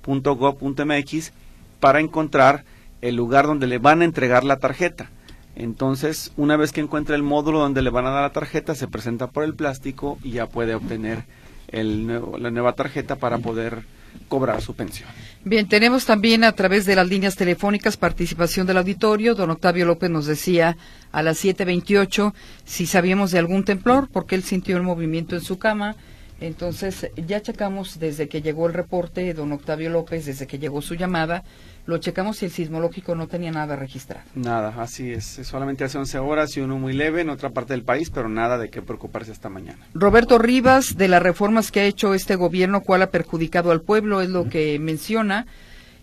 bienestar.gov.mx 0.05 1.31
para 1.79 1.99
encontrar 1.99 2.65
el 3.01 3.15
lugar 3.15 3.45
donde 3.47 3.67
le 3.67 3.77
van 3.77 4.01
a 4.01 4.05
entregar 4.05 4.43
la 4.43 4.57
tarjeta. 4.57 5.09
Entonces, 5.55 6.31
una 6.37 6.57
vez 6.57 6.71
que 6.71 6.81
encuentre 6.81 7.15
el 7.15 7.23
módulo 7.23 7.59
donde 7.59 7.81
le 7.81 7.89
van 7.89 8.05
a 8.05 8.11
dar 8.11 8.23
la 8.23 8.33
tarjeta, 8.33 8.75
se 8.75 8.87
presenta 8.87 9.27
por 9.27 9.43
el 9.43 9.55
plástico 9.55 10.17
y 10.23 10.31
ya 10.31 10.47
puede 10.47 10.75
obtener 10.75 11.25
el 11.67 12.07
la 12.07 12.49
nueva 12.49 12.73
tarjeta 12.73 13.17
para 13.17 13.37
poder 13.37 13.83
cobrar 14.27 14.61
su 14.61 14.73
pensión. 14.73 15.09
Bien, 15.43 15.67
tenemos 15.67 16.05
también 16.05 16.43
a 16.43 16.51
través 16.53 16.85
de 16.85 16.95
las 16.95 17.07
líneas 17.07 17.35
telefónicas 17.35 17.97
participación 17.97 18.67
del 18.67 18.77
auditorio. 18.77 19.35
Don 19.35 19.51
Octavio 19.51 19.85
López 19.85 20.09
nos 20.09 20.25
decía 20.25 20.77
a 21.11 21.21
las 21.21 21.43
7.28 21.43 22.33
si 22.65 22.85
sabíamos 22.85 23.31
de 23.31 23.39
algún 23.39 23.63
temblor, 23.63 24.09
porque 24.11 24.35
él 24.35 24.43
sintió 24.43 24.77
el 24.77 24.83
movimiento 24.83 25.35
en 25.35 25.41
su 25.41 25.57
cama. 25.59 25.95
Entonces, 26.41 27.11
ya 27.15 27.41
checamos 27.41 27.99
desde 27.99 28.29
que 28.29 28.41
llegó 28.41 28.67
el 28.67 28.73
reporte, 28.73 29.33
don 29.33 29.51
Octavio 29.51 29.89
López, 29.89 30.25
desde 30.25 30.47
que 30.47 30.57
llegó 30.57 30.81
su 30.81 30.95
llamada, 30.95 31.43
lo 31.85 31.97
checamos 31.97 32.41
y 32.41 32.45
el 32.45 32.51
sismológico 32.51 33.15
no 33.15 33.27
tenía 33.27 33.51
nada 33.51 33.75
registrado. 33.75 34.23
Nada, 34.35 34.73
así 34.77 35.11
es. 35.11 35.25
Solamente 35.43 35.83
hace 35.83 35.97
11 35.97 36.19
horas 36.19 36.55
y 36.55 36.61
uno 36.61 36.77
muy 36.77 36.93
leve 36.93 37.21
en 37.21 37.29
otra 37.29 37.49
parte 37.49 37.73
del 37.73 37.83
país, 37.83 38.09
pero 38.09 38.29
nada 38.29 38.57
de 38.57 38.69
qué 38.69 38.81
preocuparse 38.81 39.31
esta 39.31 39.49
mañana. 39.49 39.79
Roberto 39.93 40.37
Rivas, 40.37 40.97
de 40.97 41.07
las 41.07 41.21
reformas 41.21 41.71
que 41.71 41.81
ha 41.81 41.85
hecho 41.85 42.13
este 42.13 42.35
gobierno, 42.35 42.81
¿cuál 42.81 43.01
ha 43.01 43.09
perjudicado 43.11 43.71
al 43.71 43.81
pueblo? 43.81 44.21
Es 44.21 44.29
lo 44.29 44.49
que 44.49 44.79
menciona. 44.79 45.45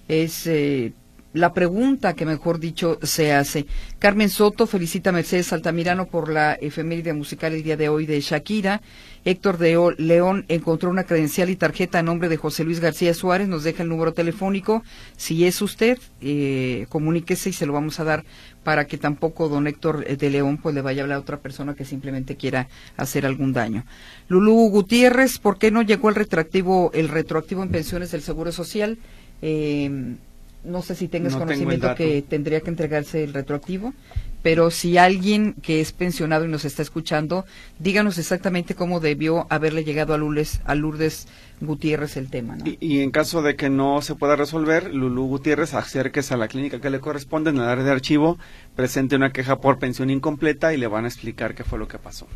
Es. 0.08 0.46
Eh, 0.46 0.92
la 1.36 1.52
pregunta 1.52 2.14
que 2.14 2.24
mejor 2.24 2.58
dicho 2.58 2.98
se 3.02 3.34
hace. 3.34 3.66
Carmen 3.98 4.30
Soto 4.30 4.66
felicita 4.66 5.10
a 5.10 5.12
Mercedes 5.12 5.52
Altamirano 5.52 6.06
por 6.06 6.30
la 6.30 6.54
efeméride 6.54 7.12
musical 7.12 7.52
el 7.52 7.62
día 7.62 7.76
de 7.76 7.90
hoy 7.90 8.06
de 8.06 8.20
Shakira. 8.20 8.80
Héctor 9.24 9.58
de 9.58 9.76
León 9.98 10.46
encontró 10.48 10.88
una 10.88 11.04
credencial 11.04 11.50
y 11.50 11.56
tarjeta 11.56 11.98
a 11.98 12.02
nombre 12.02 12.30
de 12.30 12.38
José 12.38 12.64
Luis 12.64 12.80
García 12.80 13.12
Suárez. 13.12 13.48
Nos 13.48 13.64
deja 13.64 13.82
el 13.82 13.90
número 13.90 14.14
telefónico. 14.14 14.82
Si 15.18 15.44
es 15.44 15.60
usted, 15.60 15.98
eh, 16.22 16.86
comuníquese 16.88 17.50
y 17.50 17.52
se 17.52 17.66
lo 17.66 17.74
vamos 17.74 18.00
a 18.00 18.04
dar 18.04 18.24
para 18.64 18.86
que 18.86 18.96
tampoco 18.96 19.50
don 19.50 19.66
Héctor 19.66 20.04
eh, 20.06 20.16
de 20.16 20.30
León 20.30 20.56
pues 20.56 20.74
le 20.74 20.80
vaya 20.80 21.02
a 21.02 21.04
hablar 21.04 21.18
a 21.18 21.20
otra 21.20 21.40
persona 21.40 21.74
que 21.74 21.84
simplemente 21.84 22.36
quiera 22.36 22.68
hacer 22.96 23.26
algún 23.26 23.52
daño. 23.52 23.84
Lulú 24.28 24.70
Gutiérrez, 24.70 25.38
¿por 25.38 25.58
qué 25.58 25.70
no 25.70 25.82
llegó 25.82 26.08
el 26.08 26.14
retroactivo, 26.14 26.90
el 26.94 27.10
retroactivo 27.10 27.62
en 27.62 27.68
pensiones 27.68 28.10
del 28.12 28.22
Seguro 28.22 28.52
Social? 28.52 28.96
Eh, 29.42 30.16
no 30.64 30.82
sé 30.82 30.94
si 30.94 31.08
tengas 31.08 31.36
conocimiento 31.36 31.94
que 31.94 32.22
tendría 32.22 32.60
que 32.60 32.70
entregarse 32.70 33.24
el 33.24 33.32
retroactivo, 33.32 33.94
pero 34.42 34.70
si 34.70 34.96
alguien 34.98 35.54
que 35.54 35.80
es 35.80 35.92
pensionado 35.92 36.44
y 36.44 36.48
nos 36.48 36.64
está 36.64 36.82
escuchando, 36.82 37.44
díganos 37.78 38.18
exactamente 38.18 38.74
cómo 38.74 39.00
debió 39.00 39.46
haberle 39.50 39.84
llegado 39.84 40.14
a 40.14 40.18
Lourdes, 40.18 40.60
a 40.64 40.74
Lourdes 40.74 41.26
Gutiérrez 41.60 42.16
el 42.16 42.30
tema. 42.30 42.56
Y, 42.64 43.00
en 43.00 43.10
caso 43.10 43.42
de 43.42 43.56
que 43.56 43.70
no 43.70 44.02
se 44.02 44.14
pueda 44.14 44.36
resolver, 44.36 44.94
Lulú 44.94 45.26
Gutiérrez 45.26 45.74
acérquese 45.74 46.34
a 46.34 46.36
la 46.36 46.48
clínica 46.48 46.80
que 46.80 46.90
le 46.90 47.00
corresponde 47.00 47.50
en 47.50 47.56
el 47.56 47.62
área 47.62 47.84
de 47.84 47.90
archivo, 47.90 48.38
presente 48.74 49.16
una 49.16 49.32
queja 49.32 49.60
por 49.60 49.78
pensión 49.78 50.10
incompleta 50.10 50.74
y 50.74 50.76
le 50.76 50.86
van 50.86 51.06
a 51.06 51.08
explicar 51.08 51.54
qué 51.54 51.64
fue 51.64 51.78
lo 51.78 51.88
que 51.88 51.98
pasó. 51.98 52.26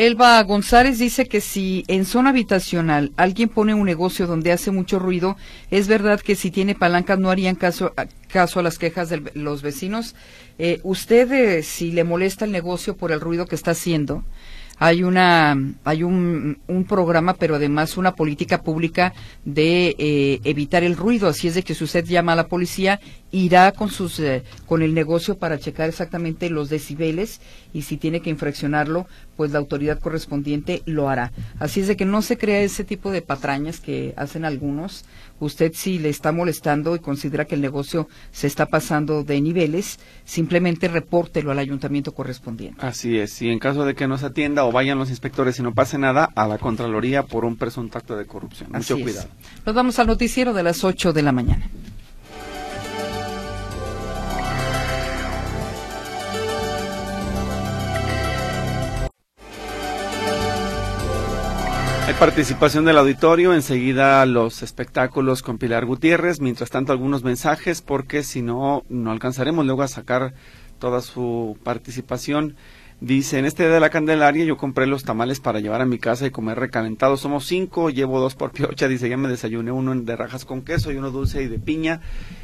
Elba 0.00 0.42
González 0.44 0.98
dice 0.98 1.26
que 1.26 1.42
si 1.42 1.84
en 1.86 2.06
zona 2.06 2.30
habitacional 2.30 3.12
alguien 3.18 3.50
pone 3.50 3.74
un 3.74 3.84
negocio 3.84 4.26
donde 4.26 4.50
hace 4.50 4.70
mucho 4.70 4.98
ruido, 4.98 5.36
es 5.70 5.88
verdad 5.88 6.22
que 6.22 6.36
si 6.36 6.50
tiene 6.50 6.74
palancas 6.74 7.18
no 7.18 7.30
harían 7.30 7.54
caso, 7.54 7.92
caso 8.28 8.60
a 8.60 8.62
las 8.62 8.78
quejas 8.78 9.10
de 9.10 9.30
los 9.34 9.60
vecinos. 9.60 10.14
Eh, 10.58 10.80
usted, 10.84 11.62
si 11.62 11.92
le 11.92 12.04
molesta 12.04 12.46
el 12.46 12.50
negocio 12.50 12.96
por 12.96 13.12
el 13.12 13.20
ruido 13.20 13.44
que 13.44 13.54
está 13.54 13.72
haciendo, 13.72 14.24
hay 14.78 15.02
una 15.02 15.54
hay 15.84 16.02
un, 16.02 16.58
un, 16.66 16.84
programa 16.84 17.34
pero 17.34 17.56
además 17.56 17.98
una 17.98 18.14
política 18.14 18.62
pública 18.62 19.12
de 19.44 19.94
eh, 19.98 20.40
evitar 20.44 20.82
el 20.82 20.96
ruido 20.96 21.28
así 21.28 21.48
es 21.48 21.54
de 21.54 21.62
que 21.62 21.74
si 21.74 21.84
usted 21.84 22.06
llama 22.06 22.32
a 22.32 22.36
la 22.36 22.48
policía 22.48 22.98
irá 23.32 23.72
con 23.72 23.90
sus 23.90 24.18
eh, 24.20 24.42
con 24.66 24.82
el 24.82 24.94
negocio 24.94 25.38
para 25.38 25.58
checar 25.58 25.88
exactamente 25.88 26.50
los 26.50 26.68
decibeles 26.68 27.40
y 27.72 27.82
si 27.82 27.96
tiene 27.96 28.20
que 28.20 28.30
infraccionarlo 28.30 29.06
pues 29.36 29.52
la 29.52 29.58
autoridad 29.58 29.98
correspondiente 30.00 30.82
lo 30.86 31.08
hará 31.08 31.32
así 31.58 31.80
es 31.80 31.88
de 31.88 31.96
que 31.96 32.04
no 32.04 32.22
se 32.22 32.38
crea 32.38 32.60
ese 32.60 32.84
tipo 32.84 33.10
de 33.10 33.22
patrañas 33.22 33.80
que 33.80 34.14
hacen 34.16 34.44
algunos 34.44 35.04
usted 35.40 35.72
si 35.74 35.98
le 35.98 36.08
está 36.08 36.32
molestando 36.32 36.94
y 36.94 37.00
considera 37.00 37.44
que 37.44 37.54
el 37.54 37.60
negocio 37.60 38.08
se 38.30 38.46
está 38.46 38.66
pasando 38.66 39.24
de 39.24 39.40
niveles, 39.40 39.98
simplemente 40.24 40.88
repórtelo 40.88 41.50
al 41.50 41.58
ayuntamiento 41.58 42.12
correspondiente. 42.12 42.84
Así 42.84 43.18
es, 43.18 43.40
y 43.42 43.48
en 43.48 43.58
caso 43.58 43.84
de 43.84 43.94
que 43.94 44.06
no 44.06 44.18
se 44.18 44.26
atienda 44.26 44.64
o 44.64 44.72
vayan 44.72 44.98
los 44.98 45.10
inspectores 45.10 45.58
y 45.58 45.62
no 45.62 45.74
pase 45.74 45.98
nada, 45.98 46.30
a 46.34 46.46
la 46.46 46.58
Contraloría 46.58 47.24
por 47.24 47.44
un 47.44 47.56
presunto 47.56 47.98
acto 47.98 48.16
de 48.16 48.26
corrupción. 48.26 48.70
Mucho 48.72 48.98
cuidado. 48.98 49.28
Nos 49.64 49.74
vamos 49.74 49.98
al 49.98 50.06
noticiero 50.06 50.52
de 50.52 50.62
las 50.62 50.84
8 50.84 51.12
de 51.12 51.22
la 51.22 51.32
mañana. 51.32 51.68
Hay 62.10 62.16
participación 62.16 62.84
del 62.84 62.98
auditorio, 62.98 63.54
enseguida 63.54 64.26
los 64.26 64.64
espectáculos 64.64 65.42
con 65.44 65.58
Pilar 65.58 65.86
Gutiérrez, 65.86 66.40
mientras 66.40 66.68
tanto 66.68 66.90
algunos 66.90 67.22
mensajes, 67.22 67.82
porque 67.82 68.24
si 68.24 68.42
no, 68.42 68.82
no 68.88 69.12
alcanzaremos 69.12 69.64
luego 69.64 69.82
a 69.82 69.88
sacar 69.88 70.34
toda 70.80 71.02
su 71.02 71.56
participación. 71.62 72.56
Dice, 73.00 73.38
en 73.38 73.46
este 73.46 73.62
día 73.62 73.72
de 73.72 73.80
la 73.80 73.88
Candelaria 73.88 74.44
yo 74.44 74.58
compré 74.58 74.86
los 74.86 75.04
tamales 75.04 75.40
para 75.40 75.58
llevar 75.58 75.80
a 75.80 75.86
mi 75.86 75.98
casa 75.98 76.26
y 76.26 76.30
comer 76.30 76.58
recalentados. 76.58 77.20
Somos 77.20 77.46
cinco, 77.46 77.88
llevo 77.88 78.20
dos 78.20 78.34
por 78.34 78.52
piocha. 78.52 78.88
Dice, 78.88 79.08
ya 79.08 79.16
me 79.16 79.28
desayuné 79.28 79.72
uno 79.72 79.94
de 79.94 80.16
rajas 80.16 80.44
con 80.44 80.60
queso 80.60 80.92
y 80.92 80.96
uno 80.96 81.10
dulce 81.10 81.42
y 81.42 81.48
de 81.48 81.58
piña 81.58 82.02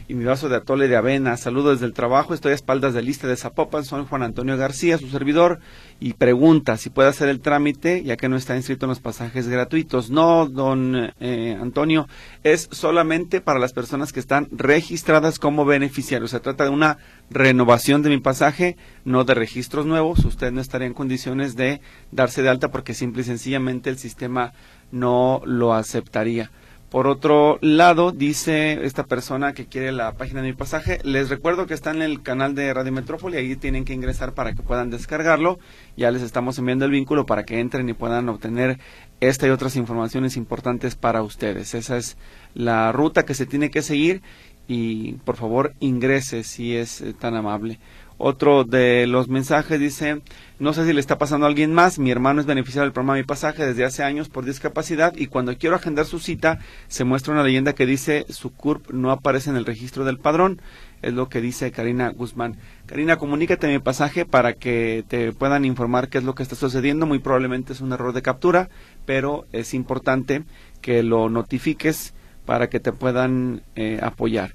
y 0.09 0.15
mi 0.15 0.25
vaso 0.25 0.49
de 0.49 0.57
atole 0.57 0.89
de 0.89 0.97
avena. 0.97 1.37
Saludos 1.37 1.73
desde 1.73 1.87
el 1.87 1.93
trabajo. 1.93 2.33
Estoy 2.33 2.53
a 2.53 2.55
espaldas 2.55 2.95
de 2.95 3.03
lista 3.03 3.27
de 3.27 3.37
Zapopan. 3.37 3.85
Soy 3.85 4.07
Juan 4.09 4.23
Antonio 4.23 4.57
García, 4.57 4.97
su 4.97 5.09
servidor. 5.09 5.59
Y 6.01 6.15
pregunta 6.15 6.79
si 6.79 6.89
puede 6.89 7.11
hacer 7.11 7.29
el 7.29 7.41
trámite, 7.41 8.03
ya 8.03 8.17
que 8.17 8.31
no 8.31 8.37
está 8.37 8.57
inscrito 8.57 8.87
en 8.87 8.91
los 8.91 9.01
pasajes 9.01 9.49
gratuitos. 9.49 10.09
No, 10.09 10.47
don 10.47 11.13
eh, 11.21 11.59
Antonio, 11.61 12.09
es 12.45 12.69
solamente 12.71 13.43
para 13.43 13.59
las 13.59 13.75
personas 13.75 14.13
que 14.13 14.21
están 14.21 14.49
registradas 14.53 15.39
como 15.39 15.67
beneficiarios. 15.67 16.31
Se 16.31 16.41
trata 16.41 16.65
de 16.65 16.71
una 16.71 16.97
renovación 17.31 18.03
de 18.03 18.11
mi 18.11 18.19
pasaje, 18.19 18.77
no 19.05 19.25
de 19.25 19.35
registros 19.35 19.87
nuevos. 19.87 20.25
Usted 20.25 20.53
no 20.53 20.61
estaría 20.61 20.87
en 20.87 20.95
condiciones 20.95 21.57
de 21.57 21.81
darse 22.13 22.43
de 22.43 22.49
alta 22.49 22.71
porque 22.71 22.95
simple 22.95 23.23
y 23.23 23.25
sencillamente 23.25 23.91
el 23.91 23.99
sistema 23.99 24.53
no 24.91 25.43
lo 25.45 25.75
aceptaría. 25.75 26.51
Por 26.91 27.09
otro 27.09 27.59
lado, 27.63 28.13
dice 28.13 28.85
esta 28.85 29.05
persona 29.05 29.55
que 29.55 29.67
quiere 29.67 29.91
la 29.91 30.13
página 30.13 30.41
de 30.41 30.49
mi 30.49 30.55
pasaje, 30.55 31.01
les 31.03 31.29
recuerdo 31.29 31.67
que 31.67 31.75
está 31.75 31.91
en 31.91 32.01
el 32.01 32.23
canal 32.23 32.55
de 32.55 32.73
Radio 32.73 32.93
Metrópoli, 32.93 33.37
ahí 33.37 33.57
tienen 33.57 33.85
que 33.85 33.93
ingresar 33.93 34.35
para 34.35 34.55
que 34.55 34.63
puedan 34.63 34.89
descargarlo. 34.89 35.59
Ya 35.97 36.13
les 36.13 36.23
estamos 36.23 36.59
enviando 36.59 36.85
el 36.85 36.93
vínculo 36.93 37.27
para 37.27 37.45
que 37.45 37.59
entren 37.59 37.89
y 37.89 37.93
puedan 37.93 38.29
obtener 38.29 38.79
esta 39.19 39.49
y 39.49 39.51
otras 39.51 39.75
informaciones 39.75 40.37
importantes 40.37 40.95
para 40.95 41.23
ustedes. 41.23 41.75
Esa 41.75 41.97
es 41.97 42.17
la 42.55 42.93
ruta 42.93 43.25
que 43.25 43.35
se 43.35 43.47
tiene 43.47 43.71
que 43.71 43.83
seguir 43.83 44.23
y 44.69 45.13
por 45.25 45.37
favor 45.37 45.75
ingrese 45.81 46.45
si 46.45 46.77
es 46.77 47.01
eh, 47.01 47.13
tan 47.13 47.35
amable. 47.35 47.79
Otro 48.19 48.65
de 48.65 49.07
los 49.07 49.29
mensajes 49.29 49.79
dice, 49.79 50.23
no 50.59 50.73
sé 50.73 50.87
si 50.87 50.95
le 50.95 51.01
está 51.01 51.19
pasando 51.19 51.45
a 51.45 51.51
alguien 51.51 51.75
más, 51.75 51.99
mi 51.99 52.11
hermano 52.11 52.41
es 52.41 52.47
beneficiario 52.47 52.85
del 52.85 52.95
programa 52.95 53.19
Mi 53.19 53.25
Pasaje 53.25 53.67
desde 53.67 53.85
hace 53.85 54.05
años 54.05 54.31
por 54.31 54.47
discapacidad 54.47 55.15
y 55.15 55.27
cuando 55.27 55.55
quiero 55.59 55.77
agendar 55.77 56.07
su 56.07 56.19
cita 56.19 56.59
se 56.89 57.05
muestra 57.05 57.35
una 57.35 57.43
leyenda 57.43 57.75
que 57.75 57.85
dice 57.85 58.25
su 58.31 58.55
CURP 58.55 58.91
no 58.91 59.11
aparece 59.11 59.51
en 59.51 59.57
el 59.57 59.67
registro 59.67 60.07
del 60.07 60.19
padrón, 60.19 60.63
es 61.03 61.13
lo 61.13 61.29
que 61.29 61.43
dice 61.43 61.71
Karina 61.73 62.09
Guzmán. 62.09 62.57
Karina, 62.87 63.17
comunícate 63.17 63.69
mi 63.69 63.81
pasaje 63.81 64.25
para 64.25 64.55
que 64.55 65.05
te 65.07 65.33
puedan 65.33 65.67
informar 65.67 66.09
qué 66.09 66.17
es 66.17 66.25
lo 66.25 66.35
que 66.35 66.43
está 66.43 66.57
sucediendo, 66.57 67.05
muy 67.05 67.19
probablemente 67.19 67.75
es 67.75 67.83
un 67.83 67.93
error 67.93 68.15
de 68.15 68.23
captura, 68.23 68.71
pero 69.05 69.45
es 69.53 69.75
importante 69.75 70.45
que 70.81 71.03
lo 71.03 71.29
notifiques 71.29 72.15
para 72.47 72.71
que 72.71 72.81
te 72.81 72.93
puedan 72.93 73.63
eh, 73.75 74.01
apoyar. 74.03 74.53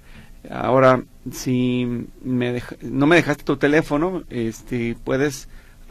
Ahora, 0.49 1.03
si 1.31 2.07
me 2.23 2.63
no 2.81 3.05
me 3.05 3.17
dejaste 3.17 3.43
tu 3.43 3.57
teléfono, 3.57 4.23
este, 4.29 4.95
puedes 5.03 5.47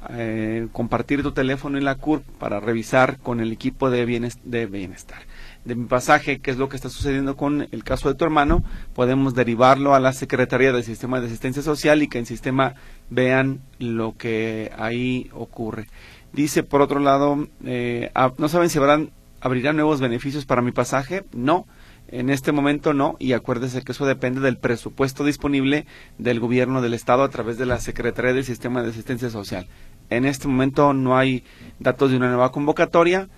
eh, 0.08 0.66
compartir 0.72 1.22
tu 1.22 1.32
teléfono 1.32 1.78
en 1.78 1.84
la 1.84 1.94
CURP 1.94 2.24
para 2.38 2.58
revisar 2.58 3.18
con 3.18 3.40
el 3.40 3.52
equipo 3.52 3.90
de, 3.90 4.32
de 4.44 4.66
bienestar. 4.66 5.18
De 5.64 5.74
mi 5.74 5.84
pasaje, 5.84 6.40
qué 6.40 6.50
es 6.50 6.56
lo 6.56 6.68
que 6.68 6.76
está 6.76 6.88
sucediendo 6.88 7.36
con 7.36 7.68
el 7.70 7.84
caso 7.84 8.08
de 8.08 8.14
tu 8.14 8.24
hermano, 8.24 8.64
podemos 8.94 9.34
derivarlo 9.34 9.94
a 9.94 10.00
la 10.00 10.14
Secretaría 10.14 10.72
del 10.72 10.84
Sistema 10.84 11.20
de 11.20 11.26
Asistencia 11.26 11.62
Social 11.62 12.02
y 12.02 12.08
que 12.08 12.18
en 12.18 12.26
sistema 12.26 12.74
vean 13.10 13.60
lo 13.78 14.16
que 14.16 14.72
ahí 14.78 15.30
ocurre. 15.34 15.86
Dice, 16.32 16.62
por 16.62 16.80
otro 16.80 16.98
lado, 16.98 17.46
eh, 17.64 18.10
¿no 18.38 18.48
saben 18.48 18.70
si 18.70 18.78
habrán, 18.78 19.10
abrirán 19.40 19.76
nuevos 19.76 20.00
beneficios 20.00 20.46
para 20.46 20.62
mi 20.62 20.72
pasaje? 20.72 21.24
No 21.34 21.66
en 22.12 22.28
este 22.28 22.52
momento 22.52 22.92
no, 22.92 23.16
y 23.18 23.32
acuérdese 23.32 23.82
que 23.82 23.92
eso 23.92 24.04
depende 24.04 24.40
del 24.40 24.58
presupuesto 24.58 25.24
disponible 25.24 25.86
del 26.18 26.40
gobierno 26.40 26.82
del 26.82 26.94
Estado 26.94 27.22
a 27.22 27.28
través 27.28 27.56
de 27.56 27.66
la 27.66 27.78
Secretaría 27.78 28.32
del 28.32 28.44
Sistema 28.44 28.82
de 28.82 28.90
Asistencia 28.90 29.30
Social. 29.30 29.68
En 30.10 30.24
este 30.24 30.48
momento 30.48 30.92
no 30.92 31.16
hay 31.16 31.44
datos 31.78 32.10
de 32.10 32.16
una 32.16 32.28
nueva 32.28 32.50
convocatoria. 32.50 33.28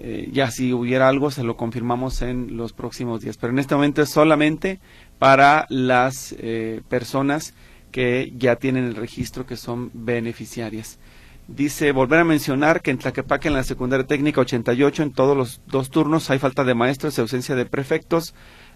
Eh, 0.00 0.28
ya 0.30 0.50
si 0.50 0.74
hubiera 0.74 1.08
algo 1.08 1.30
se 1.30 1.42
lo 1.42 1.56
confirmamos 1.56 2.20
en 2.20 2.58
los 2.58 2.74
próximos 2.74 3.22
días. 3.22 3.38
Pero 3.38 3.54
en 3.54 3.58
este 3.58 3.74
momento 3.74 4.02
es 4.02 4.10
solamente 4.10 4.78
para 5.18 5.64
las 5.70 6.36
eh, 6.38 6.82
personas 6.90 7.54
que 7.90 8.30
ya 8.36 8.56
tienen 8.56 8.84
el 8.84 8.94
registro 8.94 9.46
que 9.46 9.56
son 9.56 9.90
beneficiarias. 9.94 10.98
Dice, 11.48 11.92
volver 11.92 12.20
a 12.20 12.24
mencionar 12.24 12.82
que 12.82 12.90
en 12.90 12.98
Tlaquepaque, 12.98 13.48
en 13.48 13.54
la 13.54 13.64
secundaria 13.64 14.06
técnica 14.06 14.42
88, 14.42 15.02
en 15.02 15.12
todos 15.12 15.34
los 15.34 15.62
dos 15.66 15.88
turnos 15.88 16.28
hay 16.28 16.38
falta 16.38 16.62
de 16.62 16.74
maestros 16.74 17.16
y 17.16 17.22
ausencia 17.22 17.54
de 17.54 17.64
prefectos, 17.64 18.34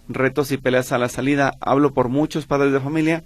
retos 0.09 0.51
y 0.53 0.57
peleas 0.57 0.91
a 0.91 0.97
la 0.97 1.11
salida. 1.11 1.53
Hablo 1.61 1.93
por 1.93 2.09
muchos 2.09 2.47
padres 2.47 2.73
de 2.73 2.81
familia. 2.81 3.25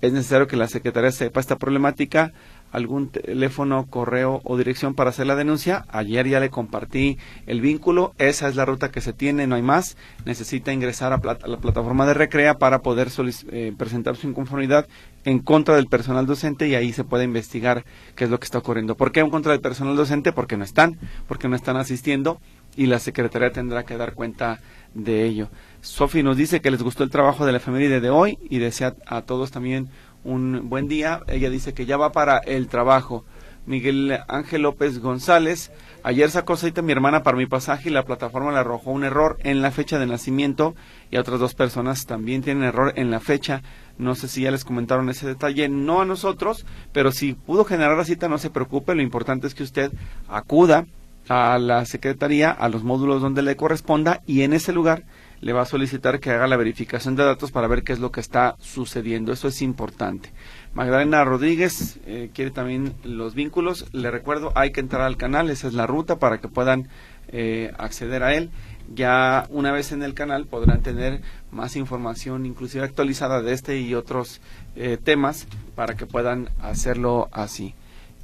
Es 0.00 0.14
necesario 0.14 0.46
que 0.46 0.56
la 0.56 0.66
Secretaría 0.66 1.10
sepa 1.12 1.40
esta 1.40 1.56
problemática 1.56 2.32
algún 2.72 3.08
teléfono, 3.08 3.86
correo 3.86 4.40
o 4.44 4.56
dirección 4.56 4.94
para 4.94 5.10
hacer 5.10 5.26
la 5.26 5.36
denuncia. 5.36 5.84
Ayer 5.88 6.28
ya 6.28 6.40
le 6.40 6.50
compartí 6.50 7.18
el 7.46 7.60
vínculo. 7.60 8.14
Esa 8.18 8.48
es 8.48 8.56
la 8.56 8.64
ruta 8.64 8.90
que 8.90 9.00
se 9.00 9.12
tiene, 9.12 9.46
no 9.46 9.54
hay 9.56 9.62
más. 9.62 9.96
Necesita 10.24 10.72
ingresar 10.72 11.12
a, 11.12 11.20
la 11.46 11.58
plataforma 11.58 12.06
de 12.06 12.14
Recrea 12.14 12.54
para 12.58 12.82
poder 12.82 13.08
eh, 13.50 13.72
presentar 13.76 14.16
su 14.16 14.28
inconformidad 14.28 14.86
en 15.26 15.40
contra 15.40 15.74
del 15.74 15.88
personal 15.88 16.24
docente 16.24 16.68
y 16.68 16.76
ahí 16.76 16.92
se 16.92 17.02
puede 17.02 17.24
investigar 17.24 17.84
qué 18.14 18.24
es 18.24 18.30
lo 18.30 18.38
que 18.38 18.44
está 18.44 18.58
ocurriendo. 18.58 18.96
¿Por 18.96 19.10
qué 19.10 19.20
en 19.20 19.28
contra 19.28 19.52
del 19.52 19.60
personal 19.60 19.96
docente? 19.96 20.32
Porque 20.32 20.56
no 20.56 20.64
están, 20.64 20.98
porque 21.26 21.48
no 21.48 21.56
están 21.56 21.76
asistiendo 21.76 22.40
y 22.76 22.86
la 22.86 23.00
Secretaría 23.00 23.50
tendrá 23.50 23.84
que 23.84 23.96
dar 23.96 24.14
cuenta 24.14 24.60
de 24.94 25.24
ello. 25.24 25.48
Sofi 25.80 26.22
nos 26.22 26.36
dice 26.36 26.60
que 26.60 26.70
les 26.70 26.80
gustó 26.80 27.02
el 27.02 27.10
trabajo 27.10 27.44
de 27.44 27.52
la 27.52 27.58
familia 27.58 28.00
de 28.00 28.08
hoy 28.08 28.38
y 28.48 28.58
desea 28.58 28.94
a 29.04 29.22
todos 29.22 29.50
también 29.50 29.88
un 30.22 30.68
buen 30.68 30.86
día. 30.86 31.20
Ella 31.26 31.50
dice 31.50 31.74
que 31.74 31.86
ya 31.86 31.96
va 31.96 32.12
para 32.12 32.38
el 32.38 32.68
trabajo. 32.68 33.24
Miguel 33.66 34.20
Ángel 34.28 34.62
López 34.62 35.00
González, 35.00 35.72
ayer 36.02 36.30
sacó 36.30 36.56
cita 36.56 36.82
mi 36.82 36.92
hermana 36.92 37.22
para 37.22 37.36
mi 37.36 37.46
pasaje 37.46 37.88
y 37.88 37.92
la 37.92 38.04
plataforma 38.04 38.52
le 38.52 38.58
arrojó 38.58 38.92
un 38.92 39.04
error 39.04 39.38
en 39.42 39.60
la 39.60 39.72
fecha 39.72 39.98
de 39.98 40.06
nacimiento 40.06 40.74
y 41.10 41.16
otras 41.16 41.40
dos 41.40 41.54
personas 41.54 42.06
también 42.06 42.42
tienen 42.42 42.64
error 42.64 42.92
en 42.96 43.10
la 43.10 43.20
fecha. 43.20 43.62
No 43.98 44.14
sé 44.14 44.28
si 44.28 44.42
ya 44.42 44.50
les 44.50 44.64
comentaron 44.64 45.08
ese 45.08 45.26
detalle, 45.26 45.68
no 45.68 46.00
a 46.00 46.04
nosotros, 46.04 46.64
pero 46.92 47.10
si 47.10 47.32
pudo 47.32 47.64
generar 47.64 47.96
la 47.96 48.04
cita, 48.04 48.28
no 48.28 48.38
se 48.38 48.50
preocupe, 48.50 48.94
lo 48.94 49.02
importante 49.02 49.46
es 49.46 49.54
que 49.54 49.64
usted 49.64 49.90
acuda 50.28 50.86
a 51.28 51.58
la 51.58 51.84
secretaría, 51.86 52.52
a 52.52 52.68
los 52.68 52.84
módulos 52.84 53.20
donde 53.20 53.42
le 53.42 53.56
corresponda 53.56 54.22
y 54.26 54.42
en 54.42 54.52
ese 54.52 54.72
lugar 54.72 55.04
le 55.40 55.52
va 55.52 55.62
a 55.62 55.66
solicitar 55.66 56.20
que 56.20 56.30
haga 56.30 56.46
la 56.46 56.56
verificación 56.56 57.16
de 57.16 57.24
datos 57.24 57.50
para 57.52 57.68
ver 57.68 57.82
qué 57.82 57.92
es 57.92 57.98
lo 57.98 58.10
que 58.10 58.20
está 58.20 58.56
sucediendo. 58.58 59.32
Eso 59.32 59.48
es 59.48 59.60
importante. 59.62 60.32
Magdalena 60.76 61.24
Rodríguez 61.24 61.98
eh, 62.04 62.28
quiere 62.34 62.50
también 62.50 62.92
los 63.02 63.34
vínculos. 63.34 63.86
Le 63.92 64.10
recuerdo, 64.10 64.52
hay 64.54 64.72
que 64.72 64.80
entrar 64.80 65.00
al 65.00 65.16
canal, 65.16 65.48
esa 65.48 65.68
es 65.68 65.72
la 65.72 65.86
ruta 65.86 66.18
para 66.18 66.38
que 66.38 66.48
puedan 66.48 66.88
eh, 67.28 67.72
acceder 67.78 68.22
a 68.22 68.34
él. 68.34 68.50
Ya 68.94 69.46
una 69.48 69.72
vez 69.72 69.92
en 69.92 70.02
el 70.02 70.12
canal 70.12 70.44
podrán 70.44 70.82
tener 70.82 71.22
más 71.50 71.76
información, 71.76 72.44
inclusive 72.44 72.84
actualizada 72.84 73.40
de 73.40 73.54
este 73.54 73.80
y 73.80 73.94
otros 73.94 74.42
eh, 74.76 74.98
temas, 75.02 75.46
para 75.74 75.96
que 75.96 76.04
puedan 76.04 76.50
hacerlo 76.60 77.30
así. 77.32 77.74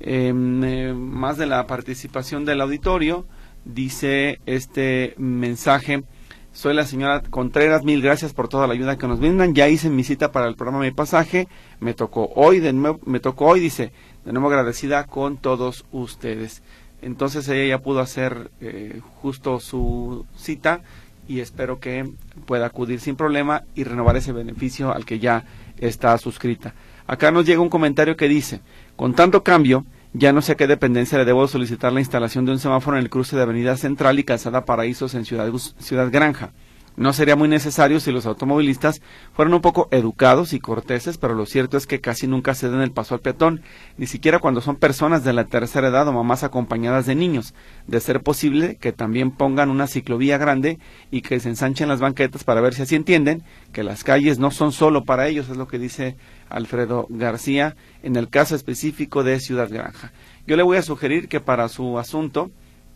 Em, 0.01 0.95
más 0.95 1.39
de 1.39 1.47
la 1.47 1.67
participación 1.67 2.45
del 2.45 2.61
auditorio, 2.61 3.25
dice 3.65 4.41
este 4.45 5.15
mensaje 5.17 6.05
soy 6.53 6.75
la 6.75 6.85
señora 6.85 7.23
Contreras, 7.23 7.83
mil 7.83 8.03
gracias 8.03 8.35
por 8.35 8.49
toda 8.49 8.67
la 8.67 8.75
ayuda 8.75 8.99
que 8.99 9.09
nos 9.09 9.21
brindan. 9.21 9.55
Ya 9.55 9.69
hice 9.69 9.89
mi 9.89 10.05
cita 10.05 10.33
para 10.33 10.49
el 10.49 10.55
programa 10.55 10.81
Mi 10.81 10.91
Pasaje, 10.91 11.49
me 11.81 11.95
tocó 11.95 12.31
hoy, 12.37 12.61
de 12.61 12.73
nuevo, 12.73 13.01
me 13.07 13.21
tocó 13.21 13.47
hoy, 13.47 13.61
dice, 13.61 13.93
de 14.25 14.33
nuevo 14.33 14.49
agradecida 14.49 15.05
con 15.05 15.39
todos 15.39 15.85
ustedes. 15.93 16.63
Entonces 17.01 17.49
ella 17.49 17.77
ya 17.77 17.83
pudo 17.83 18.01
hacer 18.01 18.51
eh, 18.61 19.01
justo 19.23 19.61
su 19.61 20.27
cita 20.37 20.83
y 21.27 21.41
espero 21.41 21.81
que 21.81 22.11
pueda 22.47 22.67
acudir 22.67 23.01
sin 23.01 23.17
problema 23.17 23.65
y 23.75 23.85
renovar 23.85 24.17
ese 24.17 24.33
beneficio 24.33 24.93
al 24.93 25.07
que 25.07 25.19
ya 25.19 25.45
está 25.79 26.17
suscrita. 26.19 26.75
Acá 27.07 27.31
nos 27.31 27.47
llega 27.47 27.61
un 27.61 27.71
comentario 27.71 28.17
que 28.17 28.29
dice, 28.29 28.61
con 28.95 29.15
tanto 29.15 29.43
cambio, 29.43 29.85
ya 30.15 30.33
no 30.33 30.43
sé 30.43 30.53
a 30.53 30.55
qué 30.57 30.67
dependencia 30.67 31.19
le 31.19 31.25
debo 31.25 31.49
solicitar 31.49 31.93
la 31.93 32.01
instalación 32.01 32.45
de 32.45 32.53
un 32.53 32.59
semáforo 32.59 32.97
en 32.97 33.03
el 33.03 33.11
cruce 33.11 33.37
de 33.37 33.43
Avenida 33.43 33.77
Central 33.77 34.19
y 34.19 34.25
Calzada 34.25 34.65
Paraísos 34.65 35.15
en 35.15 35.25
Ciudad, 35.25 35.51
Ciudad 35.79 36.11
Granja. 36.11 36.53
No 36.95 37.15
sería 37.15 37.37
muy 37.37 37.49
necesario 37.49 38.01
si 38.01 38.13
los 38.13 38.27
automovilistas 38.27 39.01
fueran 39.33 39.55
un 39.55 39.63
poco 39.63 39.89
educados 39.93 40.53
y 40.53 40.61
corteses, 40.61 41.17
pero 41.17 41.35
lo 41.35 41.47
cierto 41.47 41.79
es 41.79 41.87
que 41.87 42.03
casi 42.03 42.27
nunca 42.27 42.55
se 42.55 42.69
den 42.69 42.83
el 42.83 42.93
paso 42.93 43.15
al 43.15 43.23
peatón, 43.23 43.63
ni 43.97 44.07
siquiera 44.07 44.41
cuando 44.41 44.61
son 44.61 44.77
personas 44.77 45.25
de 45.25 45.33
la 45.33 45.47
tercera 45.47 45.89
edad 45.89 46.07
o 46.09 46.13
mamás 46.13 46.45
acompañadas 46.45 47.07
de 47.07 47.15
niños. 47.15 47.55
De 47.87 47.99
ser 48.01 48.23
posible, 48.23 48.77
que 48.77 48.93
también 48.93 49.31
pongan 49.31 49.71
una 49.71 49.87
ciclovía 49.87 50.37
grande 50.37 50.79
y 51.11 51.23
que 51.23 51.41
se 51.41 51.49
ensanchen 51.49 51.89
las 51.89 52.01
banquetas 52.01 52.45
para 52.45 52.61
ver 52.61 52.75
si 52.75 52.83
así 52.83 52.95
entienden 52.95 53.43
que 53.73 53.85
las 53.85 54.05
calles 54.05 54.39
no 54.39 54.51
son 54.51 54.71
solo 54.71 55.05
para 55.05 55.29
ellos, 55.29 55.49
es 55.49 55.57
lo 55.57 55.69
que 55.69 55.79
dice 55.79 56.17
Alfredo 56.53 57.07
García 57.09 57.75
en 58.03 58.17
el 58.17 58.29
caso 58.29 58.55
específico 58.55 59.25
de 59.25 59.41
Ciudad 59.41 59.69
Granja. 59.71 60.13
Yo 60.47 60.57
le 60.57 60.63
voy 60.63 60.77
a 60.77 60.83
sugerir 60.83 61.29
que 61.29 61.41
para 61.41 61.69
su 61.69 61.99
asunto, 61.99 62.51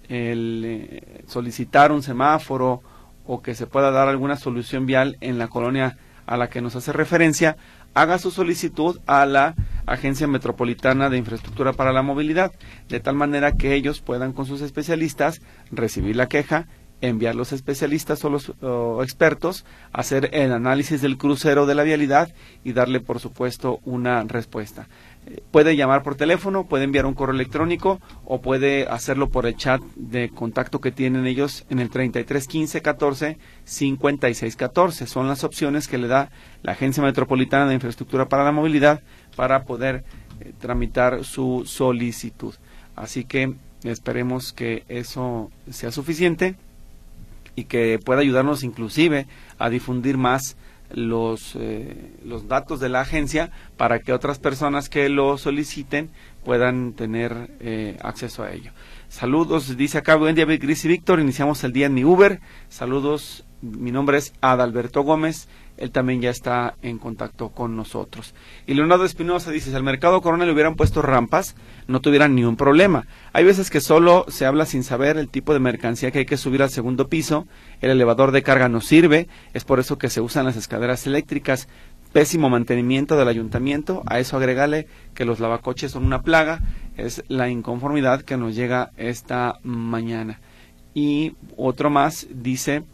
el 0.08 0.62
eh, 0.64 1.22
solicitar 1.26 1.90
un 1.90 2.02
semáforo, 2.02 2.82
o 3.26 3.42
que 3.42 3.54
se 3.54 3.66
pueda 3.66 3.90
dar 3.90 4.08
alguna 4.08 4.36
solución 4.36 4.86
vial 4.86 5.16
en 5.20 5.38
la 5.38 5.48
colonia 5.48 5.98
a 6.26 6.36
la 6.36 6.48
que 6.48 6.60
nos 6.60 6.76
hace 6.76 6.92
referencia, 6.92 7.56
haga 7.94 8.18
su 8.18 8.30
solicitud 8.30 9.00
a 9.06 9.26
la 9.26 9.54
Agencia 9.86 10.26
Metropolitana 10.26 11.08
de 11.08 11.18
Infraestructura 11.18 11.72
para 11.72 11.92
la 11.92 12.02
Movilidad, 12.02 12.52
de 12.88 13.00
tal 13.00 13.14
manera 13.14 13.52
que 13.52 13.74
ellos 13.74 14.00
puedan 14.00 14.32
con 14.32 14.46
sus 14.46 14.60
especialistas 14.60 15.40
recibir 15.70 16.16
la 16.16 16.28
queja 16.28 16.66
enviar 17.00 17.34
los 17.34 17.52
especialistas 17.52 18.24
o 18.24 18.30
los 18.30 18.52
expertos, 19.02 19.64
hacer 19.92 20.30
el 20.32 20.52
análisis 20.52 21.02
del 21.02 21.18
crucero 21.18 21.66
de 21.66 21.74
la 21.74 21.82
vialidad 21.82 22.30
y 22.64 22.72
darle, 22.72 23.00
por 23.00 23.20
supuesto, 23.20 23.80
una 23.84 24.22
respuesta. 24.24 24.88
Eh, 25.26 25.42
puede 25.50 25.76
llamar 25.76 26.02
por 26.02 26.14
teléfono, 26.14 26.66
puede 26.66 26.84
enviar 26.84 27.04
un 27.04 27.14
correo 27.14 27.34
electrónico 27.34 28.00
o 28.24 28.40
puede 28.40 28.86
hacerlo 28.88 29.28
por 29.28 29.46
el 29.46 29.56
chat 29.56 29.80
de 29.96 30.30
contacto 30.30 30.80
que 30.80 30.92
tienen 30.92 31.26
ellos 31.26 31.64
en 31.68 31.80
el 31.80 31.90
33 31.90 32.46
15 32.46 32.82
14 32.82 33.38
56 33.64 34.56
14. 34.56 35.06
Son 35.06 35.28
las 35.28 35.44
opciones 35.44 35.88
que 35.88 35.98
le 35.98 36.08
da 36.08 36.30
la 36.62 36.72
Agencia 36.72 37.02
Metropolitana 37.02 37.66
de 37.66 37.74
Infraestructura 37.74 38.28
para 38.28 38.44
la 38.44 38.52
Movilidad 38.52 39.02
para 39.34 39.64
poder 39.64 40.04
eh, 40.40 40.52
tramitar 40.58 41.24
su 41.24 41.64
solicitud. 41.66 42.54
Así 42.94 43.24
que 43.24 43.54
esperemos 43.82 44.52
que 44.52 44.84
eso 44.88 45.50
sea 45.70 45.90
suficiente 45.90 46.56
y 47.56 47.64
que 47.64 47.98
pueda 47.98 48.20
ayudarnos 48.20 48.62
inclusive 48.62 49.26
a 49.58 49.68
difundir 49.68 50.18
más 50.18 50.56
los, 50.92 51.56
eh, 51.56 52.12
los 52.24 52.46
datos 52.46 52.78
de 52.78 52.88
la 52.88 53.00
agencia 53.00 53.50
para 53.76 53.98
que 53.98 54.12
otras 54.12 54.38
personas 54.38 54.88
que 54.88 55.08
lo 55.08 55.36
soliciten 55.38 56.10
puedan 56.44 56.92
tener 56.92 57.50
eh, 57.58 57.96
acceso 58.02 58.44
a 58.44 58.52
ello. 58.52 58.70
Saludos, 59.08 59.76
dice 59.76 59.98
acá, 59.98 60.14
buen 60.14 60.36
día, 60.36 60.44
Gris 60.44 60.84
y 60.84 60.88
Víctor, 60.88 61.18
iniciamos 61.18 61.64
el 61.64 61.72
día 61.72 61.86
en 61.86 61.94
mi 61.94 62.04
Uber. 62.04 62.40
Saludos, 62.68 63.44
mi 63.62 63.90
nombre 63.90 64.18
es 64.18 64.32
Adalberto 64.40 65.02
Gómez 65.02 65.48
él 65.76 65.90
también 65.90 66.20
ya 66.20 66.30
está 66.30 66.74
en 66.82 66.98
contacto 66.98 67.50
con 67.50 67.76
nosotros. 67.76 68.34
Y 68.66 68.74
Leonardo 68.74 69.04
Espinosa 69.04 69.50
dice, 69.50 69.70
si 69.70 69.76
al 69.76 69.82
mercado 69.82 70.20
Corona 70.20 70.46
le 70.46 70.52
hubieran 70.52 70.74
puesto 70.74 71.02
rampas, 71.02 71.54
no 71.86 72.00
tuvieran 72.00 72.34
ni 72.34 72.44
un 72.44 72.56
problema. 72.56 73.06
Hay 73.32 73.44
veces 73.44 73.70
que 73.70 73.80
solo 73.80 74.24
se 74.28 74.46
habla 74.46 74.66
sin 74.66 74.82
saber 74.82 75.16
el 75.16 75.28
tipo 75.28 75.52
de 75.52 75.60
mercancía 75.60 76.10
que 76.10 76.20
hay 76.20 76.26
que 76.26 76.36
subir 76.36 76.62
al 76.62 76.70
segundo 76.70 77.08
piso, 77.08 77.46
el 77.80 77.90
elevador 77.90 78.32
de 78.32 78.42
carga 78.42 78.68
no 78.68 78.80
sirve, 78.80 79.28
es 79.54 79.64
por 79.64 79.80
eso 79.80 79.98
que 79.98 80.10
se 80.10 80.20
usan 80.20 80.46
las 80.46 80.56
escaleras 80.56 81.06
eléctricas, 81.06 81.68
pésimo 82.12 82.48
mantenimiento 82.48 83.16
del 83.16 83.28
ayuntamiento, 83.28 84.02
a 84.06 84.18
eso 84.18 84.36
agregale 84.36 84.86
que 85.14 85.26
los 85.26 85.40
lavacoches 85.40 85.92
son 85.92 86.06
una 86.06 86.22
plaga, 86.22 86.60
es 86.96 87.22
la 87.28 87.50
inconformidad 87.50 88.22
que 88.22 88.36
nos 88.36 88.54
llega 88.54 88.90
esta 88.96 89.58
mañana. 89.62 90.40
Y 90.94 91.34
otro 91.58 91.90
más 91.90 92.26
dice, 92.30 92.84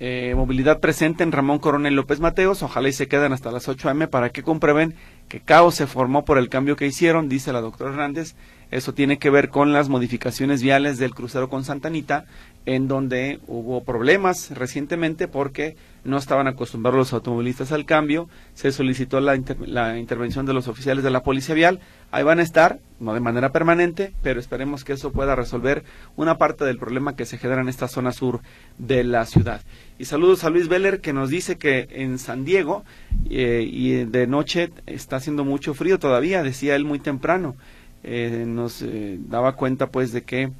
eh, 0.00 0.34
movilidad 0.34 0.80
presente 0.80 1.22
en 1.22 1.30
Ramón 1.30 1.60
Coronel 1.60 1.94
López 1.94 2.18
Mateos. 2.18 2.62
Ojalá 2.62 2.88
y 2.88 2.92
se 2.92 3.06
queden 3.06 3.32
hasta 3.32 3.52
las 3.52 3.68
8 3.68 3.88
am 3.88 4.08
para 4.08 4.30
que 4.30 4.42
comprueben 4.42 4.94
que 5.28 5.40
caos 5.40 5.76
se 5.76 5.86
formó 5.86 6.24
por 6.24 6.38
el 6.38 6.48
cambio 6.48 6.76
que 6.76 6.86
hicieron, 6.86 7.28
dice 7.28 7.52
la 7.52 7.60
doctora 7.60 7.90
Hernández. 7.90 8.34
Eso 8.70 8.92
tiene 8.92 9.18
que 9.18 9.30
ver 9.30 9.50
con 9.50 9.72
las 9.72 9.88
modificaciones 9.88 10.62
viales 10.62 10.98
del 10.98 11.14
crucero 11.14 11.48
con 11.48 11.64
Santanita, 11.64 12.24
en 12.66 12.88
donde 12.88 13.40
hubo 13.46 13.84
problemas 13.84 14.50
recientemente 14.50 15.28
porque 15.28 15.76
no 16.04 16.18
estaban 16.18 16.46
acostumbrados 16.46 16.98
los 16.98 17.12
automovilistas 17.12 17.72
al 17.72 17.84
cambio. 17.84 18.28
Se 18.54 18.72
solicitó 18.72 19.20
la, 19.20 19.38
la 19.66 19.98
intervención 19.98 20.46
de 20.46 20.52
los 20.54 20.68
oficiales 20.68 21.04
de 21.04 21.10
la 21.10 21.22
Policía 21.22 21.54
Vial. 21.54 21.80
Ahí 22.10 22.22
van 22.22 22.38
a 22.38 22.42
estar, 22.42 22.78
no 23.00 23.14
de 23.14 23.20
manera 23.20 23.52
permanente, 23.52 24.12
pero 24.22 24.40
esperemos 24.40 24.84
que 24.84 24.94
eso 24.94 25.12
pueda 25.12 25.34
resolver 25.34 25.84
una 26.16 26.38
parte 26.38 26.64
del 26.64 26.78
problema 26.78 27.16
que 27.16 27.26
se 27.26 27.38
genera 27.38 27.60
en 27.60 27.68
esta 27.68 27.88
zona 27.88 28.12
sur 28.12 28.40
de 28.78 29.04
la 29.04 29.26
ciudad. 29.26 29.62
Y 29.98 30.06
saludos 30.06 30.44
a 30.44 30.50
Luis 30.50 30.68
Veller 30.68 31.00
que 31.00 31.12
nos 31.12 31.30
dice 31.30 31.56
que 31.56 31.88
en 31.90 32.18
San 32.18 32.44
Diego 32.44 32.84
eh, 33.30 33.66
y 33.68 34.04
de 34.04 34.26
noche 34.26 34.70
está 34.86 35.16
haciendo 35.16 35.44
mucho 35.44 35.74
frío 35.74 35.98
todavía, 35.98 36.42
decía 36.42 36.76
él 36.76 36.84
muy 36.84 36.98
temprano. 36.98 37.56
Eh, 38.06 38.44
nos 38.46 38.82
eh, 38.82 39.18
daba 39.28 39.56
cuenta 39.56 39.86
pues 39.86 40.12
de 40.12 40.22
que 40.22 40.50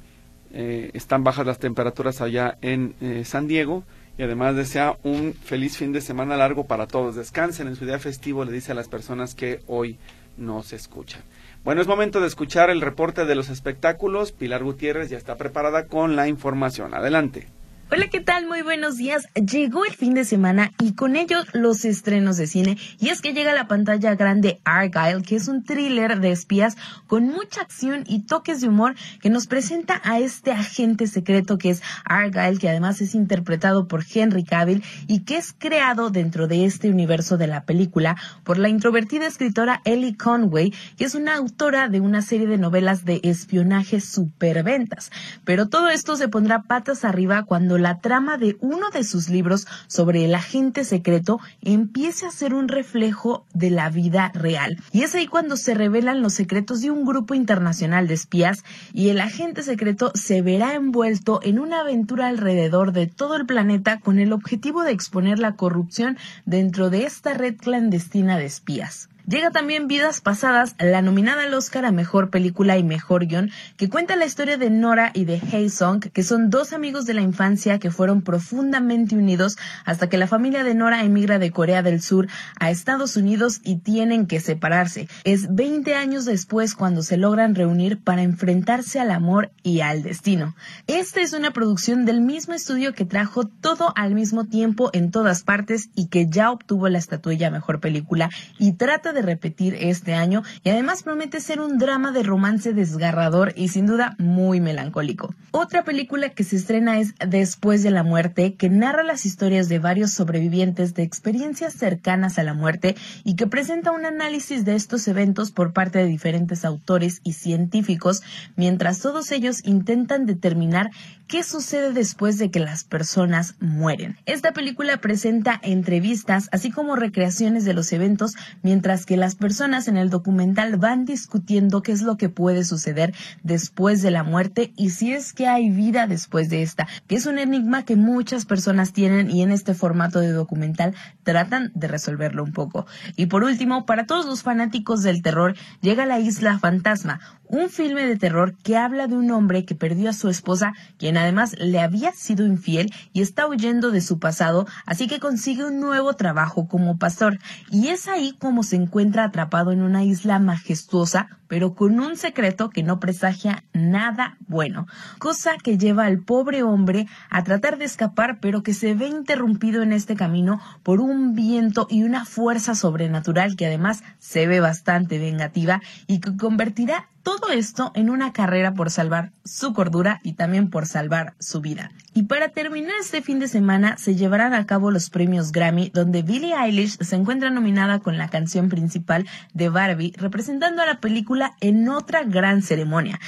están 0.55 1.23
bajas 1.23 1.45
las 1.45 1.59
temperaturas 1.59 2.21
allá 2.21 2.57
en 2.61 2.95
San 3.25 3.47
Diego 3.47 3.83
y 4.17 4.23
además 4.23 4.55
desea 4.55 4.97
un 5.03 5.33
feliz 5.33 5.77
fin 5.77 5.91
de 5.91 6.01
semana 6.01 6.37
largo 6.37 6.65
para 6.65 6.87
todos. 6.87 7.15
Descansen 7.15 7.67
en 7.67 7.75
su 7.75 7.85
día 7.85 7.99
festivo, 7.99 8.45
le 8.45 8.53
dice 8.53 8.71
a 8.71 8.75
las 8.75 8.87
personas 8.87 9.35
que 9.35 9.59
hoy 9.67 9.97
nos 10.37 10.73
escuchan. 10.73 11.21
Bueno, 11.63 11.81
es 11.81 11.87
momento 11.87 12.21
de 12.21 12.27
escuchar 12.27 12.69
el 12.69 12.81
reporte 12.81 13.25
de 13.25 13.35
los 13.35 13.49
espectáculos. 13.49 14.31
Pilar 14.31 14.63
Gutiérrez 14.63 15.09
ya 15.09 15.17
está 15.17 15.35
preparada 15.35 15.87
con 15.87 16.15
la 16.15 16.27
información. 16.27 16.93
Adelante. 16.93 17.47
Hola, 17.91 18.07
¿qué 18.07 18.19
tal? 18.19 18.47
Muy 18.47 18.63
buenos 18.63 18.97
días. 18.97 19.27
Llegó 19.35 19.85
el 19.85 19.93
fin 19.93 20.15
de 20.15 20.25
semana 20.25 20.71
y 20.79 20.93
con 20.93 21.15
ello 21.15 21.37
los 21.53 21.85
estrenos 21.85 22.35
de 22.35 22.47
cine. 22.47 22.79
Y 22.99 23.09
es 23.09 23.21
que 23.21 23.31
llega 23.31 23.51
a 23.51 23.55
la 23.55 23.67
pantalla 23.67 24.15
grande 24.15 24.59
Argyle, 24.63 25.21
que 25.21 25.35
es 25.35 25.47
un 25.47 25.63
thriller 25.63 26.19
de 26.19 26.31
espías 26.31 26.77
con 27.05 27.25
mucha 27.25 27.61
acción 27.61 28.03
y 28.07 28.23
toques 28.23 28.61
de 28.61 28.69
humor 28.69 28.95
que 29.21 29.29
nos 29.29 29.45
presenta 29.45 30.01
a 30.03 30.17
este 30.17 30.51
agente 30.51 31.05
secreto 31.05 31.59
que 31.59 31.69
es 31.69 31.83
Argyle, 32.05 32.57
que 32.57 32.69
además 32.69 33.01
es 33.01 33.13
interpretado 33.13 33.87
por 33.87 34.03
Henry 34.11 34.43
Cavill 34.43 34.83
y 35.05 35.19
que 35.19 35.37
es 35.37 35.53
creado 35.53 36.09
dentro 36.09 36.47
de 36.47 36.65
este 36.65 36.89
universo 36.89 37.37
de 37.37 37.45
la 37.45 37.65
película 37.65 38.17
por 38.43 38.57
la 38.57 38.67
introvertida 38.67 39.27
escritora 39.27 39.81
Ellie 39.85 40.17
Conway, 40.17 40.73
que 40.97 41.05
es 41.05 41.13
una 41.13 41.35
autora 41.35 41.87
de 41.87 42.01
una 42.01 42.23
serie 42.23 42.47
de 42.47 42.57
novelas 42.57 43.05
de 43.05 43.19
espionaje 43.23 44.01
superventas. 44.01 45.11
Pero 45.43 45.69
todo 45.69 45.89
esto 45.89 46.15
se 46.15 46.29
pondrá 46.29 46.63
patas 46.63 47.05
arriba 47.05 47.43
cuando 47.43 47.74
la 47.77 47.99
trama 47.99 48.37
de 48.37 48.57
uno 48.61 48.89
de 48.91 49.03
sus 49.03 49.29
libros 49.29 49.67
sobre 49.87 50.25
el 50.25 50.35
agente 50.35 50.83
secreto 50.83 51.39
empiece 51.61 52.25
a 52.25 52.31
ser 52.31 52.53
un 52.53 52.67
reflejo 52.67 53.45
de 53.53 53.69
la 53.69 53.89
vida 53.89 54.31
real. 54.33 54.77
Y 54.91 55.03
es 55.03 55.15
ahí 55.15 55.27
cuando 55.27 55.57
se 55.57 55.73
revelan 55.73 56.21
los 56.21 56.33
secretos 56.33 56.81
de 56.81 56.91
un 56.91 57.05
grupo 57.05 57.33
internacional 57.33 58.07
de 58.07 58.13
espías 58.13 58.63
y 58.93 59.09
el 59.09 59.19
agente 59.19 59.63
secreto 59.63 60.11
se 60.15 60.41
verá 60.41 60.73
envuelto 60.73 61.39
en 61.43 61.59
una 61.59 61.81
aventura 61.81 62.27
alrededor 62.27 62.91
de 62.91 63.07
todo 63.07 63.35
el 63.35 63.45
planeta 63.45 63.99
con 63.99 64.19
el 64.19 64.33
objetivo 64.33 64.83
de 64.83 64.91
exponer 64.91 65.39
la 65.39 65.55
corrupción 65.55 66.17
dentro 66.45 66.89
de 66.89 67.05
esta 67.05 67.33
red 67.33 67.55
clandestina 67.57 68.37
de 68.37 68.45
espías. 68.45 69.09
Llega 69.27 69.49
también 69.49 69.87
Vidas 69.87 70.21
Pasadas, 70.21 70.75
la 70.77 71.01
nominada 71.01 71.45
al 71.45 71.53
Oscar 71.55 71.83
a 71.85 71.91
Mejor 71.91 72.29
Película 72.29 72.77
y 72.77 72.83
Mejor 72.83 73.25
Guión, 73.25 73.49
que 73.75 73.89
cuenta 73.89 74.15
la 74.15 74.27
historia 74.27 74.57
de 74.57 74.69
Nora 74.69 75.09
y 75.15 75.25
de 75.25 75.41
Hae 75.51 75.71
Song, 75.71 75.99
que 76.13 76.21
son 76.21 76.51
dos 76.51 76.73
amigos 76.73 77.07
de 77.07 77.15
la 77.15 77.23
infancia 77.23 77.79
que 77.79 77.89
fueron 77.89 78.21
profundamente 78.21 79.15
unidos 79.15 79.57
hasta 79.83 80.09
que 80.09 80.19
la 80.19 80.27
familia 80.27 80.63
de 80.63 80.75
Nora 80.75 81.03
emigra 81.03 81.39
de 81.39 81.49
Corea 81.49 81.81
del 81.81 82.03
Sur 82.03 82.27
a 82.59 82.69
Estados 82.69 83.17
Unidos 83.17 83.61
y 83.63 83.77
tienen 83.77 84.27
que 84.27 84.39
separarse. 84.39 85.07
Es 85.23 85.55
20 85.55 85.95
años 85.95 86.25
después 86.25 86.75
cuando 86.75 87.01
se 87.01 87.17
logran 87.17 87.55
reunir 87.55 88.03
para 88.03 88.21
enfrentarse 88.21 88.99
al 88.99 89.09
amor 89.09 89.49
y 89.63 89.79
al 89.79 90.03
destino. 90.03 90.55
Esta 90.85 91.21
es 91.21 91.33
una 91.33 91.49
producción 91.49 92.05
del 92.05 92.21
mismo 92.21 92.53
estudio 92.53 92.93
que 92.93 93.05
trajo 93.05 93.47
todo 93.47 93.91
al 93.95 94.13
mismo 94.13 94.45
tiempo 94.45 94.91
en 94.93 95.09
todas 95.09 95.41
partes 95.41 95.89
y 95.95 96.09
que 96.09 96.27
ya 96.29 96.51
obtuvo 96.51 96.89
la 96.89 96.99
estatuilla 96.99 97.49
Mejor 97.49 97.79
Película 97.79 98.29
y 98.59 98.73
trata 98.73 99.14
de 99.15 99.23
repetir 99.23 99.75
este 99.79 100.13
año 100.13 100.43
y 100.63 100.69
además 100.69 101.01
promete 101.01 101.41
ser 101.41 101.59
un 101.59 101.79
drama 101.79 102.11
de 102.11 102.21
romance 102.21 102.73
desgarrador 102.73 103.53
y 103.55 103.69
sin 103.69 103.87
duda 103.87 104.15
muy 104.19 104.61
melancólico. 104.61 105.33
Otra 105.49 105.83
película 105.83 106.29
que 106.29 106.43
se 106.43 106.57
estrena 106.57 106.99
es 106.99 107.15
Después 107.25 107.81
de 107.81 107.91
la 107.91 108.03
muerte, 108.03 108.55
que 108.55 108.69
narra 108.69 109.03
las 109.03 109.25
historias 109.25 109.69
de 109.69 109.79
varios 109.79 110.11
sobrevivientes 110.11 110.93
de 110.93 111.03
experiencias 111.03 111.73
cercanas 111.73 112.37
a 112.37 112.43
la 112.43 112.53
muerte 112.53 112.95
y 113.23 113.35
que 113.35 113.47
presenta 113.47 113.91
un 113.91 114.05
análisis 114.05 114.65
de 114.65 114.75
estos 114.75 115.07
eventos 115.07 115.51
por 115.51 115.71
parte 115.71 115.99
de 115.99 116.05
diferentes 116.05 116.65
autores 116.65 117.21
y 117.23 117.33
científicos, 117.33 118.21
mientras 118.57 118.99
todos 118.99 119.31
ellos 119.31 119.65
intentan 119.65 120.25
determinar 120.25 120.91
qué 121.27 121.43
sucede 121.43 121.93
después 121.93 122.37
de 122.37 122.51
que 122.51 122.59
las 122.59 122.83
personas 122.83 123.55
mueren. 123.59 124.17
Esta 124.25 124.53
película 124.53 124.97
presenta 124.97 125.59
entrevistas 125.63 126.49
así 126.51 126.71
como 126.71 126.95
recreaciones 126.95 127.65
de 127.65 127.73
los 127.73 127.91
eventos 127.93 128.35
mientras 128.61 129.05
que 129.05 129.17
las 129.17 129.35
personas 129.35 129.87
en 129.87 129.97
el 129.97 130.09
documental 130.09 130.77
van 130.77 131.05
discutiendo 131.05 131.81
qué 131.81 131.91
es 131.91 132.01
lo 132.01 132.17
que 132.17 132.29
puede 132.29 132.63
suceder 132.63 133.13
después 133.43 134.01
de 134.01 134.11
la 134.11 134.23
muerte 134.23 134.73
y 134.75 134.91
si 134.91 135.13
es 135.13 135.33
que 135.33 135.47
hay 135.47 135.69
vida 135.69 136.07
después 136.07 136.49
de 136.49 136.61
esta, 136.61 136.87
que 137.07 137.15
es 137.15 137.25
un 137.25 137.39
enigma 137.39 137.85
que 137.85 137.95
muchas 137.95 138.45
personas 138.45 138.93
tienen 138.93 139.31
y 139.31 139.41
en 139.41 139.51
este 139.51 139.73
formato 139.73 140.19
de 140.19 140.31
documental 140.31 140.93
tratan 141.23 141.71
de 141.73 141.87
resolverlo 141.87 142.43
un 142.43 142.53
poco. 142.53 142.85
Y 143.15 143.27
por 143.27 143.43
último, 143.43 143.85
para 143.85 144.05
todos 144.05 144.25
los 144.25 144.43
fanáticos 144.43 145.03
del 145.03 145.21
terror, 145.21 145.55
llega 145.81 146.05
La 146.05 146.19
Isla 146.19 146.59
Fantasma, 146.59 147.19
un 147.47 147.69
filme 147.69 148.05
de 148.05 148.17
terror 148.17 148.55
que 148.63 148.77
habla 148.77 149.07
de 149.07 149.15
un 149.15 149.31
hombre 149.31 149.65
que 149.65 149.75
perdió 149.75 150.09
a 150.09 150.13
su 150.13 150.29
esposa, 150.29 150.73
quien 150.97 151.17
además 151.17 151.55
le 151.59 151.79
había 151.79 152.11
sido 152.11 152.45
infiel 152.45 152.91
y 153.13 153.21
está 153.21 153.47
huyendo 153.47 153.91
de 153.91 154.01
su 154.01 154.19
pasado, 154.19 154.67
así 154.85 155.07
que 155.07 155.19
consigue 155.19 155.65
un 155.65 155.79
nuevo 155.79 156.13
trabajo 156.13 156.67
como 156.67 156.97
pastor. 156.97 157.39
Y 157.71 157.89
es 157.89 158.07
ahí 158.07 158.35
como 158.39 158.63
se 158.63 158.75
encuentra 158.75 159.23
atrapado 159.23 159.71
en 159.71 159.81
una 159.81 160.03
isla 160.03 160.39
majestuosa, 160.39 161.27
pero 161.47 161.75
con 161.75 161.99
un 161.99 162.17
secreto 162.17 162.69
que 162.69 162.83
no 162.83 162.99
presagia 162.99 163.63
nada 163.73 164.37
bueno, 164.47 164.87
cosa 165.19 165.51
que 165.61 165.77
lleva 165.77 166.05
al 166.05 166.19
pobre 166.19 166.63
hombre 166.63 167.07
a 167.29 167.43
tratar 167.43 167.77
de 167.77 167.85
escapar, 167.85 168.39
pero 168.39 168.63
que 168.63 168.73
se 168.73 168.93
ve 168.95 169.07
interrumpido 169.07 169.83
en 169.83 169.93
este 169.93 170.15
camino 170.15 170.59
por 170.83 171.01
un 171.01 171.33
viento 171.33 171.87
y 171.89 172.03
una 172.03 172.25
fuerza 172.25 172.75
sobrenatural 172.75 173.55
que 173.55 173.65
además 173.65 174.03
se 174.19 174.47
ve 174.47 174.59
bastante 174.59 175.19
vengativa 175.19 175.81
y 176.07 176.19
que 176.19 176.35
convertirá 176.35 177.09
todo 177.25 177.49
esto 177.51 177.91
en 177.95 178.11
una 178.11 178.31
carrera 178.31 178.75
por 178.75 178.91
salvar 178.91 179.31
su 179.43 179.73
cordura 179.73 180.21
y 180.23 180.33
también 180.33 180.69
por 180.69 180.85
salvar 180.85 181.33
su 181.39 181.59
vida. 181.59 181.91
Y 182.13 182.23
para 182.23 182.49
terminar 182.49 182.93
este 183.01 183.23
fin 183.23 183.39
de 183.39 183.47
semana 183.47 183.97
se 183.97 184.15
llevarán 184.15 184.53
a 184.53 184.67
cabo 184.67 184.91
los 184.91 185.09
premios 185.09 185.51
Grammy 185.51 185.89
donde 185.89 186.21
Billie 186.21 186.53
Eilish 186.55 186.97
se 186.99 187.15
encuentra 187.15 187.49
nominada 187.49 187.99
con 187.99 188.19
la 188.19 188.29
canción 188.29 188.69
principal 188.69 189.27
de 189.53 189.69
Barbie 189.69 190.13
representando 190.17 190.83
a 190.83 190.85
la 190.85 190.99
película 190.99 191.55
en 191.61 191.89
otra 191.89 192.23
gran 192.23 192.61
ceremonia 192.61 193.19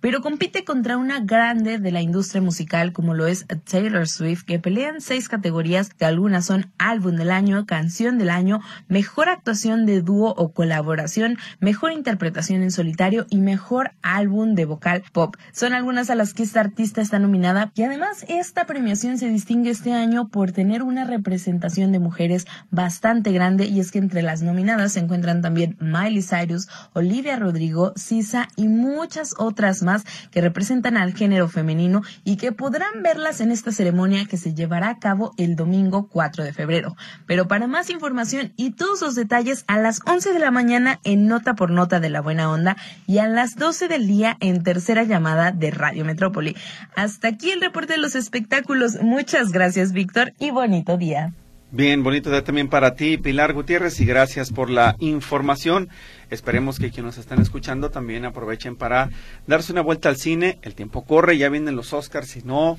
pero 0.00 0.22
compite 0.22 0.64
contra 0.64 0.96
una 0.96 1.20
grande 1.20 1.78
de 1.78 1.92
la 1.92 2.00
industria 2.00 2.40
musical 2.40 2.92
como 2.92 3.14
lo 3.14 3.26
es 3.26 3.46
Taylor 3.70 4.08
Swift, 4.08 4.44
que 4.44 4.58
pelean 4.58 5.00
seis 5.00 5.28
categorías, 5.28 5.90
que 5.90 6.04
algunas 6.04 6.46
son 6.46 6.70
álbum 6.78 7.16
del 7.16 7.30
año, 7.30 7.66
canción 7.66 8.18
del 8.18 8.30
año, 8.30 8.60
mejor 8.88 9.28
actuación 9.28 9.86
de 9.86 10.02
dúo 10.02 10.34
o 10.36 10.52
colaboración, 10.52 11.38
mejor 11.60 11.92
interpretación 11.92 12.62
en 12.62 12.70
solitario 12.70 13.26
y 13.30 13.38
mejor 13.38 13.92
álbum 14.02 14.54
de 14.54 14.64
vocal 14.64 15.02
pop. 15.12 15.36
Son 15.52 15.72
algunas 15.72 16.10
a 16.10 16.14
las 16.14 16.34
que 16.34 16.42
esta 16.42 16.60
artista 16.60 17.00
está 17.00 17.18
nominada 17.18 17.72
y 17.74 17.82
además 17.82 18.24
esta 18.28 18.66
premiación 18.66 19.18
se 19.18 19.28
distingue 19.28 19.70
este 19.70 19.92
año 19.92 20.28
por 20.28 20.52
tener 20.52 20.82
una 20.82 21.04
representación 21.04 21.92
de 21.92 21.98
mujeres 21.98 22.46
bastante 22.70 23.32
grande 23.32 23.66
y 23.66 23.80
es 23.80 23.90
que 23.90 23.98
entre 23.98 24.22
las 24.22 24.42
nominadas 24.42 24.92
se 24.92 25.00
encuentran 25.00 25.42
también 25.42 25.76
Miley 25.80 26.22
Cyrus, 26.22 26.68
Olivia 26.92 27.36
Rodrigo, 27.36 27.92
Sisa 27.96 28.48
y 28.56 28.68
muchas 28.68 29.34
otras 29.38 29.82
más 29.82 29.89
que 30.30 30.40
representan 30.40 30.96
al 30.96 31.14
género 31.14 31.48
femenino 31.48 32.02
y 32.24 32.36
que 32.36 32.52
podrán 32.52 33.02
verlas 33.02 33.40
en 33.40 33.50
esta 33.50 33.72
ceremonia 33.72 34.24
que 34.26 34.36
se 34.36 34.54
llevará 34.54 34.88
a 34.88 34.98
cabo 34.98 35.32
el 35.36 35.56
domingo 35.56 36.08
4 36.08 36.44
de 36.44 36.52
febrero. 36.52 36.96
Pero 37.26 37.48
para 37.48 37.66
más 37.66 37.90
información 37.90 38.52
y 38.56 38.72
todos 38.72 39.00
los 39.02 39.14
detalles 39.14 39.64
a 39.66 39.78
las 39.78 40.00
11 40.06 40.32
de 40.32 40.38
la 40.38 40.50
mañana 40.50 41.00
en 41.04 41.26
Nota 41.26 41.54
por 41.54 41.70
Nota 41.70 42.00
de 42.00 42.10
la 42.10 42.20
Buena 42.20 42.50
Onda 42.50 42.76
y 43.06 43.18
a 43.18 43.28
las 43.28 43.56
12 43.56 43.88
del 43.88 44.06
día 44.06 44.36
en 44.40 44.62
tercera 44.62 45.04
llamada 45.04 45.52
de 45.52 45.70
Radio 45.70 46.04
Metrópoli. 46.04 46.56
Hasta 46.96 47.28
aquí 47.28 47.50
el 47.50 47.60
reporte 47.60 47.94
de 47.94 47.98
los 47.98 48.14
espectáculos. 48.14 48.98
Muchas 49.02 49.52
gracias, 49.52 49.92
Víctor, 49.92 50.32
y 50.38 50.50
bonito 50.50 50.96
día. 50.96 51.32
Bien, 51.72 52.02
bonito 52.02 52.30
día 52.30 52.42
también 52.42 52.68
para 52.68 52.96
ti, 52.96 53.16
Pilar 53.16 53.52
Gutiérrez, 53.52 54.00
y 54.00 54.04
gracias 54.04 54.50
por 54.50 54.70
la 54.70 54.96
información. 54.98 55.88
Esperemos 56.30 56.78
que 56.78 56.90
quienes 56.90 57.16
nos 57.16 57.18
están 57.18 57.40
escuchando 57.40 57.90
también 57.90 58.24
aprovechen 58.24 58.76
para 58.76 59.10
darse 59.46 59.72
una 59.72 59.82
vuelta 59.82 60.08
al 60.08 60.16
cine. 60.16 60.58
El 60.62 60.74
tiempo 60.74 61.04
corre, 61.04 61.36
ya 61.38 61.48
vienen 61.48 61.76
los 61.76 61.92
Oscars, 61.92 62.28
si 62.28 62.42
no, 62.42 62.76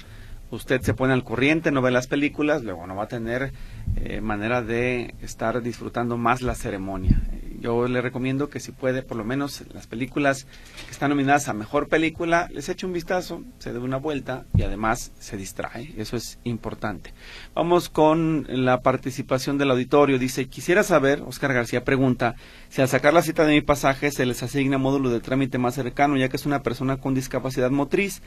usted 0.51 0.81
se 0.81 0.93
pone 0.93 1.13
al 1.13 1.23
corriente, 1.23 1.71
no 1.71 1.81
ve 1.81 1.91
las 1.91 2.07
películas, 2.07 2.63
luego 2.63 2.87
no 2.87 2.95
va 2.95 3.03
a 3.03 3.07
tener 3.07 3.51
eh, 3.95 4.21
manera 4.21 4.61
de 4.61 5.15
estar 5.21 5.61
disfrutando 5.61 6.17
más 6.17 6.41
la 6.41 6.55
ceremonia 6.55 7.21
yo 7.61 7.87
le 7.87 8.01
recomiendo 8.01 8.49
que 8.49 8.59
si 8.59 8.71
puede, 8.71 9.03
por 9.03 9.17
lo 9.17 9.23
menos 9.23 9.63
las 9.73 9.85
películas 9.85 10.47
que 10.85 10.91
están 10.91 11.11
nominadas 11.11 11.47
a 11.47 11.53
mejor 11.53 11.87
película, 11.87 12.47
les 12.51 12.67
eche 12.69 12.87
un 12.87 12.93
vistazo, 12.93 13.43
se 13.59 13.71
dé 13.71 13.79
una 13.79 13.97
vuelta 13.97 14.45
y 14.55 14.63
además 14.63 15.11
se 15.19 15.37
distrae. 15.37 15.93
Eso 15.97 16.17
es 16.17 16.39
importante. 16.43 17.13
Vamos 17.53 17.89
con 17.89 18.47
la 18.49 18.81
participación 18.81 19.59
del 19.59 19.71
auditorio. 19.71 20.17
Dice, 20.17 20.47
quisiera 20.47 20.83
saber, 20.83 21.21
Oscar 21.21 21.53
García 21.53 21.83
pregunta, 21.83 22.35
si 22.69 22.81
al 22.81 22.87
sacar 22.87 23.13
la 23.13 23.21
cita 23.21 23.45
de 23.45 23.53
mi 23.53 23.61
pasaje 23.61 24.11
se 24.11 24.25
les 24.25 24.41
asigna 24.41 24.79
módulo 24.79 25.09
de 25.09 25.19
trámite 25.19 25.59
más 25.59 25.75
cercano, 25.75 26.17
ya 26.17 26.29
que 26.29 26.37
es 26.37 26.45
una 26.45 26.63
persona 26.63 26.97
con 26.97 27.13
discapacidad 27.13 27.69
motriz. 27.69 28.21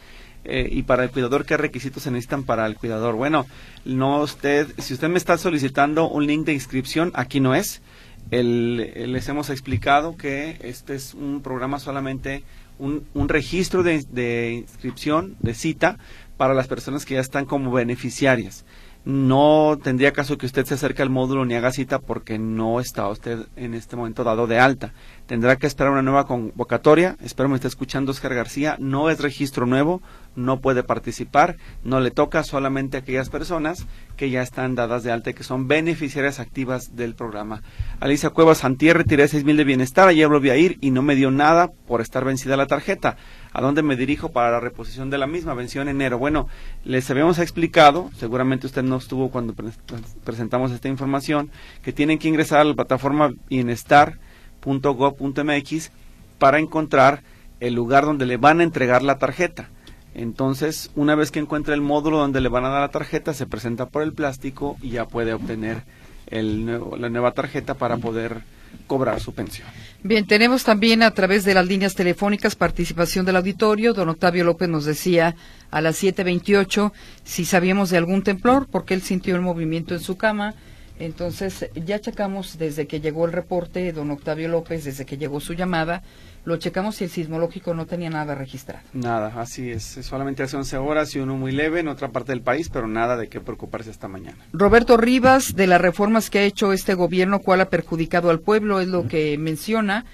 Eh, 0.45 0.69
y 0.71 0.83
para 0.83 1.05
el 1.05 1.11
cuidador, 1.11 1.47
¿qué 1.47 1.57
requisitos 1.57 2.03
se 2.03 2.11
necesitan 2.11 2.45
para 2.45 2.67
el 2.67 2.77
cuidador? 2.77 3.15
Bueno, 3.15 3.47
no 3.85 4.21
usted, 4.21 4.69
si 4.79 4.95
usted 4.95 5.09
me 5.09 5.19
está 5.19 5.39
solicitando 5.39 6.09
un 6.09 6.27
link 6.27 6.45
de 6.45 6.53
inscripción, 6.53 7.11
aquí 7.15 7.41
no 7.41 7.55
es 7.55 7.81
el, 8.31 9.13
les 9.13 9.29
hemos 9.29 9.51
explicado 9.51 10.17
que 10.17 10.59
este 10.63 10.95
es 10.95 11.15
un 11.15 11.41
programa 11.43 11.79
solamente, 11.79 12.43
un, 12.79 13.07
un 13.15 13.29
registro 13.29 13.83
de, 13.83 14.05
de, 14.11 14.53
inscripción, 14.53 15.37
de 15.41 15.55
cita, 15.55 15.99
para 16.37 16.55
las 16.55 16.67
personas 16.67 17.05
que 17.05 17.15
ya 17.15 17.21
están 17.21 17.45
como 17.45 17.71
beneficiarias 17.71 18.65
no 19.05 19.79
tendría 19.83 20.13
caso 20.13 20.39
que 20.39 20.47
usted 20.47 20.65
se 20.65 20.75
acerque 20.75 21.03
al 21.03 21.11
módulo 21.11 21.45
ni 21.45 21.55
haga 21.55 21.73
cita 21.73 21.99
porque 21.99 22.39
no 22.39 22.81
está 22.81 23.07
usted 23.09 23.47
en 23.57 23.75
este 23.75 23.97
momento 23.97 24.25
dado 24.25 24.47
de 24.47 24.59
alta. 24.59 24.95
Tendrá 25.27 25.57
que 25.57 25.67
esperar 25.67 25.93
una 25.93 26.03
nueva 26.03 26.27
convocatoria. 26.27 27.17
Espero 27.23 27.49
me 27.49 27.57
esté 27.57 27.69
escuchando 27.69 28.13
Oscar 28.13 28.35
García. 28.35 28.77
No 28.79 29.11
es 29.11 29.21
registro 29.21 29.67
nuevo, 29.67 30.01
no 30.37 30.61
puede 30.61 30.83
participar, 30.83 31.57
no 31.83 32.01
le 32.01 32.11
toca 32.11 32.45
solamente 32.45 32.97
a 32.97 33.01
aquellas 33.01 33.29
personas 33.29 33.87
que 34.17 34.31
ya 34.31 34.43
están 34.43 34.75
dadas 34.75 35.03
de 35.03 35.13
alta 35.13 35.31
y 35.31 35.35
que 35.35 35.45
son 35.45 35.69
beneficiarias 35.69 36.41
activas 36.41 36.97
del 36.97 37.15
programa. 37.15 37.63
Alicia 38.01 38.31
Cuevas 38.31 38.65
Antier 38.65 38.97
retiré 38.97 39.29
seis 39.29 39.45
mil 39.45 39.57
de 39.57 39.65
bienestar, 39.65 40.09
ayer 40.09 40.29
volví 40.29 40.51
a 40.51 40.57
ir 40.57 40.79
y 40.81 40.91
no 40.91 41.03
me 41.03 41.15
dio 41.15 41.31
nada 41.31 41.71
por 41.87 42.01
estar 42.01 42.25
vencida 42.25 42.57
la 42.57 42.67
tarjeta 42.67 43.17
a 43.55 43.63
dónde 43.63 43.83
me 43.85 43.97
dirijo 43.97 44.33
para 44.33 44.51
la 44.51 44.59
reposición 44.61 45.09
de 45.11 45.19
la 45.19 45.29
misma, 45.29 45.55
venció 45.55 45.81
en 45.81 45.89
enero. 45.89 46.19
Bueno, 46.19 46.49
les 46.85 47.09
habíamos 47.09 47.39
explicado, 47.39 48.11
seguramente 48.19 48.67
usted 48.67 48.83
no 48.83 48.97
estuvo 48.97 49.31
cuando 49.31 49.55
presentamos 50.25 50.73
esta 50.73 50.89
información, 50.89 51.53
que 51.83 51.93
tienen 51.93 52.19
que 52.19 52.27
ingresar 52.29 52.59
a 52.59 52.65
la 52.65 52.75
plataforma 52.75 53.31
bienestar.gov.mx 53.49 55.91
para 56.39 56.59
encontrar 56.59 57.23
el 57.61 57.75
lugar 57.75 58.05
donde 58.05 58.27
le 58.27 58.39
van 58.39 58.59
a 58.59 58.65
entregar 58.65 59.03
la 59.03 59.19
tarjeta. 59.19 59.69
Entonces, 60.15 60.91
una 60.97 61.15
vez 61.15 61.31
que 61.31 61.39
encuentre 61.39 61.75
el 61.75 61.81
módulo 61.81 62.19
donde 62.19 62.41
le 62.41 62.49
van 62.49 62.65
a 62.65 62.71
dar 62.71 62.81
la 62.81 62.89
tarjeta, 62.89 63.35
se 63.35 63.47
presenta 63.47 63.87
por 63.87 64.03
el 64.03 64.13
plástico 64.13 64.77
y 64.83 64.91
ya 64.91 65.07
puede 65.07 65.33
obtener 65.33 65.85
el 66.27 66.67
la 66.67 67.09
nueva 67.09 67.31
tarjeta 67.33 67.75
para 67.75 67.99
poder 67.99 68.43
cobrar 68.87 69.21
su 69.21 69.33
pensión. 69.33 69.69
Bien, 70.03 70.27
tenemos 70.27 70.65
también 70.65 71.03
a 71.03 71.13
través 71.13 71.45
de 71.45 71.55
las 71.55 71.67
líneas 71.67 71.95
telefónicas 71.95 72.57
participación 72.57 73.25
del 73.25 73.37
auditorio. 73.37 73.95
Don 73.95 74.11
Octavio 74.11 74.45
López 74.45 74.69
nos 74.69 74.85
decía 74.85 75.35
a 75.71 75.81
las 75.81 76.03
7.28 76.03 76.93
si 77.25 77.45
sabíamos 77.45 77.91
de 77.91 77.97
algún 77.97 78.23
temblor, 78.23 78.67
porque 78.71 78.93
él 78.93 79.03
sintió 79.03 79.35
el 79.35 79.41
movimiento 79.41 79.95
en 79.95 80.01
su 80.01 80.17
cama. 80.17 80.55
Entonces, 80.99 81.69
ya 81.75 82.01
checamos 82.01 82.57
desde 82.57 82.87
que 82.87 83.01
llegó 83.01 83.27
el 83.27 83.33
reporte, 83.33 83.93
don 83.93 84.11
Octavio 84.11 84.49
López, 84.49 84.85
desde 84.85 85.05
que 85.05 85.19
llegó 85.19 85.41
su 85.41 85.53
llamada, 85.55 86.03
lo 86.45 86.57
checamos 86.57 87.01
y 87.01 87.05
el 87.05 87.11
sismológico 87.11 87.75
no 87.75 87.87
tenía 87.87 88.11
nada 88.11 88.35
registrado. 88.35 88.85
Nada, 88.93 89.33
así 89.41 89.71
es. 89.71 89.83
Solamente 89.83 90.43
hace 90.43 90.57
11 90.57 90.77
horas 90.77 91.15
y 91.17 91.19
uno 91.19 91.37
muy 91.37 91.53
leve 91.53 91.81
en 91.81 91.89
otra 91.89 92.11
parte 92.11 92.33
del 92.33 92.43
país, 92.43 92.69
pero 92.69 92.87
nada 92.87 93.17
de 93.17 93.29
qué 93.29 93.41
preocuparse 93.41 93.91
esta 93.91 94.09
mañana. 94.09 94.39
Roberto 94.53 94.97
Rivas, 94.97 95.57
de 95.57 95.67
las 95.67 95.81
reformas 95.81 96.31
que 96.31 96.41
ha 96.41 96.45
hecho 96.45 96.73
este 96.73 96.95
gobierno, 96.95 97.41
¿cuál 97.41 97.63
ha 97.63 97.71
perjudicado 97.71 98.31
al 98.31 98.41
pueblo? 98.41 98.81
Es 98.81 98.89
lo 98.89 99.09
que 99.09 99.37
menciona. 99.39 100.05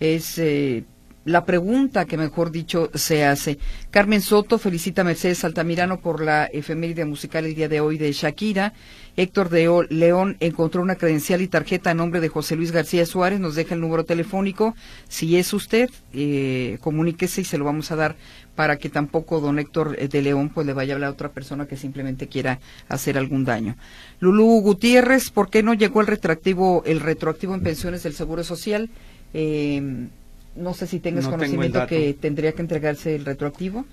Es 0.00 0.38
eh, 0.38 0.84
la 1.24 1.44
pregunta 1.44 2.04
que, 2.04 2.16
mejor 2.16 2.50
dicho, 2.50 2.90
se 2.94 3.24
hace. 3.24 3.58
Carmen 3.90 4.20
Soto 4.20 4.58
felicita 4.58 5.00
a 5.00 5.04
Mercedes 5.04 5.44
Altamirano 5.44 5.98
por 6.00 6.22
la 6.22 6.44
efeméride 6.46 7.04
musical 7.04 7.46
el 7.46 7.54
día 7.54 7.68
de 7.68 7.80
hoy 7.80 7.98
de 7.98 8.12
Shakira. 8.12 8.74
Héctor 9.16 9.48
de 9.48 9.86
León 9.90 10.36
encontró 10.40 10.82
una 10.82 10.96
credencial 10.96 11.40
y 11.40 11.48
tarjeta 11.48 11.90
a 11.90 11.94
nombre 11.94 12.20
de 12.20 12.28
José 12.28 12.56
Luis 12.56 12.72
García 12.72 13.06
Suárez. 13.06 13.40
Nos 13.40 13.54
deja 13.54 13.74
el 13.74 13.80
número 13.80 14.04
telefónico. 14.04 14.74
Si 15.08 15.36
es 15.36 15.52
usted, 15.52 15.90
eh, 16.12 16.78
comuníquese 16.80 17.42
y 17.42 17.44
se 17.44 17.58
lo 17.58 17.64
vamos 17.64 17.90
a 17.90 17.96
dar 17.96 18.16
para 18.56 18.76
que 18.76 18.88
tampoco 18.88 19.40
don 19.40 19.58
Héctor 19.58 19.96
de 19.96 20.22
León 20.22 20.48
pues 20.48 20.66
le 20.66 20.72
vaya 20.72 20.94
a 20.94 20.96
hablar 20.96 21.08
a 21.08 21.12
otra 21.12 21.30
persona 21.30 21.66
que 21.66 21.76
simplemente 21.76 22.28
quiera 22.28 22.60
hacer 22.88 23.18
algún 23.18 23.44
daño. 23.44 23.76
Lulú 24.20 24.60
Gutiérrez, 24.60 25.30
¿por 25.30 25.50
qué 25.50 25.62
no 25.62 25.74
llegó 25.74 26.00
el 26.00 26.06
retroactivo, 26.06 26.82
el 26.86 27.00
retroactivo 27.00 27.54
en 27.54 27.62
pensiones 27.62 28.02
del 28.02 28.14
Seguro 28.14 28.44
Social? 28.44 28.90
Eh, 29.32 30.08
no 30.56 30.74
sé 30.74 30.86
si 30.86 31.00
tengas 31.00 31.26
conocimiento 31.26 31.86
que 31.86 32.14
tendría 32.14 32.52
que 32.52 32.62
entregarse 32.62 33.14
el 33.14 33.24
retroactivo, 33.24 33.84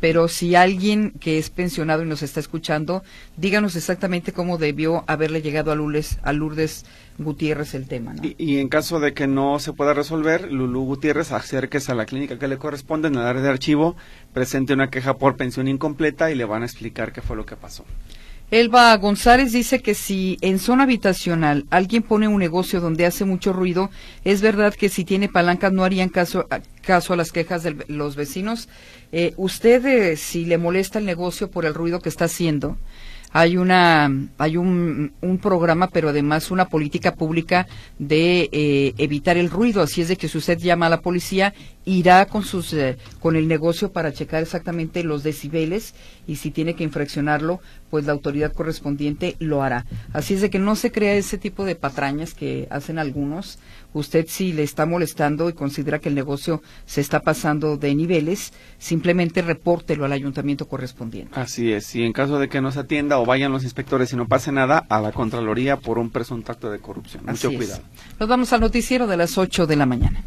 pero 0.00 0.28
si 0.28 0.54
alguien 0.54 1.12
que 1.20 1.38
es 1.38 1.50
pensionado 1.50 2.02
y 2.02 2.06
nos 2.06 2.22
está 2.22 2.40
escuchando, 2.40 3.02
díganos 3.36 3.76
exactamente 3.76 4.32
cómo 4.32 4.56
debió 4.56 5.04
haberle 5.06 5.42
llegado 5.42 5.72
a 5.72 5.74
Lourdes, 5.74 6.18
a 6.22 6.32
Lourdes 6.32 6.86
Gutiérrez 7.18 7.74
el 7.74 7.86
tema. 7.86 8.14
Y, 8.22 8.58
en 8.58 8.68
caso 8.68 8.98
de 8.98 9.12
que 9.12 9.26
no 9.26 9.58
se 9.58 9.74
pueda 9.74 9.92
resolver, 9.92 10.50
Lulú 10.50 10.84
Gutiérrez 10.84 11.32
acérquese 11.32 11.92
a 11.92 11.94
la 11.94 12.06
clínica 12.06 12.38
que 12.38 12.48
le 12.48 12.56
corresponde 12.56 13.08
en 13.08 13.16
el 13.16 13.22
área 13.22 13.42
de 13.42 13.50
archivo, 13.50 13.94
presente 14.32 14.72
una 14.72 14.88
queja 14.88 15.18
por 15.18 15.36
pensión 15.36 15.68
incompleta 15.68 16.30
y 16.30 16.34
le 16.34 16.46
van 16.46 16.62
a 16.62 16.66
explicar 16.66 17.12
qué 17.12 17.20
fue 17.20 17.36
lo 17.36 17.44
que 17.44 17.56
pasó. 17.56 17.84
Elba 18.50 18.96
González 18.96 19.52
dice 19.52 19.80
que 19.80 19.94
si 19.94 20.36
en 20.40 20.58
zona 20.58 20.82
habitacional 20.82 21.66
alguien 21.70 22.02
pone 22.02 22.26
un 22.26 22.40
negocio 22.40 22.80
donde 22.80 23.06
hace 23.06 23.24
mucho 23.24 23.52
ruido, 23.52 23.90
es 24.24 24.40
verdad 24.42 24.74
que 24.74 24.88
si 24.88 25.04
tiene 25.04 25.28
palancas 25.28 25.72
no 25.72 25.84
harían 25.84 26.08
caso, 26.08 26.48
caso 26.82 27.12
a 27.12 27.16
las 27.16 27.30
quejas 27.30 27.62
de 27.62 27.76
los 27.86 28.16
vecinos. 28.16 28.68
Eh, 29.12 29.34
usted, 29.36 30.16
si 30.16 30.46
le 30.46 30.58
molesta 30.58 30.98
el 30.98 31.04
negocio 31.04 31.48
por 31.48 31.64
el 31.64 31.74
ruido 31.74 32.00
que 32.00 32.08
está 32.08 32.24
haciendo, 32.24 32.76
hay 33.32 33.56
una 33.56 34.10
hay 34.38 34.56
un, 34.56 35.12
un, 35.20 35.38
programa 35.38 35.88
pero 35.88 36.08
además 36.08 36.50
una 36.50 36.68
política 36.68 37.14
pública 37.14 37.66
de 37.98 38.48
eh, 38.52 38.94
evitar 38.98 39.36
el 39.36 39.50
ruido. 39.50 39.82
Así 39.82 40.00
es 40.00 40.08
de 40.08 40.16
que 40.16 40.28
si 40.28 40.38
usted 40.38 40.58
llama 40.58 40.86
a 40.86 40.90
la 40.90 41.00
policía 41.00 41.54
irá 41.84 42.26
con 42.26 42.42
sus 42.42 42.72
eh, 42.72 42.96
con 43.20 43.36
el 43.36 43.48
negocio 43.48 43.92
para 43.92 44.12
checar 44.12 44.42
exactamente 44.42 45.04
los 45.04 45.22
decibeles 45.22 45.94
y 46.26 46.36
si 46.36 46.50
tiene 46.50 46.74
que 46.74 46.84
infraccionarlo 46.84 47.60
pues 47.88 48.04
la 48.06 48.12
autoridad 48.12 48.52
correspondiente 48.52 49.36
lo 49.38 49.62
hará. 49.62 49.86
Así 50.12 50.34
es 50.34 50.40
de 50.40 50.50
que 50.50 50.58
no 50.58 50.76
se 50.76 50.92
crea 50.92 51.14
ese 51.14 51.38
tipo 51.38 51.64
de 51.64 51.76
patrañas 51.76 52.34
que 52.34 52.66
hacen 52.70 52.98
algunos 52.98 53.58
usted 53.92 54.26
si 54.28 54.52
le 54.52 54.62
está 54.62 54.86
molestando 54.86 55.48
y 55.48 55.52
considera 55.52 55.98
que 55.98 56.08
el 56.08 56.14
negocio 56.14 56.62
se 56.86 57.00
está 57.00 57.20
pasando 57.20 57.76
de 57.76 57.94
niveles, 57.94 58.52
simplemente 58.78 59.42
repórtelo 59.42 60.04
al 60.04 60.12
ayuntamiento 60.12 60.66
correspondiente. 60.68 61.38
Así 61.38 61.72
es, 61.72 61.94
y 61.94 62.04
en 62.04 62.12
caso 62.12 62.38
de 62.38 62.48
que 62.48 62.60
no 62.60 62.72
se 62.72 62.80
atienda 62.80 63.18
o 63.18 63.26
vayan 63.26 63.52
los 63.52 63.64
inspectores 63.64 64.12
y 64.12 64.16
no 64.16 64.26
pase 64.26 64.52
nada, 64.52 64.84
a 64.88 65.00
la 65.00 65.12
Contraloría 65.12 65.76
por 65.76 65.98
un 65.98 66.10
presunto 66.10 66.52
acto 66.52 66.70
de 66.70 66.78
corrupción. 66.78 67.24
Mucho 67.26 67.52
cuidado. 67.52 67.82
Nos 68.18 68.28
vamos 68.28 68.52
al 68.52 68.60
noticiero 68.60 69.06
de 69.06 69.16
las 69.16 69.36
8 69.38 69.66
de 69.66 69.76
la 69.76 69.86
mañana. 69.86 70.22